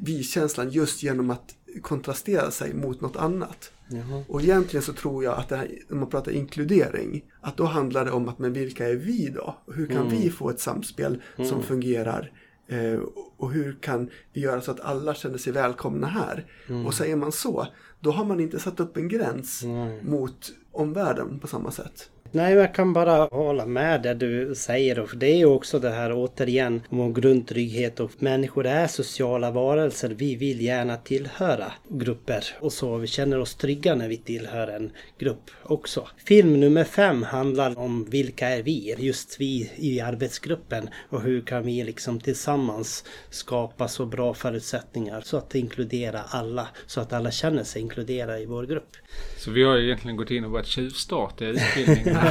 vi-känslan 0.00 0.70
just 0.70 1.02
genom 1.02 1.30
att 1.30 1.54
kontrastera 1.82 2.50
sig 2.50 2.74
mot 2.74 3.00
något 3.00 3.16
annat. 3.16 3.72
Jaha. 3.88 4.24
Och 4.28 4.42
egentligen 4.42 4.82
så 4.82 4.92
tror 4.92 5.24
jag 5.24 5.38
att 5.38 5.48
det 5.48 5.56
här, 5.56 5.70
när 5.88 5.96
man 5.96 6.10
pratar 6.10 6.32
inkludering, 6.32 7.24
att 7.40 7.56
då 7.56 7.64
handlar 7.64 8.04
det 8.04 8.10
om 8.10 8.28
att 8.28 8.38
men 8.38 8.52
vilka 8.52 8.88
är 8.88 8.94
vi 8.94 9.28
då? 9.28 9.56
Hur 9.74 9.86
kan 9.86 10.06
mm. 10.06 10.08
vi 10.08 10.30
få 10.30 10.50
ett 10.50 10.60
samspel 10.60 11.22
mm. 11.36 11.50
som 11.50 11.62
fungerar? 11.62 12.32
Eh, 12.68 13.00
och 13.36 13.52
hur 13.52 13.76
kan 13.80 14.10
vi 14.32 14.40
göra 14.40 14.60
så 14.60 14.70
att 14.70 14.80
alla 14.80 15.14
känner 15.14 15.38
sig 15.38 15.52
välkomna 15.52 16.06
här? 16.06 16.46
Mm. 16.68 16.86
Och 16.86 16.94
säger 16.94 17.16
man 17.16 17.32
så, 17.32 17.66
då 18.00 18.10
har 18.10 18.24
man 18.24 18.40
inte 18.40 18.58
satt 18.58 18.80
upp 18.80 18.96
en 18.96 19.08
gräns 19.08 19.64
mot 20.02 20.52
omvärlden 20.72 21.38
på 21.38 21.46
samma 21.46 21.70
sätt. 21.70 22.10
Nej, 22.34 22.54
jag 22.54 22.74
kan 22.74 22.92
bara 22.92 23.24
hålla 23.24 23.66
med 23.66 24.02
det 24.02 24.14
du 24.14 24.54
säger. 24.54 25.06
För 25.06 25.16
det 25.16 25.26
är 25.26 25.36
ju 25.36 25.46
också 25.46 25.78
det 25.78 25.90
här 25.90 26.12
återigen 26.12 26.82
om 26.88 27.14
grundtrygghet 27.14 28.00
och 28.00 28.10
människor 28.18 28.66
är 28.66 28.86
sociala 28.86 29.50
varelser. 29.50 30.08
Vi 30.08 30.36
vill 30.36 30.60
gärna 30.60 30.96
tillhöra 30.96 31.72
grupper 31.88 32.44
och 32.60 32.72
så. 32.72 32.96
Vi 32.96 33.06
känner 33.06 33.38
oss 33.38 33.54
trygga 33.54 33.94
när 33.94 34.08
vi 34.08 34.16
tillhör 34.16 34.68
en 34.68 34.90
grupp 35.18 35.50
också. 35.62 36.08
Film 36.16 36.60
nummer 36.60 36.84
fem 36.84 37.22
handlar 37.22 37.78
om 37.78 38.04
vilka 38.10 38.48
är 38.48 38.62
vi? 38.62 38.94
Just 38.98 39.40
vi 39.40 39.70
i 39.76 40.00
arbetsgruppen 40.00 40.88
och 41.08 41.22
hur 41.22 41.40
kan 41.40 41.62
vi 41.66 41.84
liksom 41.84 42.20
tillsammans 42.20 43.04
skapa 43.30 43.88
så 43.88 44.06
bra 44.06 44.34
förutsättningar 44.34 45.20
så 45.20 45.36
att 45.36 45.54
inkludera 45.54 46.20
alla 46.28 46.68
så 46.86 47.00
att 47.00 47.12
alla 47.12 47.30
känner 47.30 47.64
sig 47.64 47.82
inkluderade 47.82 48.38
i 48.38 48.46
vår 48.46 48.66
grupp. 48.66 48.96
Så 49.38 49.50
vi 49.50 49.62
har 49.62 49.78
egentligen 49.78 50.16
gått 50.16 50.30
in 50.30 50.44
och 50.44 50.50
börjat 50.50 50.66
tjuvstarta 50.66 51.44
utbildningen. 51.44 52.16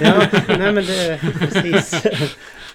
ja, 0.00 0.26
nej 0.48 0.72
men 0.72 0.84
det 0.84 1.20
precis. 1.38 2.02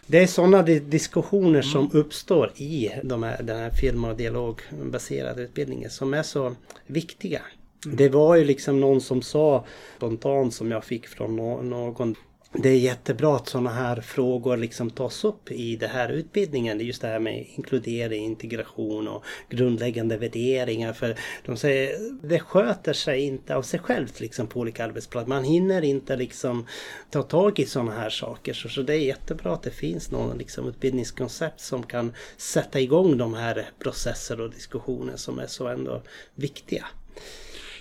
Det 0.07 0.23
är 0.23 0.27
sådana 0.27 0.61
diskussioner 0.63 1.61
som 1.61 1.85
mm. 1.85 1.97
uppstår 1.97 2.51
i 2.55 2.91
de 3.03 3.23
här, 3.23 3.43
den 3.43 3.57
här 3.57 3.69
film 3.69 4.05
och 4.05 4.15
dialogbaserade 4.15 5.41
utbildningen 5.41 5.89
som 5.89 6.13
är 6.13 6.23
så 6.23 6.55
viktiga. 6.87 7.41
Mm. 7.85 7.97
Det 7.97 8.09
var 8.09 8.35
ju 8.35 8.43
liksom 8.43 8.79
någon 8.79 9.01
som 9.01 9.21
sa 9.21 9.65
spontant 9.97 10.53
som 10.53 10.71
jag 10.71 10.83
fick 10.83 11.07
från 11.07 11.35
någon 11.69 12.15
det 12.55 12.69
är 12.69 12.77
jättebra 12.77 13.35
att 13.35 13.47
sådana 13.47 13.69
här 13.69 14.01
frågor 14.01 14.57
liksom 14.57 14.89
tas 14.89 15.23
upp 15.23 15.51
i 15.51 15.75
den 15.75 15.89
här 15.89 16.09
utbildningen. 16.09 16.79
Just 16.79 17.01
det 17.01 17.07
här 17.07 17.19
med 17.19 17.45
inkludering, 17.55 18.25
integration 18.25 19.07
och 19.07 19.23
grundläggande 19.49 20.17
värderingar. 20.17 20.93
För 20.93 21.15
de 21.45 21.57
säger, 21.57 21.95
det 22.27 22.39
sköter 22.39 22.93
sig 22.93 23.21
inte 23.21 23.55
av 23.55 23.61
sig 23.61 23.79
självt 23.79 24.19
liksom 24.19 24.47
på 24.47 24.59
olika 24.59 24.85
arbetsplatser. 24.85 25.29
Man 25.29 25.43
hinner 25.43 25.81
inte 25.81 26.15
liksom 26.15 26.67
ta 27.09 27.23
tag 27.23 27.59
i 27.59 27.65
sådana 27.65 27.91
här 27.91 28.09
saker. 28.09 28.53
Så, 28.53 28.69
så 28.69 28.81
det 28.81 28.93
är 28.93 28.99
jättebra 28.99 29.53
att 29.53 29.63
det 29.63 29.71
finns 29.71 30.11
någon 30.11 30.37
liksom 30.37 30.67
utbildningskoncept 30.67 31.59
som 31.59 31.83
kan 31.83 32.13
sätta 32.37 32.79
igång 32.79 33.17
de 33.17 33.33
här 33.33 33.69
processer 33.79 34.41
och 34.41 34.49
diskussioner 34.49 35.15
som 35.15 35.39
är 35.39 35.47
så 35.47 35.67
ändå 35.67 36.01
viktiga. 36.35 36.85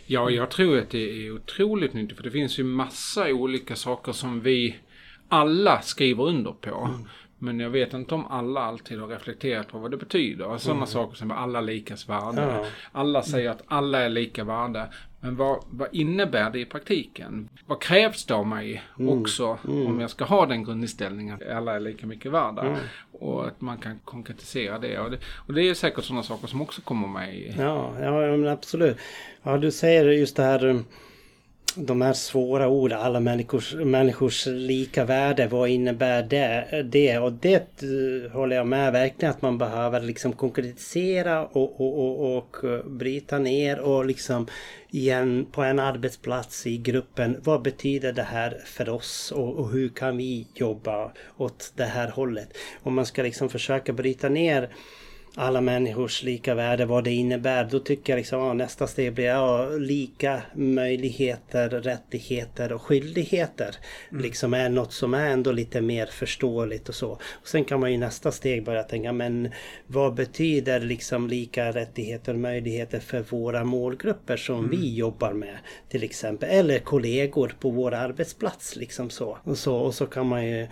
Ja, 0.07 0.31
jag 0.31 0.51
tror 0.51 0.79
att 0.79 0.91
det 0.91 1.27
är 1.27 1.33
otroligt 1.33 1.95
nyttigt 1.95 2.17
för 2.17 2.25
det 2.25 2.31
finns 2.31 2.59
ju 2.59 2.65
massa 2.65 3.27
olika 3.33 3.77
saker 3.77 4.13
som 4.13 4.41
vi 4.41 4.77
alla 5.29 5.83
skriver 5.83 6.25
under 6.25 6.53
på. 6.53 6.89
Mm. 6.95 7.09
Men 7.43 7.61
jag 7.61 7.71
vet 7.71 7.95
inte 7.95 8.15
om 8.15 8.27
alla 8.27 8.61
alltid 8.61 9.01
har 9.01 9.09
reflekterat 9.09 9.69
på 9.69 9.79
vad 9.79 9.91
det 9.91 9.97
betyder. 9.97 10.59
Sådana 10.59 10.79
mm. 10.79 10.87
saker 10.87 11.17
som 11.17 11.31
alla 11.31 11.61
likas 11.61 12.09
värde. 12.09 12.43
Ja. 12.43 12.65
Alla 12.93 13.23
säger 13.23 13.51
att 13.51 13.63
alla 13.67 14.01
är 14.01 14.09
lika 14.09 14.45
värde. 14.45 14.89
Men 15.21 15.37
vad, 15.37 15.65
vad 15.71 15.89
innebär 15.93 16.51
det 16.51 16.61
i 16.61 16.65
praktiken? 16.65 17.49
Vad 17.67 17.83
krävs 17.83 18.25
det 18.25 18.35
av 18.35 18.47
mig 18.47 18.83
mm. 18.99 19.21
också 19.21 19.59
mm. 19.65 19.87
om 19.87 20.01
jag 20.01 20.11
ska 20.11 20.25
ha 20.25 20.47
den 20.47 20.65
grundinställningen 20.65 21.35
att 21.35 21.49
alla 21.57 21.75
är 21.75 21.81
lika 21.81 22.07
mycket 22.07 22.33
värda? 22.33 22.63
Mm. 22.63 22.79
Och 23.13 23.47
att 23.47 23.61
man 23.61 23.79
kan 23.79 23.99
konkretisera 24.05 24.79
det. 24.79 24.99
Och, 24.99 25.11
det. 25.11 25.19
och 25.47 25.55
det 25.55 25.63
är 25.63 25.75
säkert 25.75 26.05
sådana 26.05 26.23
saker 26.23 26.47
som 26.47 26.63
också 26.63 26.81
kommer 26.83 27.09
med. 27.09 27.55
Ja, 27.59 27.95
ja 28.01 28.37
men 28.37 28.49
absolut. 28.49 28.97
Ja, 29.43 29.59
du 29.59 29.71
säger 29.71 30.05
just 30.05 30.37
det 30.37 30.43
här 30.43 30.83
de 31.77 32.03
här 32.03 32.13
svåra 32.13 32.69
orden, 32.69 32.99
alla 32.99 33.21
människors, 33.21 33.75
människors 33.75 34.47
lika 34.47 35.05
värde, 35.05 35.47
vad 35.47 35.69
innebär 35.69 36.23
det? 36.23 36.83
det? 36.91 37.19
Och 37.19 37.33
det 37.33 37.83
eh, 37.83 38.33
håller 38.33 38.57
jag 38.57 38.67
med 38.67 38.93
verkligen 38.93 39.31
att 39.31 39.43
man 39.43 39.59
behöver 39.59 40.01
liksom 40.01 40.33
konkretisera 40.33 41.47
och, 41.47 41.81
och, 41.81 41.99
och, 41.99 42.37
och 42.37 42.65
eh, 42.65 42.85
bryta 42.85 43.39
ner 43.39 43.81
och 43.81 44.07
liksom 44.07 44.47
igen 44.91 45.47
på 45.53 45.63
en 45.63 45.79
arbetsplats 45.79 46.67
i 46.67 46.77
gruppen. 46.77 47.37
Vad 47.45 47.63
betyder 47.63 48.13
det 48.13 48.23
här 48.23 48.59
för 48.65 48.89
oss 48.89 49.33
och, 49.33 49.57
och 49.57 49.71
hur 49.71 49.89
kan 49.89 50.17
vi 50.17 50.47
jobba 50.55 51.13
åt 51.37 51.73
det 51.77 51.85
här 51.85 52.09
hållet? 52.09 52.57
Om 52.83 52.95
man 52.95 53.07
ska 53.07 53.23
liksom 53.23 53.49
försöka 53.49 53.93
bryta 53.93 54.29
ner 54.29 54.69
alla 55.35 55.61
människors 55.61 56.23
lika 56.23 56.55
värde, 56.55 56.85
vad 56.85 57.05
det 57.05 57.11
innebär. 57.11 57.65
Då 57.65 57.79
tycker 57.79 58.13
jag 58.13 58.19
liksom, 58.19 58.41
ja, 58.41 58.53
nästa 58.53 58.87
steg 58.87 59.15
blir 59.15 59.25
ja, 59.25 59.69
lika 59.69 60.43
möjligheter, 60.55 61.69
rättigheter 61.69 62.73
och 62.73 62.83
skyldigheter. 62.83 63.77
Mm. 64.11 64.23
Liksom 64.23 64.55
är 64.55 64.69
något 64.69 64.93
som 64.93 65.15
är 65.15 65.31
ändå 65.31 65.53
lite 65.53 65.81
mer 65.81 66.07
förståeligt 66.07 66.89
och 66.89 66.95
så. 66.95 67.11
Och 67.13 67.49
sen 67.49 67.65
kan 67.65 67.81
man 67.81 67.93
ju 67.93 67.99
nästa 67.99 68.33
steg 68.33 68.65
börja 68.65 68.83
tänka, 68.83 69.13
men 69.13 69.51
vad 69.87 70.15
betyder 70.15 70.81
liksom 70.81 71.29
lika 71.29 71.73
rättigheter 71.73 72.33
och 72.33 72.41
möjligheter 72.41 73.01
för 73.01 73.21
våra 73.21 73.65
målgrupper 73.65 74.37
som 74.37 74.59
mm. 74.59 74.71
vi 74.71 74.95
jobbar 74.95 75.33
med 75.33 75.57
till 75.89 76.03
exempel. 76.03 76.49
Eller 76.51 76.79
kollegor 76.79 77.55
på 77.61 77.71
vår 77.71 77.95
arbetsplats 77.95 78.77
liksom 78.77 79.11
så. 79.11 79.39
Och 79.45 79.59
så, 79.59 79.77
och 79.77 79.95
så 79.95 80.07
kan 80.07 80.27
man 80.27 80.47
ju 80.47 80.67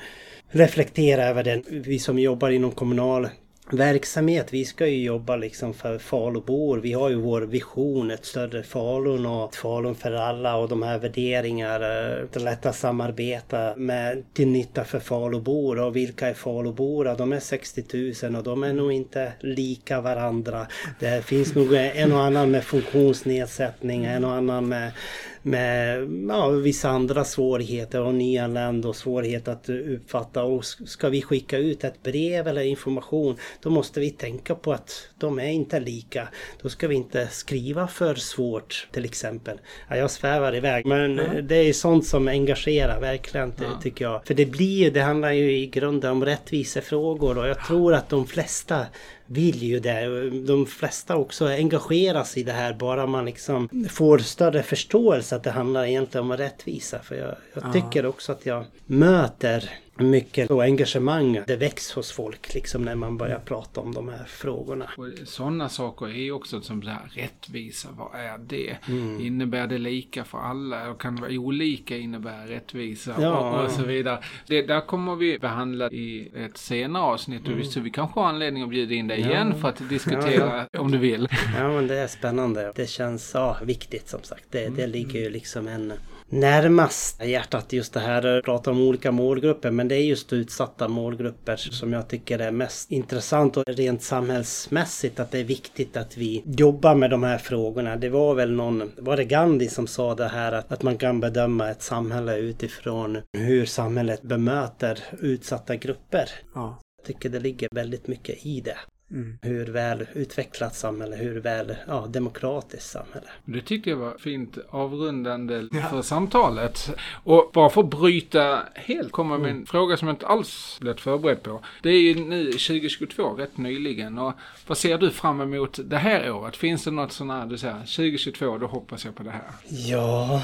reflektera 0.48 1.24
över 1.24 1.44
den. 1.44 1.64
Vi 1.68 1.98
som 1.98 2.18
jobbar 2.18 2.50
inom 2.50 2.70
kommunal 2.70 3.28
verksamhet. 3.72 4.46
Vi 4.50 4.64
ska 4.64 4.86
ju 4.86 5.04
jobba 5.04 5.36
liksom 5.36 5.74
för 5.74 5.98
Falubor. 5.98 6.78
Vi 6.78 6.92
har 6.92 7.10
ju 7.10 7.16
vår 7.16 7.42
vision, 7.42 8.10
ett 8.10 8.24
större 8.24 8.62
Falun 8.62 9.26
och 9.26 9.48
ett 9.48 9.56
Falun 9.56 9.94
för 9.94 10.12
alla 10.12 10.56
och 10.56 10.68
de 10.68 10.82
här 10.82 10.98
värderingar. 10.98 11.80
Eh, 11.80 12.24
att 12.24 12.34
lätta 12.34 12.50
lätt 12.50 12.66
att 12.66 12.76
samarbeta 12.76 13.76
med 13.76 14.24
till 14.34 14.48
nytta 14.48 14.84
för 14.84 15.00
Falubor 15.00 15.78
och 15.80 15.96
vilka 15.96 16.28
är 16.28 16.34
Falubor? 16.34 17.14
De 17.18 17.32
är 17.32 17.40
60 17.40 17.84
000 18.22 18.36
och 18.36 18.42
de 18.42 18.62
är 18.62 18.72
nog 18.72 18.92
inte 18.92 19.32
lika 19.40 20.00
varandra. 20.00 20.66
Det 21.00 21.24
finns 21.24 21.54
nog 21.54 21.74
en 21.74 22.12
och 22.12 22.20
annan 22.20 22.50
med 22.50 22.64
funktionsnedsättning, 22.64 24.04
en 24.04 24.24
och 24.24 24.32
annan 24.32 24.68
med 24.68 24.92
med 25.42 26.08
ja, 26.28 26.48
vissa 26.48 26.88
andra 26.88 27.24
svårigheter 27.24 28.00
och 28.02 28.14
nyanländ 28.14 28.86
och 28.86 28.96
svårighet 28.96 29.48
att 29.48 29.68
uppfatta. 29.68 30.44
Och 30.44 30.64
ska 30.64 31.08
vi 31.08 31.22
skicka 31.22 31.58
ut 31.58 31.84
ett 31.84 32.02
brev 32.02 32.48
eller 32.48 32.62
information 32.62 33.36
då 33.60 33.70
måste 33.70 34.00
vi 34.00 34.10
tänka 34.10 34.54
på 34.54 34.72
att 34.72 35.08
de 35.18 35.38
är 35.38 35.48
inte 35.48 35.80
lika. 35.80 36.28
Då 36.62 36.68
ska 36.68 36.88
vi 36.88 36.94
inte 36.94 37.26
skriva 37.26 37.88
för 37.88 38.14
svårt 38.14 38.88
till 38.92 39.04
exempel. 39.04 39.60
Ja, 39.88 39.96
jag 39.96 40.10
svävar 40.10 40.56
iväg 40.56 40.86
men 40.86 41.18
mm. 41.18 41.46
det 41.46 41.56
är 41.56 41.72
sånt 41.72 42.06
som 42.06 42.28
engagerar 42.28 43.00
verkligen 43.00 43.52
ja. 43.56 43.80
tycker 43.82 44.04
jag. 44.04 44.26
För 44.26 44.34
det 44.34 44.46
blir 44.46 44.90
det 44.90 45.00
handlar 45.00 45.32
ju 45.32 45.52
i 45.52 45.66
grunden 45.66 46.12
om 46.12 46.24
rättvisefrågor 46.24 47.38
och 47.38 47.48
jag 47.48 47.66
tror 47.66 47.94
att 47.94 48.08
de 48.08 48.26
flesta 48.26 48.86
vill 49.30 49.62
ju 49.62 49.80
det. 49.80 50.30
De 50.30 50.66
flesta 50.66 51.16
också 51.16 51.46
engageras 51.46 52.36
i 52.36 52.42
det 52.42 52.52
här 52.52 52.72
bara 52.72 53.06
man 53.06 53.24
liksom 53.24 53.68
får 53.90 54.18
större 54.18 54.62
förståelse 54.62 55.36
att 55.36 55.42
det 55.42 55.50
handlar 55.50 55.84
egentligen 55.84 56.24
om 56.24 56.36
rättvisa. 56.36 56.98
För 56.98 57.14
jag, 57.14 57.34
jag 57.54 57.72
tycker 57.72 58.06
också 58.06 58.32
att 58.32 58.46
jag 58.46 58.64
möter 58.86 59.70
mycket 60.00 60.50
och 60.50 60.62
engagemang 60.62 61.42
det 61.46 61.56
väcks 61.56 61.92
hos 61.92 62.12
folk 62.12 62.54
liksom 62.54 62.82
när 62.82 62.94
man 62.94 63.16
börjar 63.16 63.38
prata 63.38 63.80
om 63.80 63.94
de 63.94 64.08
här 64.08 64.24
frågorna. 64.24 64.90
Sådana 65.24 65.68
saker 65.68 66.06
är 66.06 66.22
ju 66.22 66.32
också 66.32 66.60
som 66.60 66.84
det 66.84 66.90
här 66.90 67.10
rättvisa, 67.14 67.88
vad 67.92 68.20
är 68.20 68.38
det? 68.38 68.76
Mm. 68.88 69.20
Innebär 69.20 69.66
det 69.66 69.78
lika 69.78 70.24
för 70.24 70.38
alla? 70.38 70.90
Och 70.90 71.00
kan 71.00 71.16
det 71.16 71.22
vara 71.22 71.32
olika 71.32 71.96
innebära 71.96 72.46
rättvisa? 72.46 73.14
Ja. 73.20 73.38
Och, 73.38 73.64
och, 73.64 73.70
så 73.70 73.82
vidare. 73.82 74.18
Det 74.46 74.62
där 74.62 74.80
kommer 74.80 75.16
vi 75.16 75.38
behandla 75.38 75.90
i 75.90 76.30
ett 76.36 76.56
senare 76.56 77.02
avsnitt 77.02 77.46
mm. 77.46 77.64
så 77.64 77.80
vi 77.80 77.90
kanske 77.90 78.20
har 78.20 78.28
anledning 78.28 78.62
att 78.62 78.70
bjuda 78.70 78.94
in 78.94 79.08
dig 79.08 79.20
igen 79.20 79.60
för 79.60 79.68
att 79.68 79.82
diskutera 79.88 80.66
ja. 80.72 80.80
om 80.80 80.90
du 80.90 80.98
vill. 80.98 81.28
Ja 81.56 81.68
men 81.68 81.86
det 81.86 81.98
är 81.98 82.06
spännande. 82.06 82.72
Det 82.76 82.90
känns 82.90 83.30
ja, 83.34 83.56
viktigt 83.62 84.08
som 84.08 84.22
sagt. 84.22 84.44
Det, 84.50 84.58
det 84.58 84.66
mm. 84.66 84.90
ligger 84.90 85.20
ju 85.20 85.30
liksom 85.30 85.68
en 85.68 85.92
närmast 86.30 87.24
hjärtat 87.24 87.72
just 87.72 87.92
det 87.92 88.00
här 88.00 88.26
att 88.26 88.44
prata 88.44 88.70
om 88.70 88.80
olika 88.80 89.12
målgrupper. 89.12 89.70
Men 89.70 89.88
det 89.88 89.94
är 89.94 90.02
just 90.02 90.32
utsatta 90.32 90.88
målgrupper 90.88 91.56
som 91.56 91.92
jag 91.92 92.08
tycker 92.08 92.38
är 92.38 92.50
mest 92.50 92.90
intressant 92.90 93.56
och 93.56 93.64
rent 93.66 94.02
samhällsmässigt 94.02 95.20
att 95.20 95.30
det 95.30 95.38
är 95.38 95.44
viktigt 95.44 95.96
att 95.96 96.16
vi 96.16 96.42
jobbar 96.46 96.94
med 96.94 97.10
de 97.10 97.22
här 97.22 97.38
frågorna. 97.38 97.96
Det 97.96 98.08
var 98.08 98.34
väl 98.34 98.52
någon, 98.52 98.92
var 98.96 99.16
det 99.16 99.24
Gandhi 99.24 99.68
som 99.68 99.86
sa 99.86 100.14
det 100.14 100.28
här 100.28 100.52
att, 100.52 100.72
att 100.72 100.82
man 100.82 100.98
kan 100.98 101.20
bedöma 101.20 101.70
ett 101.70 101.82
samhälle 101.82 102.36
utifrån 102.36 103.18
hur 103.32 103.66
samhället 103.66 104.22
bemöter 104.22 104.98
utsatta 105.20 105.76
grupper. 105.76 106.30
Ja. 106.54 106.78
Jag 106.96 107.06
tycker 107.06 107.28
det 107.28 107.40
ligger 107.40 107.68
väldigt 107.72 108.06
mycket 108.06 108.46
i 108.46 108.60
det. 108.60 108.76
Mm. 109.10 109.38
Hur 109.42 109.66
väl 109.66 110.06
utvecklat 110.14 110.76
samhälle, 110.76 111.16
hur 111.16 111.40
väl 111.40 111.76
ja, 111.86 112.06
demokratiskt 112.06 112.90
samhälle. 112.90 113.26
Det 113.44 113.60
tyckte 113.60 113.90
jag 113.90 113.96
var 113.96 114.18
fint 114.18 114.58
avrundande 114.68 115.68
ja. 115.72 115.82
för 115.82 116.02
samtalet. 116.02 116.90
Och 117.24 117.50
bara 117.54 117.70
för 117.70 117.80
att 117.80 117.90
bryta 117.90 118.62
helt 118.74 119.12
kommer 119.12 119.38
med 119.38 119.50
mm. 119.50 119.60
en 119.60 119.66
fråga 119.66 119.96
som 119.96 120.08
jag 120.08 120.14
inte 120.14 120.26
alls 120.26 120.78
blivit 120.80 121.00
förberedd 121.00 121.42
på. 121.42 121.60
Det 121.82 121.90
är 121.90 122.00
ju 122.00 122.14
nu 122.14 122.44
2022, 122.44 123.34
rätt 123.34 123.56
nyligen. 123.56 124.18
Och 124.18 124.32
vad 124.66 124.78
ser 124.78 124.98
du 124.98 125.10
fram 125.10 125.40
emot 125.40 125.78
det 125.84 125.98
här 125.98 126.32
året? 126.32 126.56
Finns 126.56 126.84
det 126.84 126.90
något 126.90 127.12
sånt 127.12 127.32
här, 127.32 127.46
du 127.46 127.58
säger 127.58 127.74
2022, 127.74 128.58
då 128.58 128.66
hoppas 128.66 129.04
jag 129.04 129.14
på 129.14 129.22
det 129.22 129.30
här? 129.30 129.50
Ja, 129.68 130.42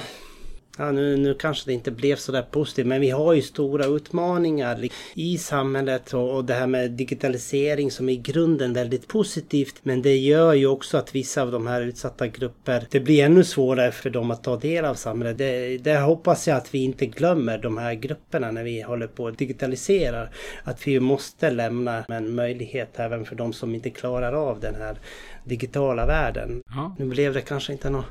Ja, 0.79 0.93
nu, 0.93 1.17
nu 1.17 1.35
kanske 1.35 1.71
det 1.71 1.75
inte 1.75 1.91
blev 1.91 2.17
så 2.17 2.33
där 2.33 2.43
positivt 2.43 2.87
men 2.87 3.01
vi 3.01 3.11
har 3.11 3.33
ju 3.33 3.43
stora 3.43 3.87
utmaningar 3.87 4.89
i 5.15 5.39
samhället 5.39 6.15
och, 6.15 6.37
och 6.37 6.45
det 6.45 6.55
här 6.55 6.67
med 6.67 6.91
digitalisering 6.91 7.91
som 7.91 8.09
är 8.09 8.13
i 8.13 8.17
grunden 8.17 8.73
väldigt 8.73 9.09
positivt. 9.09 9.75
Men 9.83 10.03
det 10.03 10.17
gör 10.17 10.55
ju 10.55 10.67
också 10.67 10.99
att 10.99 11.15
vissa 11.15 11.43
av 11.43 11.51
de 11.51 11.67
här 11.67 11.83
utsatta 11.83 12.27
grupper, 12.27 12.87
det 12.91 13.01
blir 13.01 13.25
ännu 13.25 13.45
svårare 13.45 13.93
för 13.93 14.11
dem 14.11 14.31
att 14.31 14.43
ta 14.43 14.57
del 14.57 14.85
av 14.85 14.95
samhället. 14.95 15.39
Det, 15.39 15.79
det 15.79 15.99
hoppas 15.99 16.49
jag 16.49 16.57
att 16.57 16.75
vi 16.75 16.79
inte 16.79 17.07
glömmer 17.07 17.59
de 17.59 17.79
här 17.79 17.95
grupperna 17.95 18.51
när 18.51 18.65
vi 18.65 18.83
håller 18.83 19.07
på 19.07 19.29
att 19.29 19.39
digitalisera. 19.39 20.29
Att 20.65 20.87
vi 20.87 21.01
måste 21.01 21.51
lämna 21.51 22.05
en 22.09 22.35
möjlighet 22.35 22.91
även 22.97 23.25
för 23.25 23.37
de 23.37 23.53
som 23.53 23.75
inte 23.75 23.91
klarar 23.91 24.33
av 24.33 24.61
den 24.61 24.75
här 24.75 24.99
digitala 25.45 26.07
världen. 26.07 26.63
Ja. 26.69 26.97
Nu 26.99 27.05
blev 27.05 27.35
det 27.35 27.41
kanske 27.41 27.73
inte 27.73 27.91
något 27.91 28.07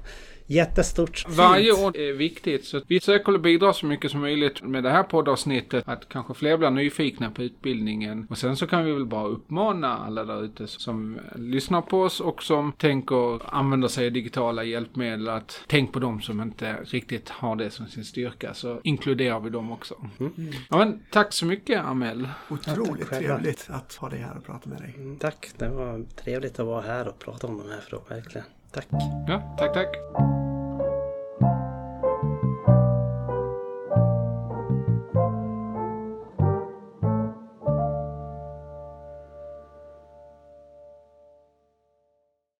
jättestort. 0.47 1.17
Fint. 1.17 1.37
Varje 1.37 1.71
år 1.71 1.97
är 1.97 2.13
viktigt. 2.13 2.65
Så 2.65 2.81
vi 2.87 2.99
försöker 2.99 3.37
bidra 3.37 3.73
så 3.73 3.85
mycket 3.85 4.11
som 4.11 4.21
möjligt 4.21 4.63
med 4.63 4.83
det 4.83 4.89
här 4.89 5.03
poddavsnittet. 5.03 5.83
Att 5.87 6.09
kanske 6.09 6.33
fler 6.33 6.57
blir 6.57 6.69
nyfikna 6.69 7.31
på 7.31 7.43
utbildningen. 7.43 8.27
Och 8.29 8.37
sen 8.37 8.57
så 8.57 8.67
kan 8.67 8.85
vi 8.85 8.91
väl 8.91 9.05
bara 9.05 9.27
uppmana 9.27 9.97
alla 9.97 10.23
där 10.23 10.43
ute 10.43 10.67
som 10.67 11.19
lyssnar 11.35 11.81
på 11.81 12.01
oss 12.01 12.19
och 12.19 12.43
som 12.43 12.71
tänker 12.71 13.55
använda 13.55 13.89
sig 13.89 14.07
av 14.07 14.13
digitala 14.13 14.63
hjälpmedel. 14.63 15.29
Att 15.29 15.63
tänk 15.67 15.93
på 15.93 15.99
dem 15.99 16.21
som 16.21 16.41
inte 16.41 16.77
riktigt 16.83 17.29
har 17.29 17.55
det 17.55 17.69
som 17.69 17.87
sin 17.87 18.05
styrka. 18.05 18.53
Så 18.53 18.79
inkluderar 18.83 19.39
vi 19.39 19.49
dem 19.49 19.71
också. 19.71 19.95
Mm. 20.19 20.51
Ja, 20.69 20.77
men, 20.77 21.03
tack 21.11 21.33
så 21.33 21.45
mycket 21.45 21.85
Amel. 21.85 22.27
Otroligt 22.49 23.07
ja, 23.11 23.17
trevligt 23.17 23.67
att 23.69 23.95
ha 23.95 24.09
dig 24.09 24.19
här 24.19 24.37
och 24.37 24.45
prata 24.45 24.69
med 24.69 24.81
dig. 24.81 24.93
Mm, 24.97 25.17
tack, 25.17 25.49
det 25.57 25.69
var 25.69 26.05
trevligt 26.15 26.59
att 26.59 26.65
vara 26.65 26.81
här 26.81 27.07
och 27.07 27.19
prata 27.19 27.47
om 27.47 27.57
de 27.57 27.69
här 27.69 27.79
frågorna. 27.79 28.15
Verkligen. 28.15 28.45
Tack. 28.75 28.87
Ja, 29.25 29.39
tack, 29.55 29.71
tack. 29.71 30.44